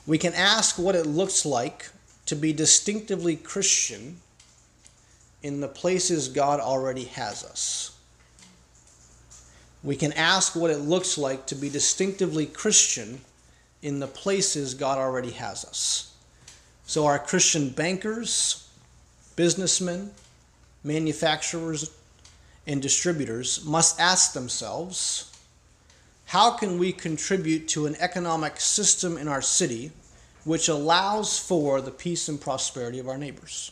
we 0.06 0.18
can 0.18 0.34
ask 0.34 0.78
what 0.78 0.93
it 0.93 1.06
looks 1.06 1.45
like 1.45 1.89
to 2.26 2.36
be 2.36 2.51
distinctively 2.51 3.38
Christian 3.38 4.18
in 5.41 5.62
the 5.62 5.70
places 5.70 6.28
God 6.28 6.60
already 6.60 7.06
has 7.06 7.45
us. 7.45 7.97
We 9.86 9.95
can 9.95 10.12
ask 10.12 10.54
what 10.54 10.70
it 10.70 10.80
looks 10.80 11.18
like 11.18 11.45
to 11.45 11.56
be 11.56 11.70
distinctively 11.70 12.45
Christian 12.45 13.22
in 13.82 14.01
the 14.01 14.08
places 14.08 14.74
God 14.74 14.97
already 14.97 15.32
has 15.32 15.64
us. 15.64 16.14
So, 16.86 17.06
our 17.06 17.20
Christian 17.20 17.70
bankers, 17.70 18.68
businessmen, 19.38 20.12
manufacturers, 20.84 21.89
and 22.68 22.82
distributors 22.82 23.64
must 23.64 23.97
ask 23.97 24.34
themselves 24.34 25.33
how 26.34 26.50
can 26.50 26.80
we 26.80 26.92
contribute 26.92 27.68
to 27.68 27.86
an 27.86 27.96
economic 28.00 28.60
system 28.60 29.20
in 29.20 29.28
our 29.28 29.40
city 29.40 29.92
which 30.46 30.68
allows 30.68 31.38
for 31.38 31.80
the 31.80 31.92
peace 31.92 32.28
and 32.28 32.42
prosperity 32.42 32.98
of 32.98 33.08
our 33.08 33.20
neighbors? 33.20 33.72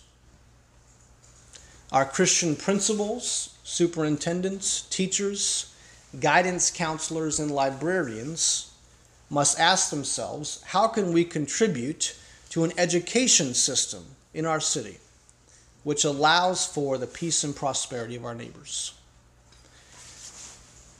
Our 1.92 2.06
Christian 2.06 2.56
principals, 2.56 3.58
superintendents, 3.64 4.82
teachers, 4.92 5.74
guidance 6.20 6.70
counselors, 6.70 7.40
and 7.40 7.50
librarians 7.50 8.72
must 9.32 9.60
ask 9.60 9.90
themselves 9.90 10.62
how 10.68 10.88
can 10.88 11.14
we 11.14 11.24
contribute 11.26 12.16
to 12.52 12.64
an 12.64 12.74
education 12.78 13.56
system 13.56 14.06
in 14.36 14.46
our 14.46 14.60
city 14.60 15.00
which 15.84 16.06
allows 16.06 16.68
for 16.68 17.00
the 17.00 17.08
peace 17.08 17.44
and 17.44 17.56
prosperity 17.56 18.16
of 18.16 18.24
our 18.24 18.36
neighbors? 18.36 18.94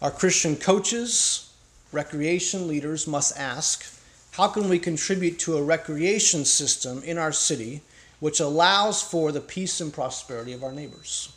Our 0.02 0.10
Christian 0.10 0.56
coaches, 0.56 1.50
recreation 1.92 2.68
leaders 2.68 3.08
must 3.08 3.38
ask 3.38 3.86
how 4.32 4.48
can 4.48 4.70
we 4.70 4.80
contribute 4.80 5.40
to 5.40 5.58
a 5.58 5.64
recreation 5.64 6.46
system 6.46 7.04
in 7.04 7.18
our 7.18 7.34
city 7.34 7.82
which 8.22 8.40
allows 8.40 9.02
for 9.02 9.32
the 9.32 9.42
peace 9.42 9.82
and 9.82 9.94
prosperity 9.94 10.54
of 10.54 10.64
our 10.64 10.72
neighbors? 10.72 11.34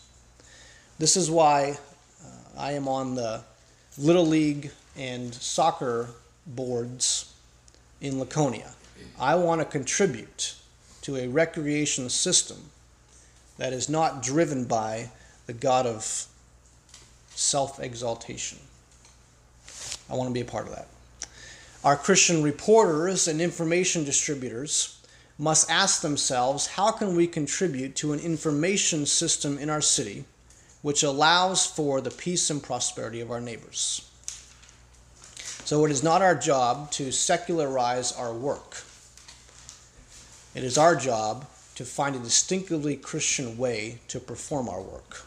This 0.99 1.17
is 1.17 1.29
why 1.29 1.79
uh, 2.25 2.29
I 2.57 2.73
am 2.73 2.87
on 2.87 3.17
the 3.17 3.43
Little 3.99 4.27
League 4.27 4.71
and 4.97 5.35
soccer 5.35 6.09
boards 6.47 7.35
in 8.01 8.21
Laconia. 8.21 8.71
I 9.19 9.35
want 9.35 9.61
to 9.61 9.65
contribute 9.65 10.55
to 11.03 11.17
a 11.17 11.27
recreation 11.29 12.09
system 12.09 12.59
that 13.59 13.73
is 13.73 13.89
not 13.89 14.23
driven 14.23 14.65
by 14.65 15.11
the 15.47 15.53
God 15.53 15.87
of 15.87 16.27
self 17.35 17.81
exaltation. 17.81 18.59
I 20.09 20.15
want 20.15 20.29
to 20.29 20.35
be 20.35 20.41
a 20.41 20.45
part 20.45 20.67
of 20.67 20.75
that. 20.75 20.89
Our 21.83 21.97
Christian 21.97 22.43
reporters 22.43 23.29
and 23.29 23.41
information 23.41 24.05
distributors 24.05 25.01
must 25.39 25.71
ask 25.71 26.01
themselves 26.01 26.67
how 26.67 26.93
can 26.93 27.17
we 27.17 27.27
contribute 27.27 27.97
to 27.97 28.13
an 28.13 28.21
information 28.21 29.05
system 29.07 29.59
in 29.59 29.69
our 29.69 29.81
city 29.81 30.25
which 30.83 31.03
allows 31.03 31.65
for 31.65 32.03
the 32.03 32.11
peace 32.11 32.51
and 32.51 32.63
prosperity 32.63 33.21
of 33.21 33.31
our 33.31 33.41
neighbors. 33.41 34.07
So 35.65 35.87
it 35.87 35.91
is 35.91 36.03
not 36.03 36.21
our 36.21 36.35
job 36.35 36.91
to 36.93 37.11
secularize 37.11 38.13
our 38.13 38.35
work. 38.35 38.83
It 40.55 40.63
is 40.63 40.77
our 40.77 40.95
job 40.95 41.47
to 41.77 41.87
find 41.87 42.15
a 42.15 42.19
distinctively 42.19 42.97
Christian 42.97 43.57
way 43.57 43.99
to 44.09 44.21
perform 44.21 44.69
our 44.69 44.83
work 44.83 45.23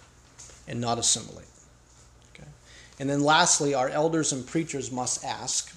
and 0.67 0.79
not 0.79 0.99
assimilate. 0.99 1.47
And 2.99 3.09
then 3.09 3.21
lastly, 3.21 3.73
our 3.73 3.89
elders 3.89 4.31
and 4.31 4.45
preachers 4.45 4.91
must 4.91 5.23
ask 5.23 5.73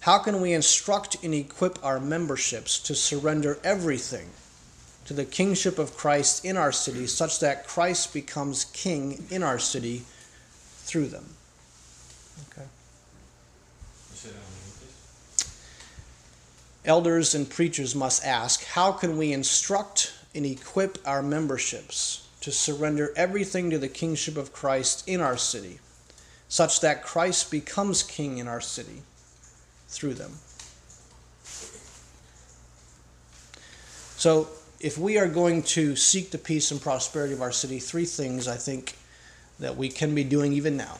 how 0.00 0.18
can 0.18 0.40
we 0.40 0.52
instruct 0.52 1.22
and 1.22 1.32
equip 1.32 1.78
our 1.84 2.00
memberships 2.00 2.80
to 2.80 2.94
surrender 2.94 3.58
everything 3.62 4.30
to 5.04 5.14
the 5.14 5.24
kingship 5.24 5.78
of 5.78 5.96
Christ 5.96 6.44
in 6.44 6.56
our 6.56 6.72
city 6.72 7.06
such 7.06 7.38
that 7.38 7.68
Christ 7.68 8.12
becomes 8.12 8.64
king 8.64 9.24
in 9.30 9.44
our 9.44 9.60
city 9.60 10.02
through 10.78 11.06
them? 11.06 11.24
Okay. 12.50 12.66
Elders 16.84 17.32
and 17.36 17.48
preachers 17.48 17.94
must 17.94 18.24
ask 18.24 18.64
how 18.64 18.90
can 18.90 19.16
we 19.16 19.32
instruct 19.32 20.12
and 20.34 20.44
equip 20.44 20.98
our 21.06 21.22
memberships 21.22 22.26
to 22.40 22.50
surrender 22.50 23.12
everything 23.14 23.70
to 23.70 23.78
the 23.78 23.88
kingship 23.88 24.36
of 24.36 24.52
Christ 24.52 25.08
in 25.08 25.20
our 25.20 25.36
city? 25.36 25.78
Such 26.52 26.80
that 26.82 27.02
Christ 27.02 27.50
becomes 27.50 28.02
king 28.02 28.36
in 28.36 28.46
our 28.46 28.60
city 28.60 29.00
through 29.88 30.12
them. 30.12 30.32
So, 34.18 34.48
if 34.78 34.98
we 34.98 35.16
are 35.16 35.28
going 35.28 35.62
to 35.62 35.96
seek 35.96 36.30
the 36.30 36.36
peace 36.36 36.70
and 36.70 36.78
prosperity 36.78 37.32
of 37.32 37.40
our 37.40 37.52
city, 37.52 37.78
three 37.78 38.04
things 38.04 38.48
I 38.48 38.56
think 38.56 38.96
that 39.60 39.78
we 39.78 39.88
can 39.88 40.14
be 40.14 40.24
doing 40.24 40.52
even 40.52 40.76
now. 40.76 40.98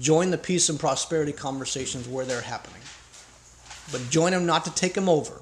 Join 0.00 0.32
the 0.32 0.38
peace 0.38 0.68
and 0.68 0.80
prosperity 0.80 1.32
conversations 1.32 2.08
where 2.08 2.24
they're 2.24 2.40
happening. 2.40 2.82
But 3.92 4.10
join 4.10 4.32
them 4.32 4.44
not 4.44 4.64
to 4.64 4.74
take 4.74 4.94
them 4.94 5.08
over. 5.08 5.40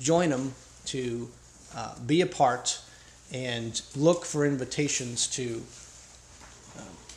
Join 0.00 0.30
them 0.30 0.52
to 0.86 1.30
uh, 1.76 1.94
be 2.04 2.22
a 2.22 2.26
part 2.26 2.80
and 3.32 3.80
look 3.94 4.24
for 4.24 4.44
invitations 4.44 5.28
to 5.28 5.62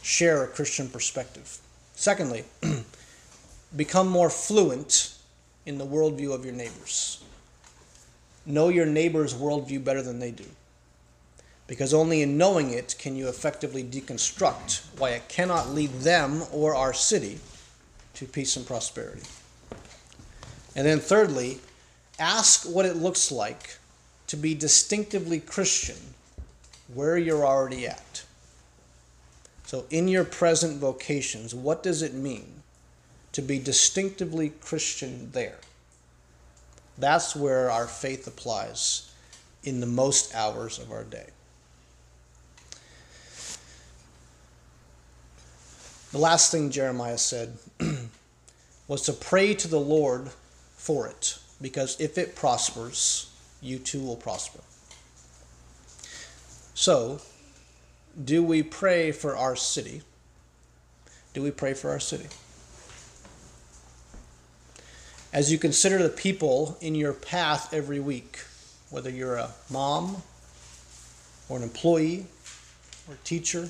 share 0.06 0.43
a 0.43 0.47
Christian 0.47 0.88
perspective. 0.88 1.58
Secondly, 1.95 2.43
become 3.76 4.08
more 4.08 4.30
fluent 4.30 5.16
in 5.66 5.80
the 5.80 5.86
worldview 5.86 6.32
of 6.32 6.45
your 6.45 6.53
neighbors. 6.53 7.24
Know 8.45 8.70
your 8.70 8.86
neighbor's 8.86 9.34
worldview 9.34 9.84
better 9.84 10.03
than 10.03 10.20
they 10.20 10.30
do. 10.30 10.45
Because 11.66 11.91
only 11.91 12.22
in 12.22 12.38
knowing 12.38 12.70
it 12.70 12.95
can 12.99 13.16
you 13.16 13.28
effectively 13.28 13.84
deconstruct 13.84 14.84
why 14.99 15.10
it 15.10 15.28
cannot 15.28 15.70
lead 15.70 15.89
them 16.01 16.43
or 16.51 16.76
our 16.76 16.93
city 16.93 17.39
to 18.14 18.26
peace 18.26 18.56
and 18.56 18.68
prosperity. 18.68 19.24
And 20.76 20.86
then, 20.86 20.99
thirdly, 20.99 21.62
ask 22.20 22.64
what 22.64 22.86
it 22.86 22.97
looks 22.97 23.32
like 23.32 23.78
to 24.28 24.38
be 24.38 24.53
distinctively 24.53 25.39
Christian 25.39 25.97
where 26.93 27.18
you're 27.18 27.45
already 27.45 27.88
at. 27.88 28.24
So, 29.66 29.86
in 29.89 30.07
your 30.07 30.24
present 30.24 30.80
vocations, 30.80 31.55
what 31.55 31.82
does 31.82 32.01
it 32.01 32.13
mean 32.13 32.61
to 33.32 33.41
be 33.41 33.57
distinctively 33.57 34.49
Christian 34.61 35.32
there? 35.32 35.57
That's 36.97 37.36
where 37.36 37.72
our 37.72 37.88
faith 37.88 38.28
applies 38.28 39.11
in 39.63 39.80
the 39.80 39.88
most 39.88 40.34
hours 40.36 40.78
of 40.78 40.91
our 40.91 41.03
day. 41.03 41.28
The 46.11 46.20
last 46.20 46.51
thing 46.51 46.70
Jeremiah 46.70 47.18
said 47.18 47.57
was 48.88 49.01
to 49.01 49.13
pray 49.13 49.53
to 49.55 49.68
the 49.68 49.80
Lord 49.80 50.30
for 50.78 51.07
it, 51.07 51.39
because 51.61 51.99
if 51.99 52.18
it 52.18 52.36
prospers, 52.36 53.32
you 53.61 53.80
too 53.80 54.01
will 54.01 54.16
prosper. 54.16 54.59
So, 56.76 57.20
do 58.24 58.43
we 58.43 58.63
pray 58.63 59.11
for 59.11 59.36
our 59.36 59.55
city? 59.55 60.01
Do 61.34 61.41
we 61.41 61.51
pray 61.51 61.74
for 61.74 61.89
our 61.89 61.99
city? 61.99 62.28
As 65.34 65.51
you 65.51 65.57
consider 65.57 66.01
the 66.01 66.09
people 66.09 66.78
in 66.80 66.95
your 66.95 67.11
path 67.11 67.74
every 67.74 67.99
week, 67.99 68.39
whether 68.89 69.09
you're 69.09 69.36
a 69.36 69.51
mom 69.70 70.22
or 71.49 71.57
an 71.57 71.63
employee 71.63 72.28
or 73.07 73.16
a 73.16 73.18
teacher, 73.26 73.70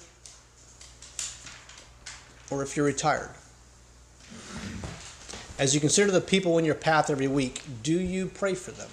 or 2.51 2.61
if 2.61 2.77
you're 2.77 2.85
retired. 2.85 3.31
As 5.57 5.73
you 5.73 5.79
consider 5.79 6.11
the 6.11 6.21
people 6.21 6.57
in 6.57 6.65
your 6.65 6.75
path 6.75 7.09
every 7.09 7.27
week, 7.27 7.63
do 7.81 7.99
you 7.99 8.27
pray 8.27 8.53
for 8.53 8.71
them? 8.71 8.89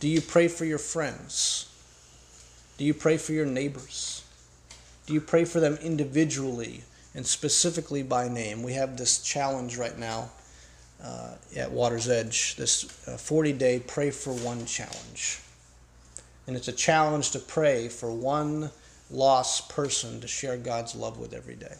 Do 0.00 0.08
you 0.08 0.20
pray 0.20 0.48
for 0.48 0.64
your 0.64 0.78
friends? 0.78 1.68
Do 2.78 2.84
you 2.84 2.94
pray 2.94 3.16
for 3.16 3.32
your 3.32 3.46
neighbors? 3.46 4.22
Do 5.06 5.14
you 5.14 5.20
pray 5.20 5.44
for 5.44 5.60
them 5.60 5.78
individually 5.82 6.82
and 7.14 7.26
specifically 7.26 8.02
by 8.02 8.28
name? 8.28 8.62
We 8.62 8.74
have 8.74 8.96
this 8.96 9.22
challenge 9.22 9.78
right 9.78 9.98
now 9.98 10.30
uh, 11.02 11.34
at 11.56 11.70
Water's 11.70 12.08
Edge, 12.08 12.56
this 12.56 12.82
40 12.82 13.52
uh, 13.52 13.56
day 13.56 13.80
Pray 13.80 14.10
for 14.10 14.32
One 14.32 14.66
challenge. 14.66 15.40
And 16.46 16.56
it's 16.56 16.68
a 16.68 16.72
challenge 16.72 17.30
to 17.32 17.38
pray 17.38 17.88
for 17.88 18.12
one 18.12 18.70
lost 19.10 19.68
person 19.68 20.20
to 20.20 20.28
share 20.28 20.56
God's 20.56 20.94
love 20.94 21.18
with 21.18 21.32
every 21.32 21.54
day. 21.54 21.74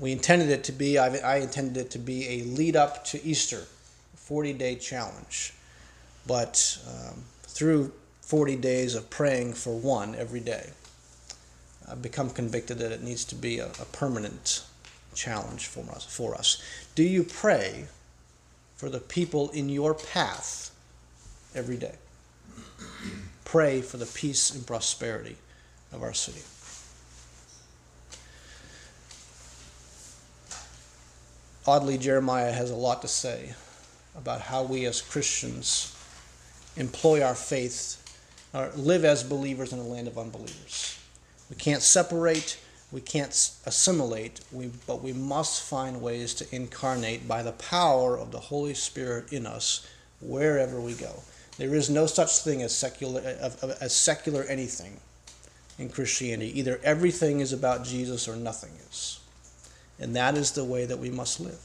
We 0.00 0.12
intended 0.12 0.50
it 0.50 0.64
to 0.64 0.72
be, 0.72 0.98
I, 0.98 1.36
intended 1.36 1.76
it 1.76 1.90
to 1.92 1.98
be 1.98 2.28
a 2.28 2.42
lead 2.44 2.76
up 2.76 3.04
to 3.06 3.24
Easter, 3.24 3.64
40 4.16 4.52
day 4.54 4.76
challenge. 4.76 5.54
But 6.26 6.78
um, 6.88 7.24
through 7.42 7.92
40 8.22 8.56
days 8.56 8.94
of 8.94 9.10
praying 9.10 9.52
for 9.52 9.76
one 9.76 10.14
every 10.14 10.40
day, 10.40 10.70
I've 11.88 12.00
become 12.00 12.30
convicted 12.30 12.78
that 12.78 12.92
it 12.92 13.02
needs 13.02 13.24
to 13.26 13.34
be 13.34 13.58
a, 13.58 13.66
a 13.66 13.84
permanent 13.92 14.64
challenge 15.14 15.66
for 15.66 15.84
us, 15.90 16.04
for 16.04 16.34
us. 16.34 16.62
Do 16.94 17.02
you 17.02 17.24
pray 17.24 17.86
for 18.76 18.88
the 18.88 19.00
people 19.00 19.50
in 19.50 19.68
your 19.68 19.92
path 19.92 20.70
every 21.54 21.76
day? 21.76 21.96
Pray 23.44 23.82
for 23.82 23.98
the 23.98 24.06
peace 24.06 24.50
and 24.50 24.66
prosperity 24.66 25.36
of 25.92 26.02
our 26.02 26.14
city. 26.14 26.40
Oddly, 31.66 31.98
Jeremiah 31.98 32.50
has 32.50 32.70
a 32.70 32.74
lot 32.76 33.02
to 33.02 33.08
say 33.08 33.54
about 34.16 34.40
how 34.40 34.62
we 34.62 34.86
as 34.86 35.00
Christians 35.00 35.94
employ 36.76 37.22
our 37.22 37.34
faith 37.34 38.01
or 38.54 38.70
live 38.76 39.04
as 39.04 39.22
believers 39.22 39.72
in 39.72 39.78
a 39.78 39.82
land 39.82 40.08
of 40.08 40.18
unbelievers. 40.18 40.98
We 41.48 41.56
can't 41.56 41.82
separate, 41.82 42.58
we 42.90 43.00
can't 43.00 43.30
assimilate, 43.66 44.40
we, 44.52 44.70
but 44.86 45.02
we 45.02 45.12
must 45.12 45.62
find 45.62 46.02
ways 46.02 46.34
to 46.34 46.54
incarnate 46.54 47.26
by 47.26 47.42
the 47.42 47.52
power 47.52 48.16
of 48.18 48.30
the 48.30 48.40
Holy 48.40 48.74
Spirit 48.74 49.32
in 49.32 49.46
us 49.46 49.86
wherever 50.20 50.80
we 50.80 50.94
go. 50.94 51.22
There 51.58 51.74
is 51.74 51.90
no 51.90 52.06
such 52.06 52.38
thing 52.38 52.62
as 52.62 52.74
secular, 52.74 53.20
as 53.80 53.94
secular 53.94 54.44
anything 54.44 54.98
in 55.78 55.88
Christianity. 55.88 56.58
Either 56.58 56.80
everything 56.82 57.40
is 57.40 57.52
about 57.52 57.84
Jesus 57.84 58.28
or 58.28 58.36
nothing 58.36 58.72
is. 58.90 59.20
And 59.98 60.16
that 60.16 60.36
is 60.36 60.52
the 60.52 60.64
way 60.64 60.86
that 60.86 60.98
we 60.98 61.10
must 61.10 61.40
live. 61.40 61.60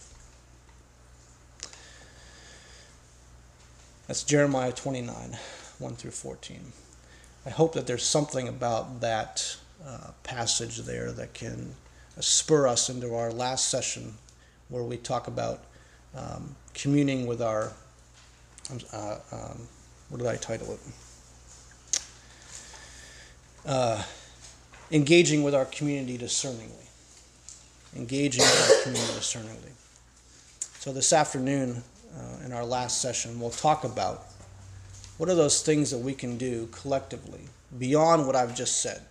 That's 4.08 4.24
Jeremiah 4.24 4.72
29, 4.72 5.38
1 5.80 5.96
through 5.96 6.12
14. 6.12 6.60
I 7.46 7.50
hope 7.50 7.74
that 7.74 7.88
there's 7.88 8.04
something 8.04 8.48
about 8.48 9.02
that 9.02 9.56
uh, 9.86 10.12
passage 10.24 10.78
there 10.80 11.12
that 11.14 11.34
can 11.34 11.76
spur 12.20 12.68
us 12.68 12.90
into 12.90 13.16
our 13.16 13.32
last 13.32 13.70
session 13.70 14.16
where 14.70 14.84
we 14.84 14.98
talk 14.98 15.28
about 15.28 15.64
um, 16.16 16.56
communing 16.74 17.26
with 17.28 17.42
our, 17.42 17.72
uh, 18.92 19.18
um, 19.32 19.68
what 20.10 20.18
did 20.18 20.28
I 20.28 20.36
title 20.36 20.74
it? 20.74 20.80
uh, 23.68 24.02
engaging 24.92 25.44
with 25.44 25.54
our 25.54 25.66
community 25.66 26.18
discerningly. 26.18 26.74
Engaging 27.96 28.42
with 28.42 28.72
our 28.72 28.84
community 28.84 29.14
discerningly. 29.14 29.72
So, 30.80 30.94
this 30.94 31.12
afternoon, 31.14 31.84
uh, 32.18 32.46
in 32.46 32.54
our 32.54 32.66
last 32.66 33.02
session, 33.02 33.40
we'll 33.40 33.50
talk 33.50 33.84
about 33.84 34.26
what 35.18 35.30
are 35.30 35.36
those 35.36 35.62
things 35.62 35.92
that 35.92 35.98
we 35.98 36.14
can 36.14 36.38
do 36.38 36.68
collectively 36.68 37.42
beyond 37.78 38.26
what 38.26 38.36
I've 38.36 38.56
just 38.56 38.82
said 38.82 39.02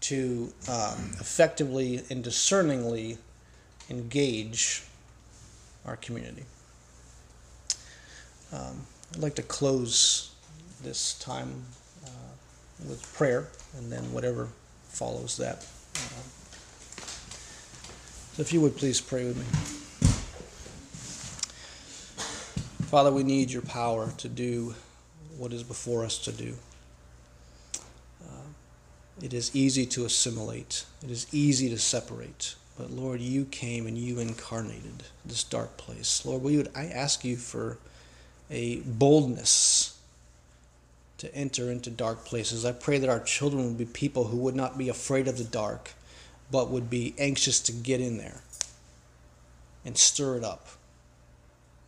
to 0.00 0.52
um, 0.68 1.12
effectively 1.20 2.02
and 2.10 2.24
discerningly 2.24 3.18
engage 3.88 4.82
our 5.86 5.96
community. 5.96 6.44
Um, 8.52 8.86
I'd 9.14 9.22
like 9.22 9.34
to 9.36 9.42
close 9.42 10.32
this 10.82 11.14
time 11.14 11.64
with 12.88 13.12
prayer, 13.14 13.48
and 13.76 13.90
then 13.90 14.12
whatever 14.12 14.48
follows 14.88 15.36
that. 15.36 15.66
Uh, 15.94 16.22
so, 18.34 18.40
if 18.40 18.52
you 18.52 18.60
would 18.60 18.76
please 18.76 19.00
pray 19.00 19.24
with 19.24 19.36
me. 19.36 19.81
Father, 22.92 23.10
we 23.10 23.22
need 23.22 23.50
your 23.50 23.62
power 23.62 24.12
to 24.18 24.28
do 24.28 24.74
what 25.38 25.54
is 25.54 25.62
before 25.62 26.04
us 26.04 26.18
to 26.18 26.30
do. 26.30 26.56
Uh, 28.22 28.50
it 29.22 29.32
is 29.32 29.56
easy 29.56 29.86
to 29.86 30.04
assimilate, 30.04 30.84
it 31.02 31.10
is 31.10 31.26
easy 31.32 31.70
to 31.70 31.78
separate. 31.78 32.54
But 32.76 32.90
Lord, 32.90 33.22
you 33.22 33.46
came 33.46 33.86
and 33.86 33.96
you 33.96 34.18
incarnated 34.18 35.04
this 35.24 35.42
dark 35.42 35.78
place. 35.78 36.26
Lord, 36.26 36.42
we 36.42 36.58
would 36.58 36.70
I 36.74 36.84
ask 36.84 37.24
you 37.24 37.38
for 37.38 37.78
a 38.50 38.80
boldness 38.80 39.98
to 41.16 41.34
enter 41.34 41.72
into 41.72 41.88
dark 41.88 42.26
places. 42.26 42.66
I 42.66 42.72
pray 42.72 42.98
that 42.98 43.08
our 43.08 43.20
children 43.20 43.64
would 43.64 43.78
be 43.78 43.86
people 43.86 44.24
who 44.24 44.36
would 44.36 44.54
not 44.54 44.76
be 44.76 44.90
afraid 44.90 45.28
of 45.28 45.38
the 45.38 45.44
dark, 45.44 45.92
but 46.50 46.68
would 46.68 46.90
be 46.90 47.14
anxious 47.18 47.58
to 47.60 47.72
get 47.72 48.02
in 48.02 48.18
there 48.18 48.42
and 49.82 49.96
stir 49.96 50.36
it 50.36 50.44
up 50.44 50.68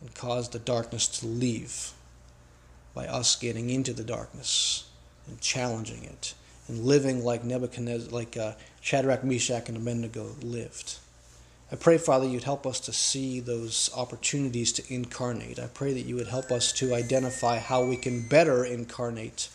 and 0.01 0.13
cause 0.13 0.49
the 0.49 0.59
darkness 0.59 1.07
to 1.07 1.25
leave 1.25 1.91
by 2.93 3.07
us 3.07 3.35
getting 3.35 3.69
into 3.69 3.93
the 3.93 4.03
darkness 4.03 4.89
and 5.27 5.39
challenging 5.41 6.03
it 6.03 6.33
and 6.67 6.85
living 6.85 7.23
like 7.23 7.43
Nebuchadnezzar, 7.43 8.09
like 8.09 8.37
uh, 8.37 8.53
Shadrach, 8.81 9.23
Meshach, 9.23 9.67
and 9.69 9.77
Abednego 9.77 10.35
lived. 10.41 10.97
I 11.71 11.75
pray, 11.75 11.97
Father, 11.97 12.27
you'd 12.27 12.43
help 12.43 12.65
us 12.67 12.79
to 12.81 12.93
see 12.93 13.39
those 13.39 13.89
opportunities 13.95 14.71
to 14.73 14.93
incarnate. 14.93 15.59
I 15.59 15.67
pray 15.67 15.93
that 15.93 16.05
you 16.05 16.15
would 16.15 16.27
help 16.27 16.51
us 16.51 16.71
to 16.73 16.93
identify 16.93 17.57
how 17.57 17.83
we 17.83 17.97
can 17.97 18.27
better 18.27 18.63
incarnate 18.63 19.49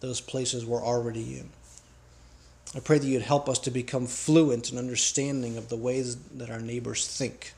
those 0.00 0.20
places 0.20 0.66
we're 0.66 0.84
already 0.84 1.38
in. 1.38 1.50
I 2.74 2.80
pray 2.80 2.98
that 2.98 3.06
you'd 3.06 3.22
help 3.22 3.48
us 3.48 3.58
to 3.60 3.70
become 3.70 4.06
fluent 4.06 4.70
in 4.70 4.78
understanding 4.78 5.56
of 5.56 5.68
the 5.70 5.76
ways 5.76 6.16
that 6.16 6.50
our 6.50 6.60
neighbors 6.60 7.06
think. 7.06 7.54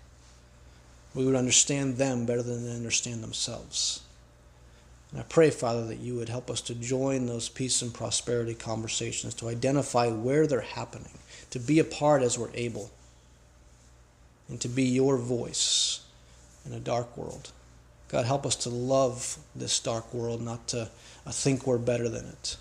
We 1.14 1.24
would 1.24 1.34
understand 1.34 1.96
them 1.96 2.26
better 2.26 2.42
than 2.42 2.66
they 2.66 2.74
understand 2.74 3.22
themselves. 3.22 4.02
And 5.10 5.20
I 5.20 5.24
pray, 5.24 5.50
Father, 5.50 5.86
that 5.86 5.98
you 5.98 6.14
would 6.16 6.28
help 6.28 6.50
us 6.50 6.60
to 6.62 6.74
join 6.74 7.26
those 7.26 7.48
peace 7.48 7.80
and 7.80 7.94
prosperity 7.94 8.54
conversations, 8.54 9.34
to 9.34 9.48
identify 9.48 10.08
where 10.08 10.46
they're 10.46 10.60
happening, 10.60 11.18
to 11.50 11.58
be 11.58 11.78
a 11.78 11.84
part 11.84 12.22
as 12.22 12.38
we're 12.38 12.50
able, 12.54 12.90
and 14.48 14.60
to 14.60 14.68
be 14.68 14.84
your 14.84 15.16
voice 15.16 16.00
in 16.66 16.72
a 16.72 16.80
dark 16.80 17.16
world. 17.16 17.52
God, 18.08 18.24
help 18.24 18.46
us 18.46 18.56
to 18.56 18.70
love 18.70 19.38
this 19.54 19.78
dark 19.80 20.12
world, 20.12 20.40
not 20.42 20.66
to 20.68 20.90
uh, 21.26 21.30
think 21.30 21.66
we're 21.66 21.78
better 21.78 22.08
than 22.08 22.26
it, 22.26 22.56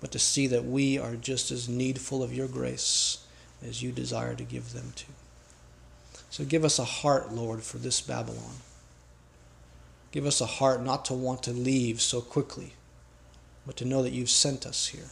but 0.00 0.10
to 0.12 0.18
see 0.18 0.46
that 0.48 0.64
we 0.64 0.98
are 0.98 1.14
just 1.14 1.50
as 1.50 1.68
needful 1.68 2.22
of 2.22 2.34
your 2.34 2.48
grace 2.48 3.24
as 3.66 3.82
you 3.82 3.92
desire 3.92 4.34
to 4.34 4.44
give 4.44 4.72
them 4.72 4.92
to. 4.96 5.04
So 6.30 6.44
give 6.44 6.64
us 6.64 6.78
a 6.78 6.84
heart, 6.84 7.32
Lord, 7.32 7.62
for 7.62 7.78
this 7.78 8.00
Babylon. 8.00 8.56
Give 10.12 10.26
us 10.26 10.40
a 10.40 10.46
heart 10.46 10.82
not 10.82 11.04
to 11.06 11.14
want 11.14 11.42
to 11.44 11.52
leave 11.52 12.00
so 12.00 12.20
quickly, 12.20 12.72
but 13.66 13.76
to 13.76 13.84
know 13.84 14.02
that 14.02 14.12
you've 14.12 14.30
sent 14.30 14.64
us 14.64 14.88
here. 14.88 15.10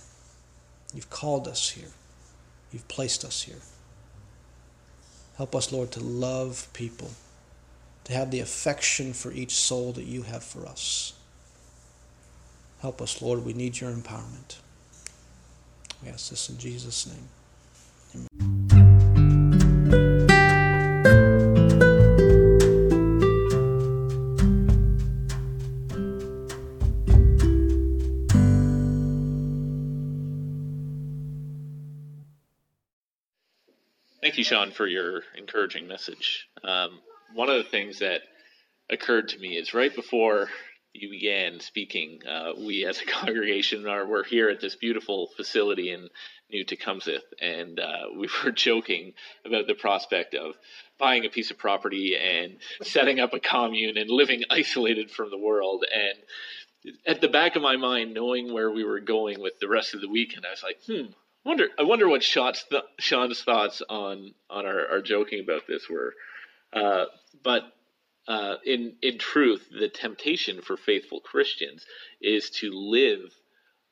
You've 0.94 1.10
called 1.10 1.46
us 1.46 1.70
here. 1.70 1.90
You've 2.72 2.88
placed 2.88 3.24
us 3.24 3.42
here. 3.42 3.60
Help 5.36 5.54
us, 5.54 5.72
Lord, 5.72 5.92
to 5.92 6.00
love 6.00 6.68
people, 6.72 7.10
to 8.04 8.12
have 8.12 8.30
the 8.30 8.40
affection 8.40 9.12
for 9.12 9.32
each 9.32 9.54
soul 9.54 9.92
that 9.92 10.04
you 10.04 10.22
have 10.22 10.42
for 10.42 10.66
us. 10.66 11.12
Help 12.80 13.02
us, 13.02 13.20
Lord. 13.20 13.44
We 13.44 13.52
need 13.52 13.80
your 13.80 13.92
empowerment. 13.92 14.56
We 16.02 16.10
ask 16.10 16.30
this 16.30 16.48
in 16.48 16.58
Jesus' 16.58 17.06
name. 17.06 17.28
Thank 18.38 18.67
you, 34.39 34.45
Sean, 34.45 34.70
for 34.70 34.86
your 34.86 35.22
encouraging 35.36 35.89
message. 35.89 36.49
Um, 36.64 37.01
one 37.34 37.51
of 37.51 37.57
the 37.57 37.70
things 37.70 37.99
that 37.99 38.22
occurred 38.91 39.28
to 39.28 39.39
me 39.39 39.57
is 39.57 39.74
right 39.74 39.95
before 39.95 40.49
you 40.93 41.11
began 41.11 41.61
speaking, 41.61 42.20
uh, 42.26 42.53
we 42.57 42.84
as 42.86 43.01
a 43.01 43.05
congregation 43.07 43.86
are 43.86 44.07
we're 44.07 44.24
here 44.24 44.49
at 44.49 44.61
this 44.61 44.76
beautiful 44.76 45.28
facility 45.36 45.91
in 45.91 46.09
New 46.51 46.64
Tecumseth, 46.64 47.24
and 47.41 47.78
uh, 47.78 48.07
we 48.16 48.28
were 48.45 48.53
joking 48.53 49.12
about 49.45 49.66
the 49.66 49.74
prospect 49.74 50.34
of 50.34 50.55
buying 50.99 51.24
a 51.24 51.30
piece 51.30 51.51
of 51.51 51.59
property 51.59 52.16
and 52.16 52.57
setting 52.82 53.20
up 53.20 53.34
a 53.34 53.41
commune 53.41 53.97
and 53.97 54.11
living 54.11 54.45
isolated 54.51 55.11
from 55.11 55.30
the 55.30 55.39
world. 55.39 55.84
And 55.93 56.95
at 57.07 57.20
the 57.20 57.28
back 57.28 57.57
of 57.57 57.62
my 57.62 57.76
mind, 57.76 58.14
knowing 58.14 58.53
where 58.53 58.70
we 58.70 58.84
were 58.84 59.01
going 59.01 59.41
with 59.41 59.59
the 59.61 59.68
rest 59.68 59.95
of 59.95 60.01
the 60.01 60.09
weekend, 60.09 60.47
I 60.47 60.51
was 60.51 60.62
like, 60.62 60.78
hmm, 60.86 61.12
wonder 61.49 61.68
I 61.78 61.82
wonder 61.82 62.09
what 62.09 62.22
Sean's, 62.22 62.64
th- 62.70 62.82
Sean's 62.99 63.42
thoughts 63.42 63.82
on 63.88 64.34
on 64.51 64.66
our, 64.66 64.86
our 64.92 65.03
joking 65.03 65.40
about 65.40 65.62
this 65.66 65.88
were. 65.88 66.14
Uh, 66.72 67.07
but 67.42 67.62
uh, 68.28 68.57
in 68.64 68.96
in 69.03 69.18
truth, 69.18 69.66
the 69.70 69.88
temptation 69.88 70.61
for 70.61 70.76
faithful 70.76 71.20
Christians 71.20 71.86
is 72.20 72.51
to 72.51 72.70
live 72.70 73.34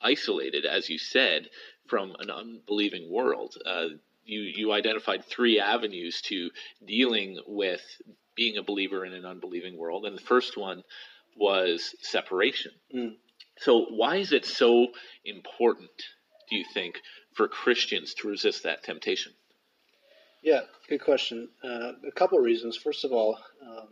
isolated, 0.01 0.67
as 0.67 0.91
you 0.91 0.99
said, 0.99 1.49
from 1.89 2.15
an 2.19 2.31
unbelieving 2.31 3.11
world. 3.11 3.55
Uh, 3.65 3.87
you 4.25 4.41
you 4.43 4.73
identified 4.73 5.25
three 5.25 5.59
avenues 5.59 6.21
to 6.23 6.51
dealing 6.87 7.41
with 7.47 7.83
being 8.35 8.59
a 8.59 8.63
believer 8.63 9.07
in 9.07 9.15
an 9.15 9.25
unbelieving 9.25 9.79
world, 9.79 10.05
and 10.05 10.17
the 10.17 10.23
first 10.23 10.59
one 10.59 10.83
was 11.37 11.95
separation. 12.01 12.73
Mm. 12.95 13.15
So, 13.59 13.87
why 13.87 14.17
is 14.17 14.33
it 14.33 14.45
so 14.45 14.89
important, 15.25 15.91
do 16.49 16.57
you 16.57 16.65
think, 16.73 17.01
for 17.35 17.49
Christians 17.49 18.15
to 18.15 18.29
resist 18.29 18.63
that 18.63 18.83
temptation? 18.83 19.33
Yeah, 20.43 20.61
good 20.89 21.03
question. 21.03 21.49
Uh, 21.63 21.93
a 22.07 22.13
couple 22.15 22.39
of 22.39 22.45
reasons. 22.45 22.77
First 22.77 23.05
of 23.05 23.13
all, 23.13 23.39
um, 23.67 23.89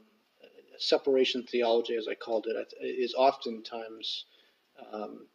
separation 0.78 1.44
theology, 1.44 1.96
as 1.96 2.06
I 2.08 2.14
called 2.14 2.46
it, 2.48 2.74
is 2.80 3.14
oftentimes 3.14 4.24
um, 4.92 5.26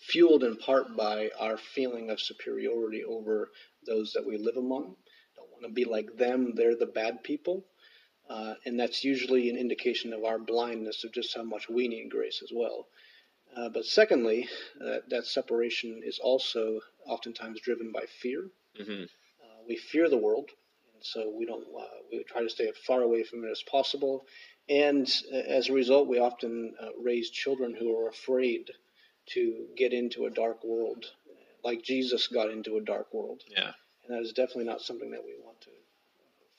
fueled 0.00 0.44
in 0.44 0.56
part 0.56 0.96
by 0.96 1.30
our 1.38 1.56
feeling 1.56 2.10
of 2.10 2.20
superiority 2.20 3.04
over 3.04 3.50
those 3.86 4.12
that 4.12 4.26
we 4.26 4.38
live 4.38 4.56
among. 4.56 4.96
Don't 5.36 5.50
want 5.52 5.62
to 5.64 5.72
be 5.72 5.84
like 5.84 6.16
them, 6.16 6.54
they're 6.54 6.76
the 6.76 6.86
bad 6.86 7.22
people. 7.22 7.64
Uh, 8.28 8.54
and 8.64 8.78
that's 8.78 9.02
usually 9.02 9.50
an 9.50 9.56
indication 9.56 10.12
of 10.12 10.24
our 10.24 10.38
blindness 10.38 11.02
of 11.04 11.12
just 11.12 11.34
how 11.36 11.42
much 11.42 11.68
we 11.68 11.88
need 11.88 12.10
grace 12.10 12.40
as 12.42 12.50
well. 12.54 12.86
Uh, 13.56 13.68
but 13.68 13.84
secondly, 13.84 14.48
uh, 14.80 14.98
that 15.08 15.26
separation 15.26 16.02
is 16.04 16.18
also 16.18 16.80
oftentimes 17.06 17.60
driven 17.60 17.90
by 17.92 18.04
fear. 18.20 18.48
Mm-hmm. 18.80 19.02
Uh, 19.02 19.62
we 19.66 19.76
fear 19.76 20.08
the 20.08 20.16
world, 20.16 20.50
and 20.94 21.04
so 21.04 21.32
we 21.36 21.46
don't. 21.46 21.64
Uh, 21.76 21.84
we 22.12 22.22
try 22.24 22.42
to 22.42 22.50
stay 22.50 22.68
as 22.68 22.76
far 22.86 23.02
away 23.02 23.24
from 23.24 23.44
it 23.44 23.50
as 23.50 23.62
possible. 23.62 24.24
And 24.68 25.10
uh, 25.32 25.36
as 25.36 25.68
a 25.68 25.72
result, 25.72 26.08
we 26.08 26.18
often 26.18 26.74
uh, 26.80 26.88
raise 27.02 27.30
children 27.30 27.74
who 27.78 27.98
are 27.98 28.08
afraid 28.08 28.70
to 29.30 29.66
get 29.76 29.92
into 29.92 30.26
a 30.26 30.30
dark 30.30 30.62
world, 30.64 31.04
like 31.64 31.82
Jesus 31.82 32.28
got 32.28 32.50
into 32.50 32.76
a 32.76 32.80
dark 32.80 33.12
world. 33.12 33.42
Yeah, 33.48 33.72
and 34.06 34.16
that 34.16 34.22
is 34.22 34.32
definitely 34.32 34.64
not 34.64 34.80
something 34.80 35.10
that 35.10 35.24
we 35.24 35.34
want 35.44 35.60
to 35.62 35.70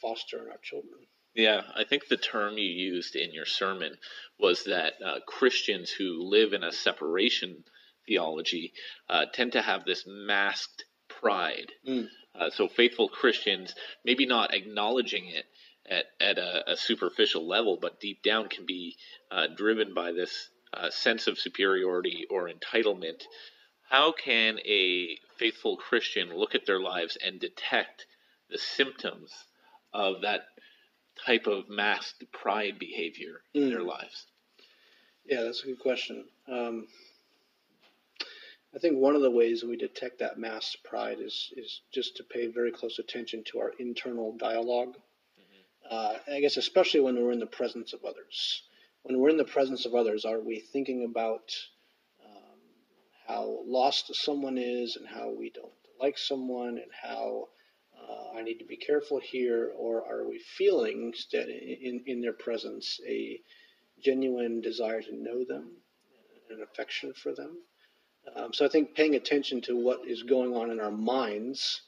foster 0.01 0.43
in 0.43 0.51
our 0.51 0.59
children. 0.61 0.99
Yeah, 1.33 1.61
I 1.75 1.85
think 1.85 2.07
the 2.07 2.17
term 2.17 2.57
you 2.57 2.65
used 2.65 3.15
in 3.15 3.33
your 3.33 3.45
sermon 3.45 3.95
was 4.37 4.65
that 4.65 4.93
uh, 5.05 5.19
Christians 5.25 5.89
who 5.89 6.23
live 6.29 6.53
in 6.53 6.63
a 6.63 6.73
separation 6.73 7.63
theology 8.05 8.73
uh, 9.09 9.25
tend 9.33 9.53
to 9.53 9.61
have 9.61 9.85
this 9.85 10.03
masked 10.05 10.83
pride. 11.07 11.71
Mm. 11.87 12.07
Uh, 12.35 12.49
so 12.49 12.67
faithful 12.67 13.07
Christians, 13.07 13.75
maybe 14.03 14.25
not 14.25 14.53
acknowledging 14.53 15.27
it 15.27 15.45
at, 15.89 16.05
at 16.19 16.37
a, 16.37 16.71
a 16.71 16.77
superficial 16.77 17.47
level, 17.47 17.77
but 17.81 17.99
deep 17.99 18.23
down 18.23 18.49
can 18.49 18.65
be 18.65 18.97
uh, 19.29 19.47
driven 19.55 19.93
by 19.93 20.11
this 20.11 20.49
uh, 20.73 20.89
sense 20.89 21.27
of 21.27 21.39
superiority 21.39 22.25
or 22.29 22.49
entitlement. 22.49 23.23
How 23.89 24.11
can 24.13 24.59
a 24.65 25.17
faithful 25.37 25.77
Christian 25.77 26.33
look 26.33 26.55
at 26.55 26.65
their 26.65 26.79
lives 26.79 27.17
and 27.23 27.39
detect 27.39 28.05
the 28.49 28.57
symptoms 28.57 29.31
of 29.93 30.21
that 30.21 30.43
type 31.25 31.47
of 31.47 31.69
masked 31.69 32.23
pride 32.31 32.79
behavior 32.79 33.41
in 33.53 33.69
their 33.69 33.81
mm. 33.81 33.87
lives? 33.87 34.25
Yeah, 35.25 35.43
that's 35.43 35.63
a 35.63 35.67
good 35.67 35.79
question. 35.79 36.25
Um, 36.47 36.87
I 38.75 38.79
think 38.79 38.97
one 38.97 39.15
of 39.15 39.21
the 39.21 39.31
ways 39.31 39.63
we 39.63 39.75
detect 39.75 40.19
that 40.19 40.39
masked 40.39 40.83
pride 40.83 41.17
is 41.19 41.51
is 41.57 41.81
just 41.91 42.17
to 42.17 42.23
pay 42.23 42.47
very 42.47 42.71
close 42.71 42.99
attention 42.99 43.43
to 43.45 43.59
our 43.59 43.73
internal 43.79 44.35
dialogue. 44.37 44.95
Mm-hmm. 44.95 45.95
Uh, 45.95 46.35
I 46.35 46.39
guess 46.39 46.57
especially 46.57 47.01
when 47.01 47.21
we're 47.21 47.33
in 47.33 47.39
the 47.39 47.45
presence 47.45 47.93
of 47.93 48.05
others. 48.05 48.63
When 49.03 49.19
we're 49.19 49.29
in 49.29 49.37
the 49.37 49.43
presence 49.43 49.85
of 49.85 49.95
others, 49.95 50.25
are 50.25 50.39
we 50.39 50.59
thinking 50.59 51.05
about 51.05 51.55
um, 52.23 52.59
how 53.27 53.59
lost 53.65 54.13
someone 54.15 54.57
is 54.57 54.95
and 54.95 55.07
how 55.07 55.31
we 55.31 55.49
don't 55.49 55.71
like 55.99 56.17
someone 56.17 56.77
and 56.77 56.91
how 57.01 57.47
uh, 58.09 58.37
I 58.37 58.41
need 58.41 58.59
to 58.59 58.65
be 58.65 58.77
careful 58.77 59.19
here, 59.19 59.71
or 59.77 60.05
are 60.05 60.27
we 60.27 60.39
feeling 60.39 61.13
that 61.31 61.47
in, 61.47 62.03
in 62.05 62.21
their 62.21 62.33
presence 62.33 62.99
a 63.07 63.39
genuine 64.03 64.61
desire 64.61 65.01
to 65.01 65.15
know 65.15 65.43
them, 65.43 65.71
an 66.49 66.61
affection 66.61 67.13
for 67.13 67.33
them? 67.33 67.57
Um, 68.35 68.53
so 68.53 68.65
I 68.65 68.69
think 68.69 68.95
paying 68.95 69.15
attention 69.15 69.61
to 69.61 69.75
what 69.75 70.07
is 70.07 70.23
going 70.23 70.55
on 70.55 70.71
in 70.71 70.79
our 70.79 70.91
minds 70.91 71.81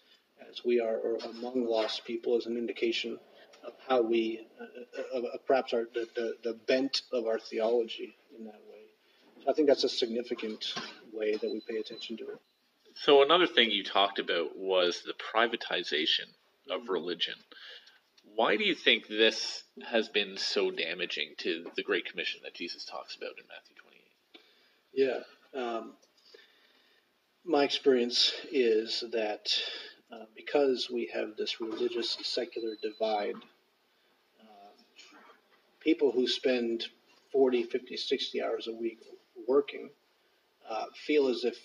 as 0.49 0.63
we 0.65 0.79
are 0.79 0.99
among 1.29 1.65
lost 1.65 2.05
people 2.05 2.37
is 2.37 2.45
an 2.45 2.57
indication 2.57 3.19
of 3.65 3.73
how 3.87 4.01
we, 4.01 4.45
uh, 5.15 5.21
perhaps 5.47 5.73
our, 5.73 5.85
the, 5.93 6.07
the, 6.15 6.35
the 6.43 6.53
bent 6.67 7.03
of 7.13 7.27
our 7.27 7.39
theology 7.39 8.15
in 8.37 8.45
that 8.45 8.61
way. 8.69 8.83
So 9.43 9.51
I 9.51 9.53
think 9.53 9.67
that's 9.67 9.83
a 9.83 9.89
significant 9.89 10.73
way 11.13 11.33
that 11.33 11.49
we 11.49 11.61
pay 11.67 11.77
attention 11.77 12.17
to 12.17 12.23
it. 12.23 12.39
So 12.95 13.23
another 13.23 13.47
thing 13.47 13.71
you 13.71 13.83
talked 13.83 14.19
about 14.19 14.57
was 14.57 15.03
the 15.03 15.13
privatization 15.13 16.27
of 16.69 16.89
religion. 16.89 17.35
Why 18.35 18.55
do 18.55 18.63
you 18.63 18.75
think 18.75 19.07
this 19.07 19.63
has 19.85 20.09
been 20.09 20.37
so 20.37 20.71
damaging 20.71 21.33
to 21.39 21.65
the 21.75 21.83
Great 21.83 22.05
Commission 22.05 22.41
that 22.43 22.53
Jesus 22.53 22.85
talks 22.85 23.15
about 23.15 23.31
in 23.37 23.45
Matthew 23.47 23.75
28? 23.75 25.23
Yeah. 25.53 25.59
Um, 25.59 25.93
my 27.45 27.63
experience 27.63 28.31
is 28.51 29.03
that 29.11 29.47
uh, 30.11 30.25
because 30.35 30.89
we 30.91 31.11
have 31.13 31.35
this 31.37 31.59
religious 31.59 32.17
secular 32.23 32.75
divide, 32.81 33.35
uh, 34.39 34.71
people 35.79 36.11
who 36.11 36.27
spend 36.27 36.85
40, 37.31 37.63
50, 37.63 37.97
60 37.97 38.43
hours 38.43 38.67
a 38.67 38.73
week 38.73 38.99
working 39.47 39.89
uh, 40.69 40.85
feel 41.05 41.27
as 41.27 41.43
if 41.43 41.57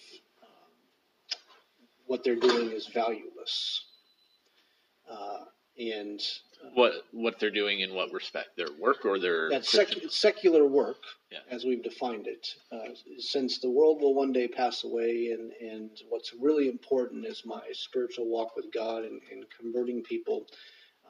what 2.09 2.25
they're 2.25 2.37
doing 2.37 2.73
is 2.73 2.87
valueless. 2.89 3.85
Uh, 5.11 5.45
and 5.79 6.21
what 6.75 6.93
what 7.13 7.39
they're 7.39 7.51
doing 7.53 7.81
in 7.81 7.95
what 7.95 8.13
respect? 8.13 8.57
Their 8.57 8.73
work 8.81 9.05
or 9.05 9.19
their 9.21 9.49
That's 9.49 9.71
sec- 9.71 10.11
secular 10.11 10.67
work, 10.67 10.99
Yeah. 11.31 11.39
as 11.51 11.65
we've 11.65 11.83
defined 11.85 12.27
it. 12.27 12.49
Uh, 12.73 12.95
since 13.19 13.61
the 13.61 13.71
world 13.71 14.01
will 14.03 14.15
one 14.15 14.33
day 14.33 14.49
pass 14.49 14.83
away, 14.83 15.29
and, 15.39 15.53
and 15.53 15.91
what's 16.09 16.35
really 16.35 16.69
important 16.69 17.25
is 17.27 17.43
my 17.47 17.63
spiritual 17.73 18.27
walk 18.27 18.57
with 18.57 18.73
God 18.73 19.05
and, 19.05 19.21
and 19.31 19.45
converting 19.57 20.03
people. 20.03 20.47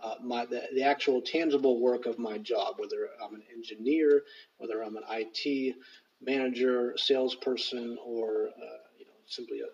Uh, 0.03 0.15
my 0.23 0.45
the, 0.45 0.63
the 0.75 0.83
actual 0.83 1.23
tangible 1.23 1.81
work 1.81 2.07
of 2.07 2.19
my 2.19 2.39
job, 2.39 2.75
whether 2.79 3.09
I'm 3.25 3.35
an 3.35 3.43
engineer, 3.53 4.23
whether 4.59 4.83
I'm 4.85 4.97
an 4.97 5.03
IT 5.11 5.75
manager, 6.21 6.95
salesperson, 6.97 7.97
or 8.05 8.49
uh, 8.49 8.79
you 8.99 9.07
know 9.07 9.13
simply 9.27 9.61
a, 9.61 9.65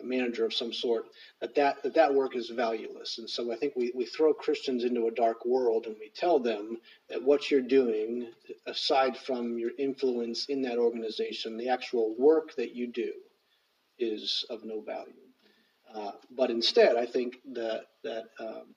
a 0.00 0.04
manager 0.04 0.44
of 0.44 0.54
some 0.54 0.72
sort, 0.72 1.06
that 1.40 1.54
that, 1.54 1.82
that 1.82 1.94
that 1.94 2.14
work 2.14 2.36
is 2.36 2.50
valueless. 2.50 3.18
And 3.18 3.28
so 3.28 3.52
I 3.52 3.56
think 3.56 3.74
we, 3.76 3.92
we 3.94 4.06
throw 4.06 4.32
Christians 4.32 4.84
into 4.84 5.06
a 5.06 5.10
dark 5.10 5.44
world 5.44 5.86
and 5.86 5.96
we 5.98 6.10
tell 6.14 6.38
them 6.38 6.78
that 7.08 7.22
what 7.22 7.50
you're 7.50 7.60
doing, 7.60 8.28
aside 8.66 9.16
from 9.16 9.58
your 9.58 9.70
influence 9.78 10.46
in 10.46 10.62
that 10.62 10.78
organization, 10.78 11.56
the 11.56 11.68
actual 11.68 12.14
work 12.18 12.54
that 12.56 12.74
you 12.74 12.86
do 12.86 13.12
is 13.98 14.44
of 14.50 14.64
no 14.64 14.80
value. 14.80 15.12
Uh, 15.94 16.12
but 16.36 16.50
instead, 16.50 16.96
I 16.96 17.06
think 17.06 17.36
that 17.52 17.84
that 18.02 18.24
um, 18.40 18.74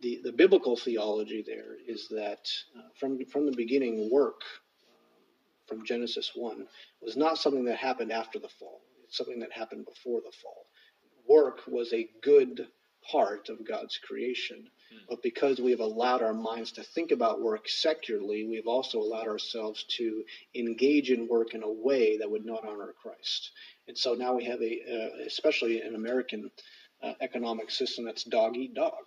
the 0.00 0.20
the 0.22 0.32
biblical 0.32 0.76
theology 0.76 1.42
there 1.46 1.76
is 1.86 2.08
that 2.08 2.46
uh, 2.76 2.82
from 2.98 3.24
from 3.26 3.46
the 3.46 3.56
beginning, 3.56 4.10
work 4.12 4.42
um, 4.86 5.66
from 5.66 5.86
Genesis 5.86 6.32
one 6.34 6.66
was 7.00 7.16
not 7.16 7.38
something 7.38 7.64
that 7.64 7.78
happened 7.78 8.12
after 8.12 8.38
the 8.38 8.48
fall. 8.48 8.82
Something 9.12 9.40
that 9.40 9.52
happened 9.52 9.84
before 9.86 10.20
the 10.20 10.32
fall. 10.42 10.66
Work 11.28 11.60
was 11.68 11.92
a 11.92 12.08
good 12.22 12.66
part 13.10 13.48
of 13.48 13.66
God's 13.66 13.98
creation. 13.98 14.68
But 15.08 15.22
because 15.22 15.58
we 15.58 15.70
have 15.70 15.80
allowed 15.80 16.22
our 16.22 16.34
minds 16.34 16.72
to 16.72 16.82
think 16.82 17.12
about 17.12 17.40
work 17.40 17.68
secularly, 17.68 18.44
we've 18.44 18.66
also 18.66 18.98
allowed 18.98 19.26
ourselves 19.26 19.84
to 19.96 20.24
engage 20.54 21.10
in 21.10 21.28
work 21.28 21.54
in 21.54 21.62
a 21.62 21.70
way 21.70 22.18
that 22.18 22.30
would 22.30 22.44
not 22.44 22.66
honor 22.66 22.94
Christ. 23.00 23.52
And 23.88 23.96
so 23.96 24.14
now 24.14 24.34
we 24.34 24.44
have 24.44 24.60
a, 24.60 24.80
uh, 24.82 25.24
especially 25.26 25.80
an 25.80 25.94
American 25.94 26.50
uh, 27.02 27.14
economic 27.20 27.70
system 27.70 28.04
that's 28.04 28.24
dog 28.24 28.56
eat 28.56 28.74
dog, 28.74 29.04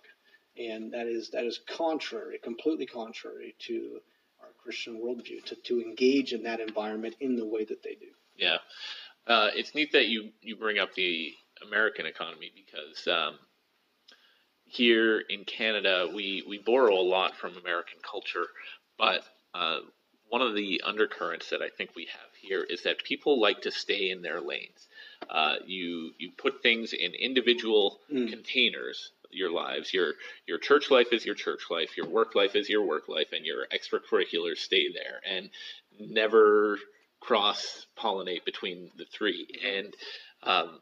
and 0.58 0.92
that 0.92 1.06
is 1.06 1.30
that 1.30 1.44
is 1.44 1.60
contrary, 1.68 2.38
completely 2.42 2.86
contrary 2.86 3.54
to 3.60 4.00
our 4.40 4.48
Christian 4.62 5.00
worldview 5.00 5.44
to, 5.46 5.54
to 5.54 5.80
engage 5.80 6.32
in 6.32 6.42
that 6.42 6.60
environment 6.60 7.14
in 7.20 7.36
the 7.36 7.46
way 7.46 7.64
that 7.64 7.82
they 7.82 7.94
do. 7.94 8.08
Yeah, 8.36 8.58
uh, 9.26 9.50
it's 9.54 9.74
neat 9.74 9.92
that 9.92 10.06
you 10.06 10.32
you 10.42 10.56
bring 10.56 10.78
up 10.78 10.94
the 10.94 11.32
American 11.66 12.06
economy 12.06 12.52
because 12.54 13.06
um, 13.08 13.38
here 14.64 15.20
in 15.28 15.44
Canada 15.44 16.08
we 16.12 16.42
we 16.46 16.58
borrow 16.58 16.94
a 16.94 17.02
lot 17.02 17.34
from 17.36 17.56
American 17.56 17.98
culture, 18.08 18.46
but 18.98 19.22
uh, 19.54 19.78
one 20.28 20.42
of 20.42 20.54
the 20.54 20.80
undercurrents 20.84 21.50
that 21.50 21.62
I 21.62 21.70
think 21.70 21.94
we 21.94 22.06
have 22.06 22.30
here 22.40 22.64
is 22.68 22.82
that 22.82 23.02
people 23.04 23.40
like 23.40 23.60
to 23.62 23.70
stay 23.70 24.10
in 24.10 24.22
their 24.22 24.40
lanes. 24.40 24.88
Uh, 25.30 25.56
you 25.64 26.12
you 26.18 26.30
put 26.36 26.62
things 26.62 26.92
in 26.92 27.14
individual 27.14 27.98
Mm. 28.12 28.28
containers. 28.30 29.12
Your 29.32 29.50
lives, 29.50 29.92
your 29.92 30.14
your 30.46 30.58
church 30.58 30.90
life 30.90 31.12
is 31.12 31.24
your 31.26 31.34
church 31.34 31.64
life, 31.70 31.96
your 31.96 32.06
work 32.06 32.34
life 32.34 32.54
is 32.56 32.68
your 32.68 32.82
work 32.84 33.08
life, 33.08 33.32
and 33.32 33.44
your 33.44 33.66
extracurriculars 33.72 34.58
stay 34.58 34.88
there, 34.92 35.20
and 35.24 35.50
never 35.98 36.78
cross 37.26 37.86
pollinate 37.98 38.44
between 38.44 38.88
the 38.96 39.04
three. 39.04 39.48
And 39.64 39.92
um, 40.44 40.80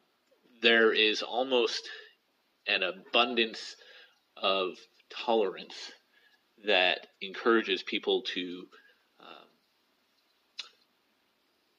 there 0.61 0.93
is 0.93 1.23
almost 1.23 1.89
an 2.67 2.83
abundance 2.83 3.77
of 4.37 4.75
tolerance 5.11 5.75
that 6.67 7.07
encourages 7.23 7.83
people 7.83 8.23
to 8.35 8.67
um, 9.21 9.49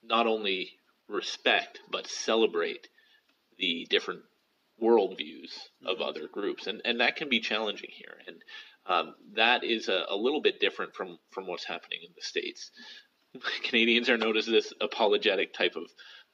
not 0.04 0.26
only 0.26 0.72
respect 1.08 1.80
but 1.92 2.08
celebrate 2.08 2.88
the 3.60 3.86
different 3.92 4.22
worldviews 4.82 5.52
of 5.86 6.02
other 6.02 6.28
groups, 6.28 6.68
and 6.68 6.82
and 6.86 7.00
that 7.00 7.16
can 7.16 7.30
be 7.30 7.40
challenging 7.40 7.90
here, 7.94 8.18
and 8.28 8.38
um, 8.88 9.16
that 9.36 9.64
is 9.64 9.88
a, 9.88 10.06
a 10.10 10.16
little 10.16 10.42
bit 10.42 10.60
different 10.60 10.94
from 10.96 11.18
from 11.32 11.48
what's 11.48 11.66
happening 11.66 12.00
in 12.04 12.12
the 12.16 12.22
states. 12.22 12.72
Canadians 13.64 14.10
are 14.10 14.18
known 14.18 14.38
as 14.38 14.46
this 14.46 14.74
apologetic 14.82 15.54
type 15.54 15.76
of 15.76 15.84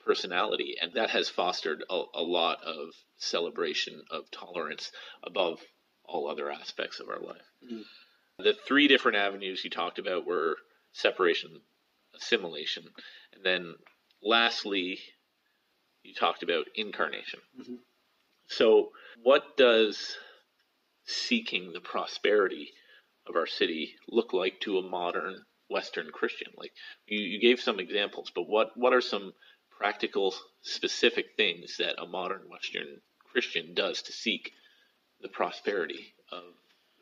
personality, 0.05 0.75
and 0.81 0.93
that 0.93 1.09
has 1.11 1.29
fostered 1.29 1.83
a, 1.89 2.03
a 2.15 2.21
lot 2.23 2.63
of 2.63 2.89
celebration 3.17 4.01
of 4.09 4.29
tolerance 4.31 4.91
above 5.23 5.59
all 6.05 6.27
other 6.29 6.51
aspects 6.51 6.99
of 6.99 7.09
our 7.09 7.19
life. 7.19 7.45
Mhm. 7.63 7.85
The 8.39 8.53
three 8.53 8.87
different 8.87 9.17
avenues 9.17 9.63
you 9.63 9.69
talked 9.69 9.99
about 9.99 10.25
were 10.25 10.57
separation, 10.93 11.61
assimilation, 12.15 12.83
and 13.33 13.43
then 13.43 13.75
lastly, 14.21 14.99
you 16.03 16.13
talked 16.13 16.41
about 16.43 16.65
incarnation. 16.75 17.39
Mhm. 17.59 17.79
So, 18.47 18.91
what 19.21 19.55
does 19.57 20.17
seeking 21.05 21.71
the 21.71 21.81
prosperity 21.81 22.73
of 23.25 23.35
our 23.35 23.47
city 23.47 23.95
look 24.07 24.33
like 24.33 24.59
to 24.61 24.77
a 24.77 24.81
modern 24.81 25.45
Western 25.72 26.09
Christian? 26.11 26.51
Like 26.57 26.74
you, 27.07 27.19
you 27.19 27.39
gave 27.39 27.59
some 27.59 27.80
examples, 27.80 28.32
but 28.34 28.47
what, 28.47 28.78
what 28.78 28.93
are 28.93 29.01
some 29.01 29.34
practical, 29.69 30.36
specific 30.61 31.36
things 31.38 31.78
that 31.78 32.01
a 32.01 32.05
modern 32.05 32.41
Western 32.49 33.01
Christian 33.32 33.74
does 33.74 34.01
to 34.03 34.11
seek 34.11 34.51
the 35.22 35.30
prosperity 35.30 36.13
of 36.32 36.43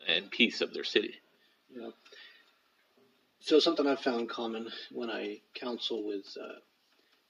and 0.08 0.32
peace 0.32 0.62
of 0.62 0.74
their 0.74 0.84
city? 0.84 1.16
Yeah. 1.76 1.90
So 3.42 3.60
something 3.60 3.88
I've 3.88 4.00
found 4.00 4.30
common 4.30 4.70
when 4.92 5.10
I 5.10 5.40
counsel 5.56 6.06
with 6.06 6.26
uh, 6.42 6.60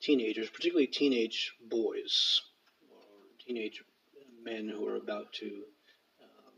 teenagers, 0.02 0.50
particularly 0.50 0.88
teenage 0.88 1.54
boys 1.70 2.42
or 2.92 3.46
teenage 3.46 3.84
men 4.44 4.68
who 4.68 4.88
are 4.88 4.96
about 4.96 5.32
to, 5.34 5.46
um, 6.22 6.54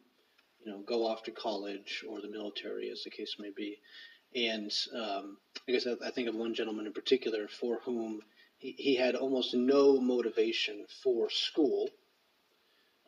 you 0.64 0.72
know, 0.72 0.80
go 0.80 1.06
off 1.06 1.24
to 1.24 1.32
college 1.32 2.04
or 2.08 2.22
the 2.22 2.30
military, 2.30 2.90
as 2.90 3.04
the 3.04 3.10
case 3.10 3.36
may 3.40 3.52
be. 3.56 3.78
And 4.36 4.72
um, 4.96 5.38
I 5.68 5.72
guess 5.72 5.88
I, 5.88 6.08
I 6.08 6.12
think 6.12 6.30
of 6.30 6.36
one 6.36 6.54
gentleman 6.54 6.86
in 6.86 6.94
particular 6.94 7.48
for 7.48 7.80
whom 7.84 8.22
he, 8.58 8.76
he 8.78 8.96
had 8.96 9.16
almost 9.16 9.54
no 9.54 10.00
motivation 10.00 10.86
for 11.04 11.30
school 11.30 11.90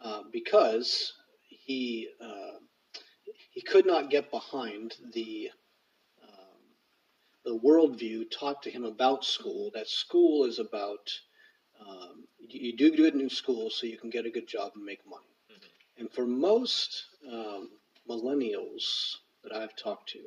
uh, 0.01 0.24
because 0.32 1.13
he 1.47 2.09
uh, 2.21 2.57
he 3.51 3.61
could 3.61 3.86
not 3.86 4.09
get 4.09 4.32
behind 4.32 4.95
the 5.13 5.49
um, 6.24 6.59
the 7.45 7.57
worldview 7.57 8.30
taught 8.30 8.63
to 8.63 8.71
him 8.71 8.84
about 8.84 9.24
school. 9.24 9.71
That 9.74 9.88
school 9.88 10.45
is 10.45 10.59
about 10.59 11.09
um, 11.80 12.26
you, 12.39 12.71
you 12.71 12.78
do 12.78 12.95
good 12.95 13.15
in 13.15 13.30
school 13.30 13.69
so 13.69 13.88
you 13.88 13.97
can 13.97 14.09
get 14.09 14.26
a 14.26 14.32
good 14.32 14.47
job 14.47 14.74
and 14.76 14.84
make 14.84 15.07
money. 15.07 15.24
And 15.97 16.11
for 16.11 16.26
most 16.26 17.05
um, 17.32 17.69
millennials 18.09 19.15
that 19.43 19.55
I've 19.55 19.76
talked 19.76 20.09
to, 20.09 20.19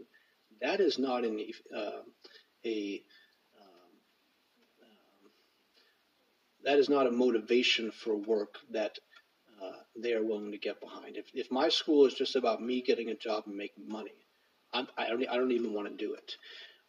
that 0.60 0.80
is 0.80 0.98
not 0.98 1.24
an, 1.24 1.40
uh, 1.74 2.02
a 2.64 3.02
um, 3.58 3.92
um, 4.82 5.30
that 6.64 6.78
is 6.78 6.88
not 6.88 7.06
a 7.06 7.10
motivation 7.10 7.90
for 7.90 8.16
work 8.16 8.56
that 8.70 8.98
uh, 9.62 9.80
they 10.02 10.12
are 10.12 10.24
willing 10.24 10.52
to 10.52 10.58
get 10.58 10.80
behind. 10.80 11.16
If, 11.16 11.26
if 11.34 11.50
my 11.50 11.68
school 11.68 12.06
is 12.06 12.14
just 12.14 12.36
about 12.36 12.62
me 12.62 12.82
getting 12.82 13.10
a 13.10 13.14
job 13.14 13.44
and 13.46 13.56
making 13.56 13.88
money, 13.88 14.12
I'm, 14.72 14.86
I, 14.96 15.08
don't, 15.08 15.28
I 15.28 15.36
don't 15.36 15.52
even 15.52 15.72
want 15.72 15.88
to 15.88 15.94
do 15.94 16.14
it. 16.14 16.36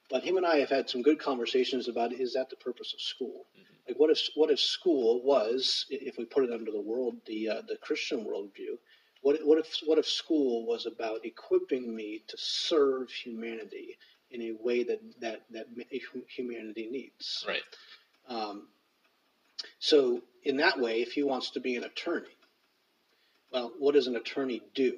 But 0.09 0.23
him 0.23 0.37
and 0.37 0.45
I 0.45 0.57
have 0.59 0.69
had 0.69 0.89
some 0.89 1.01
good 1.01 1.19
conversations 1.19 1.87
about 1.87 2.13
is 2.13 2.33
that 2.33 2.49
the 2.49 2.55
purpose 2.55 2.93
of 2.93 3.01
school? 3.01 3.45
Like, 3.87 3.99
what 3.99 4.09
if 4.09 4.19
what 4.35 4.51
if 4.51 4.59
school 4.59 5.21
was, 5.23 5.85
if 5.89 6.17
we 6.17 6.25
put 6.25 6.43
it 6.43 6.51
under 6.51 6.71
the 6.71 6.81
world, 6.81 7.15
the 7.25 7.49
uh, 7.49 7.61
the 7.67 7.77
Christian 7.77 8.25
worldview, 8.25 8.77
what 9.21 9.35
if- 9.35 9.45
what 9.45 9.57
if 9.59 9.77
what 9.85 9.97
if 9.97 10.07
school 10.07 10.65
was 10.65 10.85
about 10.85 11.25
equipping 11.25 11.95
me 11.95 12.23
to 12.27 12.37
serve 12.37 13.11
humanity 13.11 13.97
in 14.31 14.41
a 14.41 14.51
way 14.51 14.83
that 14.83 14.99
that 15.21 15.41
that 15.51 15.67
humanity 16.29 16.87
needs? 16.87 17.45
Right. 17.47 17.63
Um, 18.27 18.67
so, 19.79 20.21
in 20.43 20.57
that 20.57 20.79
way, 20.79 21.01
if 21.01 21.13
he 21.13 21.23
wants 21.23 21.51
to 21.51 21.59
be 21.59 21.75
an 21.75 21.83
attorney, 21.83 22.35
well, 23.51 23.73
what 23.79 23.93
does 23.93 24.07
an 24.07 24.15
attorney 24.15 24.61
do? 24.75 24.97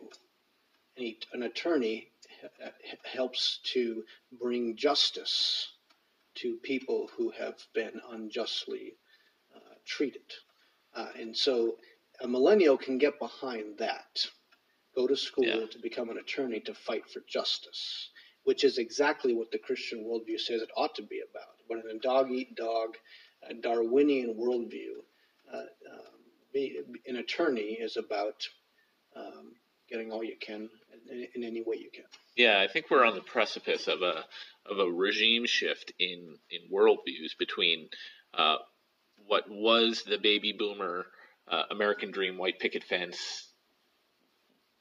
An, 0.97 1.15
an 1.33 1.43
attorney 1.43 2.11
h- 2.43 2.49
h- 2.61 2.97
helps 3.05 3.59
to 3.73 4.03
bring 4.31 4.75
justice 4.75 5.67
to 6.35 6.57
people 6.57 7.09
who 7.15 7.31
have 7.31 7.55
been 7.73 8.01
unjustly 8.09 8.95
uh, 9.55 9.75
treated. 9.85 10.21
Uh, 10.95 11.09
and 11.17 11.37
so, 11.37 11.77
a 12.21 12.27
millennial 12.27 12.77
can 12.77 12.97
get 12.97 13.19
behind 13.19 13.77
that. 13.79 14.25
Go 14.95 15.07
to 15.07 15.15
school 15.15 15.45
Yeah. 15.45 15.65
to 15.67 15.79
become 15.79 16.09
an 16.09 16.17
attorney 16.17 16.59
to 16.61 16.73
fight 16.73 17.09
for 17.09 17.21
justice, 17.21 18.09
which 18.43 18.63
is 18.63 18.77
exactly 18.77 19.33
what 19.33 19.51
the 19.51 19.59
Christian 19.59 20.03
worldview 20.03 20.39
says 20.39 20.61
it 20.61 20.69
ought 20.75 20.95
to 20.95 21.03
be 21.03 21.21
about. 21.21 21.55
But 21.67 21.85
in 21.85 21.95
a 21.95 21.99
dog 21.99 22.31
eat 22.31 22.55
dog, 22.55 22.97
Darwinian 23.61 24.35
worldview, 24.35 25.03
uh, 25.51 25.57
um, 25.57 26.19
be, 26.53 26.81
an 27.05 27.17
attorney 27.17 27.73
is 27.79 27.97
about 27.97 28.47
um, 29.15 29.53
getting 29.89 30.11
all 30.11 30.23
you 30.23 30.35
can 30.39 30.69
in, 31.09 31.27
in 31.35 31.43
any 31.43 31.61
way 31.61 31.77
you 31.77 31.89
can. 31.93 32.05
Yeah, 32.35 32.59
I 32.59 32.67
think 32.67 32.89
we're 32.89 33.05
on 33.05 33.15
the 33.15 33.21
precipice 33.21 33.87
of 33.87 34.01
a 34.01 34.25
of 34.65 34.79
a 34.79 34.91
regime 34.91 35.45
shift 35.45 35.93
in 35.99 36.37
in 36.51 36.61
worldviews 36.71 37.37
between 37.37 37.89
uh, 38.33 38.57
what 39.27 39.49
was 39.49 40.03
the 40.03 40.17
baby 40.17 40.53
boomer 40.53 41.05
uh, 41.49 41.63
American 41.71 42.11
dream, 42.11 42.37
white 42.37 42.59
picket 42.59 42.83
fence, 42.83 43.49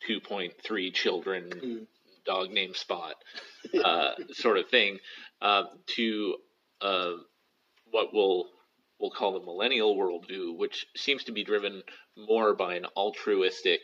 2.3 0.09 0.93
children, 0.93 1.51
mm. 1.51 1.87
dog 2.25 2.51
named 2.51 2.77
Spot, 2.77 3.15
uh, 3.85 4.11
sort 4.33 4.59
of 4.59 4.69
thing, 4.69 4.99
uh, 5.41 5.65
to 5.97 6.37
uh, 6.81 7.13
what 7.91 8.09
we'll 8.13 8.47
we'll 9.01 9.11
call 9.11 9.33
the 9.33 9.45
millennial 9.45 9.97
worldview, 9.97 10.57
which 10.57 10.87
seems 10.97 11.25
to 11.25 11.33
be 11.33 11.45
driven 11.45 11.83
more 12.17 12.55
by 12.55 12.75
an 12.75 12.87
altruistic. 12.97 13.81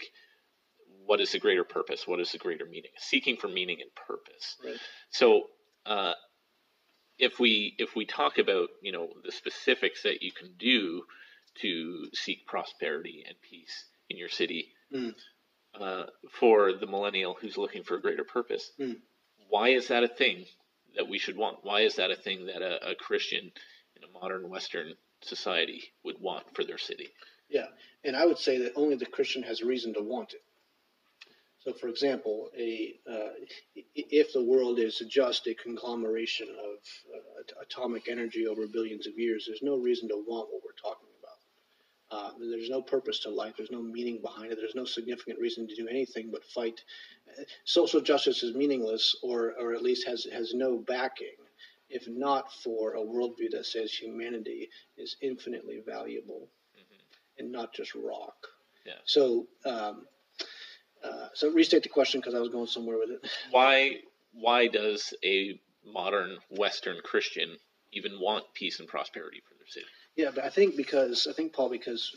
What 1.06 1.20
is 1.20 1.32
the 1.32 1.38
greater 1.38 1.64
purpose? 1.64 2.06
What 2.06 2.20
is 2.20 2.32
the 2.32 2.38
greater 2.38 2.64
meaning? 2.64 2.90
Seeking 2.96 3.36
for 3.36 3.48
meaning 3.48 3.78
and 3.80 3.90
purpose. 3.94 4.56
Right. 4.64 4.76
So, 5.10 5.44
uh, 5.84 6.14
if 7.18 7.38
we 7.38 7.74
if 7.78 7.94
we 7.94 8.06
talk 8.06 8.38
about 8.38 8.68
you 8.82 8.92
know 8.92 9.08
the 9.24 9.32
specifics 9.32 10.02
that 10.02 10.22
you 10.22 10.32
can 10.32 10.54
do 10.58 11.02
to 11.60 12.08
seek 12.12 12.46
prosperity 12.46 13.24
and 13.26 13.36
peace 13.42 13.84
in 14.10 14.16
your 14.16 14.28
city, 14.28 14.68
mm 14.92 15.14
uh, 15.80 16.04
for 16.30 16.72
the 16.72 16.86
millennial 16.86 17.36
who's 17.40 17.56
looking 17.56 17.82
for 17.82 17.96
a 17.96 18.00
greater 18.00 18.24
purpose. 18.24 18.70
Mm. 18.80 18.96
Why 19.48 19.70
is 19.70 19.88
that 19.88 20.04
a 20.04 20.08
thing 20.08 20.44
that 20.96 21.08
we 21.08 21.18
should 21.18 21.36
want? 21.36 21.58
Why 21.62 21.80
is 21.80 21.96
that 21.96 22.10
a 22.10 22.16
thing 22.16 22.46
that 22.46 22.62
a, 22.62 22.90
a 22.90 22.94
Christian 22.94 23.50
in 23.96 24.04
a 24.04 24.18
modern 24.18 24.48
Western 24.48 24.94
society 25.22 25.82
would 26.04 26.20
want 26.20 26.44
for 26.54 26.64
their 26.64 26.78
city? 26.78 27.08
Yeah, 27.48 27.66
and 28.04 28.16
I 28.16 28.26
would 28.26 28.38
say 28.38 28.58
that 28.58 28.72
only 28.76 28.96
the 28.96 29.06
Christian 29.06 29.42
has 29.42 29.62
reason 29.62 29.94
to 29.94 30.02
want 30.02 30.34
it. 30.34 30.42
So, 31.60 31.72
for 31.72 31.88
example, 31.88 32.50
a 32.58 32.94
uh, 33.10 33.30
if 33.94 34.32
the 34.32 34.44
world 34.44 34.78
is 34.78 35.02
just 35.08 35.46
a 35.46 35.54
conglomeration 35.54 36.48
of 36.50 36.78
uh, 37.14 37.62
atomic 37.62 38.08
energy 38.08 38.46
over 38.46 38.66
billions 38.66 39.06
of 39.06 39.18
years, 39.18 39.46
there's 39.46 39.62
no 39.62 39.76
reason 39.76 40.08
to 40.08 40.16
want 40.16 40.50
what 40.52 40.62
we're 40.62 40.90
talking 40.90 41.08
uh, 42.14 42.30
there's 42.38 42.70
no 42.70 42.80
purpose 42.80 43.18
to 43.20 43.30
life. 43.30 43.54
There's 43.56 43.72
no 43.72 43.82
meaning 43.82 44.20
behind 44.22 44.52
it. 44.52 44.56
There's 44.56 44.76
no 44.76 44.84
significant 44.84 45.40
reason 45.40 45.66
to 45.66 45.74
do 45.74 45.88
anything 45.88 46.30
but 46.30 46.44
fight. 46.44 46.80
Social 47.64 48.00
justice 48.00 48.42
is 48.44 48.54
meaningless, 48.54 49.16
or 49.22 49.54
or 49.58 49.74
at 49.74 49.82
least 49.82 50.06
has 50.06 50.24
has 50.32 50.54
no 50.54 50.78
backing, 50.78 51.34
if 51.90 52.06
not 52.06 52.52
for 52.62 52.94
a 52.94 53.00
worldview 53.00 53.50
that 53.50 53.66
says 53.66 53.92
humanity 53.92 54.68
is 54.96 55.16
infinitely 55.22 55.82
valuable, 55.84 56.48
mm-hmm. 56.78 57.40
and 57.40 57.50
not 57.50 57.74
just 57.74 57.94
rock. 57.96 58.36
Yeah. 58.86 58.92
So, 59.06 59.46
um, 59.64 60.06
uh, 61.02 61.28
so 61.34 61.50
restate 61.50 61.82
the 61.82 61.88
question 61.88 62.20
because 62.20 62.34
I 62.34 62.38
was 62.38 62.50
going 62.50 62.68
somewhere 62.68 62.98
with 62.98 63.10
it. 63.10 63.28
Why 63.50 64.02
why 64.32 64.68
does 64.68 65.14
a 65.24 65.58
modern 65.84 66.38
Western 66.50 66.98
Christian 67.02 67.56
even 67.92 68.20
want 68.20 68.44
peace 68.52 68.80
and 68.80 68.88
prosperity 68.88 69.40
for 69.46 69.54
their 69.54 69.68
city? 69.68 69.86
Yeah, 70.16 70.30
but 70.34 70.44
I 70.44 70.50
think 70.50 70.76
because 70.76 71.26
I 71.28 71.32
think 71.32 71.54
Paul, 71.54 71.70
because 71.70 72.14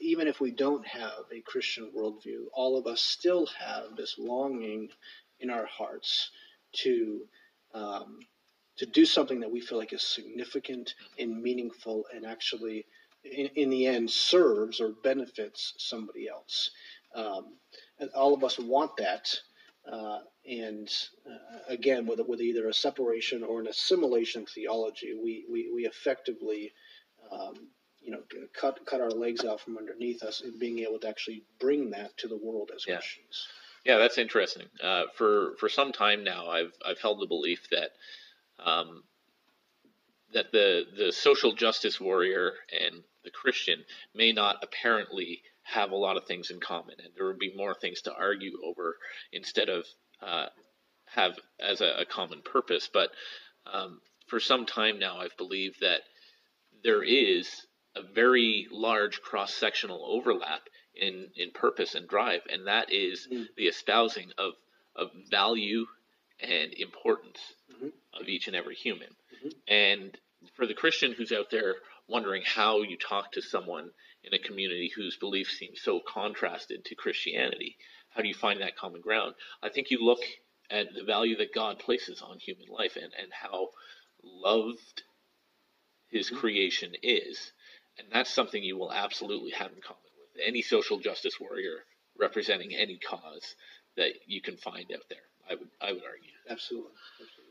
even 0.00 0.26
if 0.26 0.40
we 0.40 0.50
don't 0.50 0.86
have 0.86 1.24
a 1.32 1.40
Christian 1.42 1.90
worldview, 1.96 2.46
all 2.52 2.76
of 2.76 2.86
us 2.88 3.00
still 3.00 3.46
have 3.58 3.94
this 3.96 4.16
longing 4.18 4.88
in 5.38 5.48
our 5.48 5.66
hearts 5.66 6.30
to 6.78 7.20
um, 7.72 8.18
to 8.78 8.86
do 8.86 9.04
something 9.04 9.40
that 9.40 9.52
we 9.52 9.60
feel 9.60 9.78
like 9.78 9.92
is 9.92 10.02
significant 10.02 10.94
and 11.18 11.40
meaningful, 11.40 12.04
and 12.14 12.26
actually, 12.26 12.84
in, 13.24 13.46
in 13.54 13.70
the 13.70 13.86
end, 13.86 14.10
serves 14.10 14.80
or 14.80 14.90
benefits 15.04 15.74
somebody 15.78 16.28
else. 16.28 16.70
Um, 17.14 17.58
and 18.00 18.10
all 18.10 18.34
of 18.34 18.42
us 18.42 18.58
want 18.58 18.96
that. 18.96 19.28
Uh, 19.90 20.18
and 20.46 20.88
uh, 21.30 21.58
again, 21.68 22.06
with, 22.06 22.20
with 22.26 22.40
either 22.40 22.68
a 22.68 22.74
separation 22.74 23.42
or 23.42 23.60
an 23.60 23.68
assimilation 23.68 24.46
theology, 24.46 25.14
we, 25.14 25.44
we, 25.50 25.70
we 25.74 25.86
effectively 25.86 26.68
um, 27.32 27.54
you 28.00 28.10
know, 28.10 28.20
cut 28.58 28.84
cut 28.86 29.00
our 29.00 29.10
legs 29.10 29.44
out 29.44 29.60
from 29.60 29.78
underneath 29.78 30.22
us 30.22 30.40
and 30.40 30.58
being 30.58 30.80
able 30.80 30.98
to 30.98 31.08
actually 31.08 31.44
bring 31.60 31.90
that 31.90 32.16
to 32.18 32.28
the 32.28 32.36
world 32.36 32.70
as 32.74 32.84
yeah. 32.86 32.96
Christians. 32.96 33.46
Yeah, 33.84 33.98
that's 33.98 34.18
interesting. 34.18 34.66
Uh, 34.82 35.04
for 35.16 35.54
for 35.58 35.68
some 35.68 35.92
time 35.92 36.24
now, 36.24 36.48
I've 36.48 36.72
I've 36.84 37.00
held 37.00 37.20
the 37.20 37.26
belief 37.26 37.68
that 37.70 37.90
um, 38.64 39.02
that 40.32 40.52
the 40.52 40.84
the 40.96 41.12
social 41.12 41.54
justice 41.54 42.00
warrior 42.00 42.52
and 42.72 43.02
the 43.24 43.30
Christian 43.30 43.84
may 44.14 44.32
not 44.32 44.56
apparently 44.62 45.42
have 45.62 45.92
a 45.92 45.96
lot 45.96 46.16
of 46.16 46.26
things 46.26 46.50
in 46.50 46.60
common, 46.60 46.96
and 46.98 47.10
there 47.16 47.26
would 47.26 47.38
be 47.38 47.54
more 47.54 47.74
things 47.74 48.02
to 48.02 48.12
argue 48.12 48.58
over 48.64 48.96
instead 49.32 49.68
of 49.68 49.84
uh, 50.20 50.46
have 51.06 51.38
as 51.60 51.80
a, 51.80 52.00
a, 52.00 52.04
common 52.04 52.42
purpose. 52.42 52.88
But 52.92 53.10
um, 53.72 54.00
for 54.26 54.40
some 54.40 54.66
time 54.66 54.98
now, 54.98 55.18
I've 55.18 55.36
believed 55.36 55.80
that 55.80 56.00
there 56.84 57.02
is 57.02 57.66
a 57.94 58.02
very 58.02 58.66
large 58.70 59.20
cross 59.20 59.52
sectional 59.54 60.04
overlap 60.04 60.62
in, 60.94 61.28
in 61.36 61.50
purpose 61.50 61.94
and 61.94 62.08
drive, 62.08 62.42
and 62.50 62.66
that 62.66 62.92
is 62.92 63.28
mm-hmm. 63.30 63.44
the 63.56 63.66
espousing 63.66 64.30
of, 64.38 64.52
of 64.96 65.10
value 65.30 65.86
and 66.40 66.72
importance 66.74 67.38
mm-hmm. 67.72 67.88
of 68.20 68.28
each 68.28 68.46
and 68.46 68.56
every 68.56 68.74
human. 68.74 69.08
Mm-hmm. 69.08 69.48
And 69.68 70.18
for 70.56 70.66
the 70.66 70.74
Christian 70.74 71.12
who's 71.12 71.32
out 71.32 71.50
there 71.50 71.76
wondering 72.08 72.42
how 72.44 72.82
you 72.82 72.96
talk 72.96 73.32
to 73.32 73.42
someone 73.42 73.90
in 74.24 74.34
a 74.34 74.38
community 74.38 74.90
whose 74.94 75.16
beliefs 75.16 75.58
seem 75.58 75.72
so 75.74 76.00
contrasted 76.06 76.84
to 76.84 76.94
Christianity, 76.94 77.76
how 78.10 78.22
do 78.22 78.28
you 78.28 78.34
find 78.34 78.60
that 78.60 78.76
common 78.76 79.00
ground? 79.00 79.34
I 79.62 79.68
think 79.68 79.90
you 79.90 79.98
look 80.00 80.20
at 80.70 80.88
the 80.94 81.04
value 81.04 81.36
that 81.36 81.54
God 81.54 81.78
places 81.78 82.22
on 82.22 82.38
human 82.38 82.68
life 82.68 82.96
and, 82.96 83.12
and 83.20 83.32
how 83.32 83.68
loved 84.22 85.02
his 86.12 86.28
mm-hmm. 86.28 86.38
creation 86.38 86.92
is. 87.02 87.52
And 87.98 88.08
that's 88.12 88.30
something 88.30 88.62
you 88.62 88.78
will 88.78 88.92
absolutely 88.92 89.50
have 89.50 89.72
in 89.72 89.82
common 89.82 90.00
with 90.34 90.42
any 90.46 90.62
social 90.62 90.98
justice 90.98 91.38
warrior 91.40 91.84
representing 92.18 92.74
any 92.74 92.98
cause 92.98 93.54
that 93.96 94.12
you 94.26 94.40
can 94.40 94.56
find 94.56 94.90
out 94.92 95.04
there. 95.08 95.18
I 95.48 95.54
would 95.54 95.68
I 95.80 95.92
would 95.92 96.04
argue. 96.04 96.30
Absolutely. 96.48 96.92
Absolutely. 97.20 97.42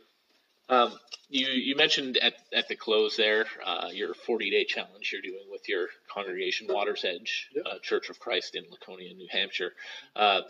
Um, 0.70 0.98
you 1.30 1.48
you 1.48 1.76
mentioned 1.76 2.18
at, 2.18 2.34
at 2.54 2.68
the 2.70 2.76
close 2.76 3.18
there 3.18 3.46
uh, 3.66 3.90
your 3.92 4.14
40 4.14 4.50
day 4.50 4.64
challenge 4.64 5.12
you're 5.12 5.22
doing 5.22 5.46
with 5.52 5.68
your 5.68 5.88
congregation 6.12 6.68
Waters 6.70 7.04
Edge 7.04 7.50
yep. 7.54 7.66
uh, 7.70 7.80
Church 7.82 8.10
of 8.10 8.20
Christ 8.20 8.56
in 8.56 8.64
Laconia, 8.72 9.14
New 9.14 9.28
Hampshire. 9.30 9.74
Uh, 10.16 10.42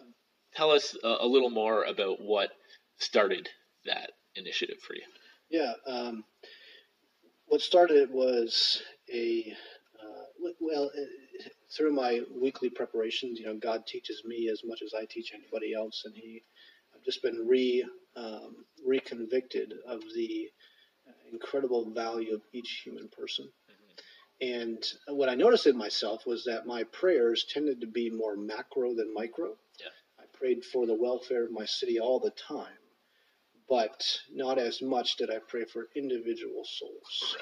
tell 0.53 0.72
us 0.72 0.95
a, 1.03 1.18
a, 1.22 1.26
little 1.26 1.49
more 1.49 1.84
about 1.84 2.22
what 2.22 2.51
started 2.99 3.49
that 3.86 4.12
initiative 4.36 4.78
for 4.86 4.93
you. 4.93 5.01
Yeah, 5.49 5.74
um, 5.88 6.24
what 7.52 7.62
started 7.62 7.97
it 7.97 8.10
was 8.10 8.82
a 9.14 9.54
uh, 10.02 10.49
well 10.62 10.89
through 11.70 11.91
my 11.91 12.22
weekly 12.34 12.70
preparations. 12.70 13.39
You 13.39 13.47
know, 13.47 13.56
God 13.56 13.86
teaches 13.86 14.24
me 14.26 14.47
as 14.49 14.62
much 14.64 14.82
as 14.82 14.93
I 14.93 15.04
teach 15.04 15.34
anybody 15.34 15.74
else, 15.74 16.04
and 16.06 16.16
He 16.16 16.43
I've 16.95 17.04
just 17.04 17.22
been 17.22 17.45
re 17.45 17.86
um, 18.16 18.56
reconvicted 18.88 19.74
of 19.86 19.99
the 20.16 20.47
incredible 21.34 21.91
value 21.91 22.36
of 22.36 22.41
each 22.54 22.84
human 22.86 23.10
person. 23.10 23.49
Mm-hmm. 23.70 24.47
And 24.47 25.18
what 25.18 25.28
I 25.28 25.36
noticed 25.36 25.68
in 25.68 25.78
myself 25.78 26.26
was 26.26 26.45
that 26.45 26.66
my 26.66 26.84
prayers 26.86 27.45
tended 27.54 27.82
to 27.82 27.88
be 27.88 28.10
more 28.10 28.38
macro 28.38 28.95
than 28.95 29.14
micro. 29.14 29.58
Yeah. 29.78 29.88
I 30.20 30.24
prayed 30.38 30.64
for 30.64 30.86
the 30.86 30.95
welfare 30.95 31.43
of 31.43 31.52
my 31.52 31.66
city 31.66 31.99
all 31.99 32.22
the 32.22 32.32
time 32.32 32.80
but 33.72 34.19
not 34.34 34.57
as 34.59 34.82
much 34.82 35.15
did 35.15 35.30
I 35.30 35.39
pray 35.47 35.63
for 35.63 35.88
individual 35.95 36.65
souls. 36.65 37.38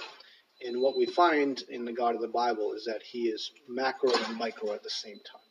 And 0.64 0.80
what 0.80 0.96
we 0.96 1.08
find 1.08 1.60
in 1.70 1.86
the 1.86 1.92
God 1.92 2.14
of 2.14 2.22
the 2.22 2.28
Bible 2.28 2.74
is 2.74 2.86
that 2.86 3.02
he 3.02 3.30
is 3.30 3.50
macro 3.68 4.12
and 4.14 4.38
micro 4.38 4.74
at 4.74 4.84
the 4.84 4.92
same 4.92 5.16
time. 5.16 5.42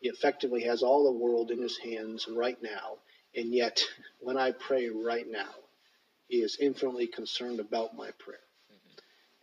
He 0.00 0.08
effectively 0.08 0.62
has 0.62 0.82
all 0.82 1.04
the 1.04 1.18
world 1.22 1.50
in 1.50 1.60
his 1.60 1.76
hands 1.76 2.26
right 2.34 2.56
now, 2.62 2.96
and 3.34 3.52
yet 3.52 3.82
when 4.20 4.38
I 4.38 4.52
pray 4.52 4.88
right 4.88 5.26
now, 5.28 5.52
he 6.28 6.38
is 6.38 6.56
infinitely 6.62 7.08
concerned 7.08 7.60
about 7.60 7.94
my 7.94 8.10
prayer. 8.18 8.38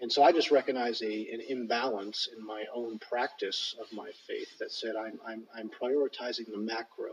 And 0.02 0.12
so 0.12 0.24
I 0.24 0.32
just 0.32 0.50
recognize 0.50 1.04
a, 1.04 1.28
an 1.34 1.42
imbalance 1.50 2.28
in 2.36 2.44
my 2.44 2.64
own 2.74 2.98
practice 2.98 3.76
of 3.80 3.96
my 3.96 4.10
faith 4.28 4.58
that 4.60 4.72
said 4.72 4.96
I'm, 4.96 5.20
I'm, 5.26 5.44
I'm 5.56 5.70
prioritizing 5.70 6.52
the 6.52 6.58
macro 6.58 7.12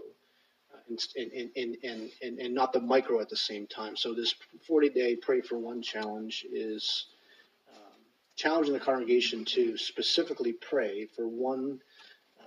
and, 0.91 1.51
and, 1.57 1.77
and, 1.83 2.11
and, 2.23 2.39
and 2.39 2.55
not 2.55 2.73
the 2.73 2.81
micro 2.81 3.21
at 3.21 3.29
the 3.29 3.37
same 3.37 3.67
time. 3.67 3.97
So 3.97 4.15
this 4.15 4.35
40 4.67 4.91
day 4.91 5.17
pray 5.17 5.41
for 5.41 5.59
one 5.59 5.83
challenge 5.83 6.45
is 6.53 7.07
um, 7.73 7.93
challenging 8.37 8.75
the 8.75 8.81
congregation 8.81 9.45
to 9.47 9.77
specifically 9.77 10.53
pray 10.53 11.07
for 11.17 11.29
one 11.29 11.81
uh, 12.41 12.43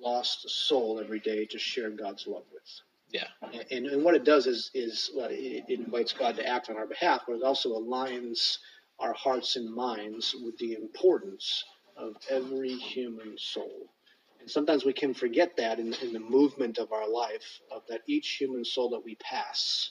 lost 0.00 0.48
soul 0.48 1.00
every 1.02 1.20
day 1.20 1.44
to 1.46 1.58
share 1.58 1.90
God's 1.90 2.26
love 2.26 2.44
with. 2.52 2.62
Yeah. 3.10 3.26
And, 3.70 3.86
and 3.86 4.04
what 4.04 4.14
it 4.14 4.24
does 4.24 4.46
is, 4.46 4.70
is 4.72 5.10
well, 5.14 5.28
it, 5.30 5.64
it 5.68 5.80
invites 5.80 6.12
God 6.12 6.36
to 6.36 6.46
act 6.46 6.70
on 6.70 6.76
our 6.76 6.86
behalf, 6.86 7.22
but 7.26 7.34
it 7.36 7.42
also 7.42 7.78
aligns 7.78 8.58
our 8.98 9.12
hearts 9.12 9.56
and 9.56 9.72
minds 9.74 10.34
with 10.42 10.56
the 10.58 10.74
importance 10.74 11.64
of 11.96 12.16
every 12.30 12.72
human 12.74 13.36
soul 13.36 13.88
And 14.42 14.50
sometimes 14.50 14.84
we 14.84 14.92
can 14.92 15.14
forget 15.14 15.56
that 15.56 15.78
in, 15.78 15.94
in 16.02 16.12
the 16.12 16.18
movement 16.18 16.78
of 16.78 16.92
our 16.92 17.08
life, 17.08 17.60
of 17.70 17.82
that 17.88 18.00
each 18.08 18.28
human 18.40 18.64
soul 18.64 18.90
that 18.90 19.04
we 19.04 19.14
pass 19.14 19.90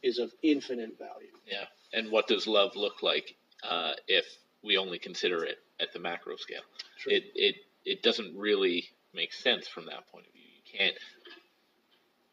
is 0.00 0.18
of 0.20 0.32
infinite 0.42 0.96
value. 0.96 1.32
Yeah. 1.44 1.64
And 1.92 2.12
what 2.12 2.28
does 2.28 2.46
love 2.46 2.76
look 2.76 3.02
like 3.02 3.34
uh, 3.68 3.94
if 4.06 4.24
we 4.62 4.78
only 4.78 5.00
consider 5.00 5.42
it 5.44 5.58
at 5.80 5.92
the 5.92 5.98
macro 5.98 6.36
scale? 6.36 6.62
It 7.06 7.24
it 7.34 7.56
it 7.84 8.02
doesn't 8.04 8.36
really 8.38 8.84
make 9.12 9.32
sense 9.32 9.66
from 9.66 9.86
that 9.86 10.06
point 10.12 10.26
of 10.26 10.32
view. 10.34 10.42
You 10.44 10.78
can't 10.78 10.96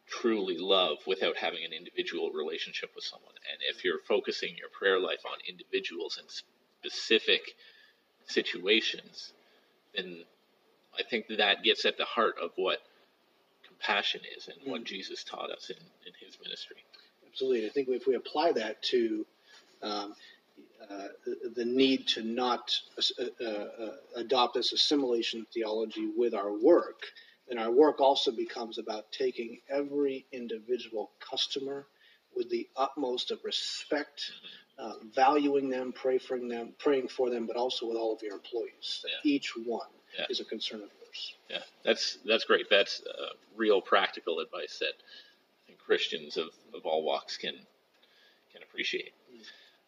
truly 0.06 0.58
love 0.60 0.98
without 1.08 1.38
having 1.38 1.66
an 1.66 1.74
individual 1.74 2.30
relationship 2.32 2.92
with 2.94 3.04
someone. 3.04 3.34
And 3.52 3.76
if 3.76 3.84
you're 3.84 4.00
focusing 4.08 4.56
your 4.56 4.70
prayer 4.70 5.00
life 5.00 5.26
on 5.26 5.40
individuals 5.50 6.20
and 6.22 6.30
specific 6.86 7.42
situations, 8.28 9.34
then 9.96 10.24
I 11.00 11.04
think 11.04 11.28
that 11.38 11.64
gets 11.64 11.86
at 11.86 11.98
the 11.98 12.06
heart 12.06 12.36
of 12.42 12.52
what 12.56 12.80
compassion 13.68 14.22
is 14.38 14.48
and 14.48 14.72
what 14.72 14.84
Jesus 14.84 15.24
taught 15.24 15.52
us 15.52 15.70
in, 15.70 15.78
in 16.06 16.14
his 16.26 16.38
ministry. 16.44 16.78
Absolutely. 17.30 17.68
I 17.68 17.70
think 17.70 17.88
if 17.90 18.08
we 18.08 18.16
apply 18.16 18.54
that 18.54 18.82
to 18.84 19.26
um, 19.84 20.16
uh, 20.90 21.08
the- 21.26 21.52
the 21.56 21.66
need 21.66 22.08
to 22.08 22.24
not 22.24 22.80
uh, 23.20 23.44
uh, 23.46 23.96
adopt 24.16 24.56
this 24.56 24.74
assimilation 24.74 25.46
theology 25.54 26.08
with 26.16 26.34
our 26.34 26.52
work, 26.52 27.04
then 27.48 27.58
our 27.58 27.72
work 27.72 28.00
also 28.00 28.32
becomes 28.32 28.78
about 28.78 29.12
taking 29.12 29.60
every 29.70 30.26
individual 30.32 31.12
customer 31.20 31.86
with 32.36 32.50
the 32.50 32.68
utmost 32.76 33.32
of 33.32 33.40
respect, 33.44 34.32
uh, 34.78 34.94
valuing 35.16 35.70
them, 35.70 35.92
praying 35.94 36.20
for 36.20 36.40
them, 36.40 36.74
praying 36.80 37.08
for 37.08 37.30
them, 37.30 37.46
but 37.48 37.56
also 37.56 37.88
with 37.88 37.98
all 37.98 38.14
of 38.14 38.22
your 38.22 38.34
employees. 38.36 39.06
Yeah. 39.06 39.32
Each 39.32 39.56
one 39.56 39.88
Yeah. 40.18 40.26
is 40.30 40.40
a 40.40 40.46
concern 40.46 40.82
of 40.82 40.90
yours. 41.02 41.34
Yeah, 41.50 41.60
that's 41.84 42.18
that's 42.26 42.44
great. 42.46 42.68
That's 42.70 43.02
uh, 43.02 43.34
real 43.56 43.82
practical 43.82 44.40
advice 44.40 44.78
that 44.80 44.94
I 44.94 45.68
think 45.68 45.80
Christians 45.80 46.38
of, 46.38 46.48
of 46.74 46.86
all 46.86 47.04
walks 47.04 47.38
can 47.38 47.54
can 48.54 48.64
appreciate. 48.64 49.14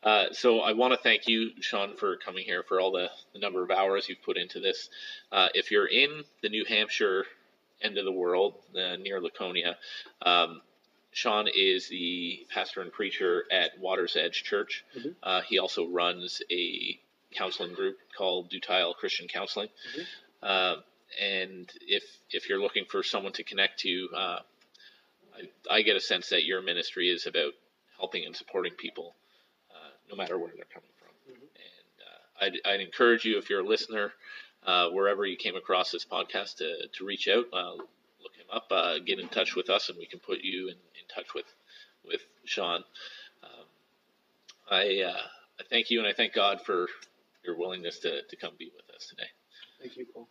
Uh, 0.01 0.26
so 0.32 0.61
I 0.61 0.72
want 0.74 0.93
to 0.93 0.99
thank 1.01 1.28
you, 1.28 1.51
Sean, 1.59 1.97
for 1.97 2.15
coming 2.15 2.45
here 2.45 2.63
for 2.63 2.80
all 2.80 2.91
the, 2.91 3.09
the 3.34 3.39
number 3.39 3.61
of 3.63 3.70
hours 3.70 4.07
you've 4.07 4.22
put 4.24 4.38
into 4.38 4.61
this. 4.61 4.89
Uh, 5.30 5.49
if 5.53 5.72
you're 5.72 5.88
in 5.88 6.24
the 6.41 6.47
New 6.47 6.63
Hampshire 6.63 7.26
end 7.82 7.97
of 7.97 8.05
the 8.05 8.11
world 8.11 8.53
uh, 8.78 8.95
near 8.95 9.20
Laconia, 9.20 9.76
um, 10.22 10.61
Sean 11.11 11.49
is 11.53 11.89
the 11.89 12.45
pastor 12.49 12.82
and 12.82 12.93
preacher 12.93 13.43
at 13.51 13.78
Water's 13.80 14.15
Edge 14.15 14.43
Church. 14.43 14.86
Mhm. 14.97 15.15
Uh, 15.22 15.41
he 15.41 15.59
also 15.59 15.88
runs 15.89 16.41
a 16.49 16.97
counseling 17.36 17.73
group 17.73 17.97
called 18.17 18.51
Dutile 18.51 18.95
Christian 18.95 19.27
Counseling. 19.27 19.69
Uh, 20.41 20.75
and 21.21 21.69
if 21.88 22.03
if 22.32 22.49
you're 22.49 22.61
looking 22.61 22.86
for 22.86 23.03
someone 23.03 23.34
to 23.34 23.43
connect 23.43 23.80
to, 23.82 24.09
uh, 24.15 24.39
I, 25.69 25.75
I 25.77 25.82
get 25.82 25.95
a 25.95 25.99
sense 25.99 26.30
that 26.30 26.45
your 26.45 26.61
ministry 26.61 27.09
is 27.09 27.25
about 27.25 27.53
helping 27.97 28.25
and 28.25 28.36
supporting 28.36 28.73
people, 28.73 29.15
uh, 29.71 29.89
no 30.09 30.15
matter 30.15 30.38
where 30.38 30.51
they're 30.55 30.65
coming 30.73 30.89
from. 30.99 31.34
Mhm. 31.34 31.41
And 31.41 32.53
uh, 32.61 32.67
I'd, 32.69 32.73
I'd 32.73 32.82
encourage 32.82 33.25
you, 33.25 33.38
if 33.38 33.49
you're 33.49 33.61
a 33.61 33.67
listener, 33.67 34.13
uh, 34.65 34.89
wherever 34.89 35.25
you 35.25 35.36
came 35.38 35.55
across 35.55 35.91
this 35.91 36.05
podcast, 36.05 36.57
to, 36.57 36.88
to 36.93 37.05
reach 37.05 37.27
out, 37.27 37.45
uh, 37.51 37.73
look 37.73 38.36
him 38.36 38.45
up, 38.51 38.67
uh, 38.71 38.99
get 38.99 39.19
in 39.19 39.27
touch 39.30 39.55
with 39.55 39.69
us, 39.69 39.89
and 39.89 39.97
we 39.97 40.05
can 40.05 40.19
put 40.19 40.41
you 40.41 40.67
in, 40.67 40.75
in 40.75 41.07
touch 41.13 41.34
with 41.34 41.45
with 42.05 42.21
Sean. 42.45 42.84
Um, 43.43 43.65
I 44.69 45.01
uh, 45.01 45.21
I 45.59 45.63
thank 45.69 45.89
you, 45.89 45.99
and 45.99 46.07
I 46.07 46.13
thank 46.13 46.34
God 46.34 46.61
for 46.61 46.88
your 47.45 47.57
willingness 47.57 47.99
to, 47.99 48.21
to 48.29 48.35
come 48.37 48.53
be 48.59 48.71
with 48.75 48.95
us 48.95 49.07
today. 49.09 49.29
Thank 49.81 49.97
you, 49.97 50.05
Paul. 50.13 50.29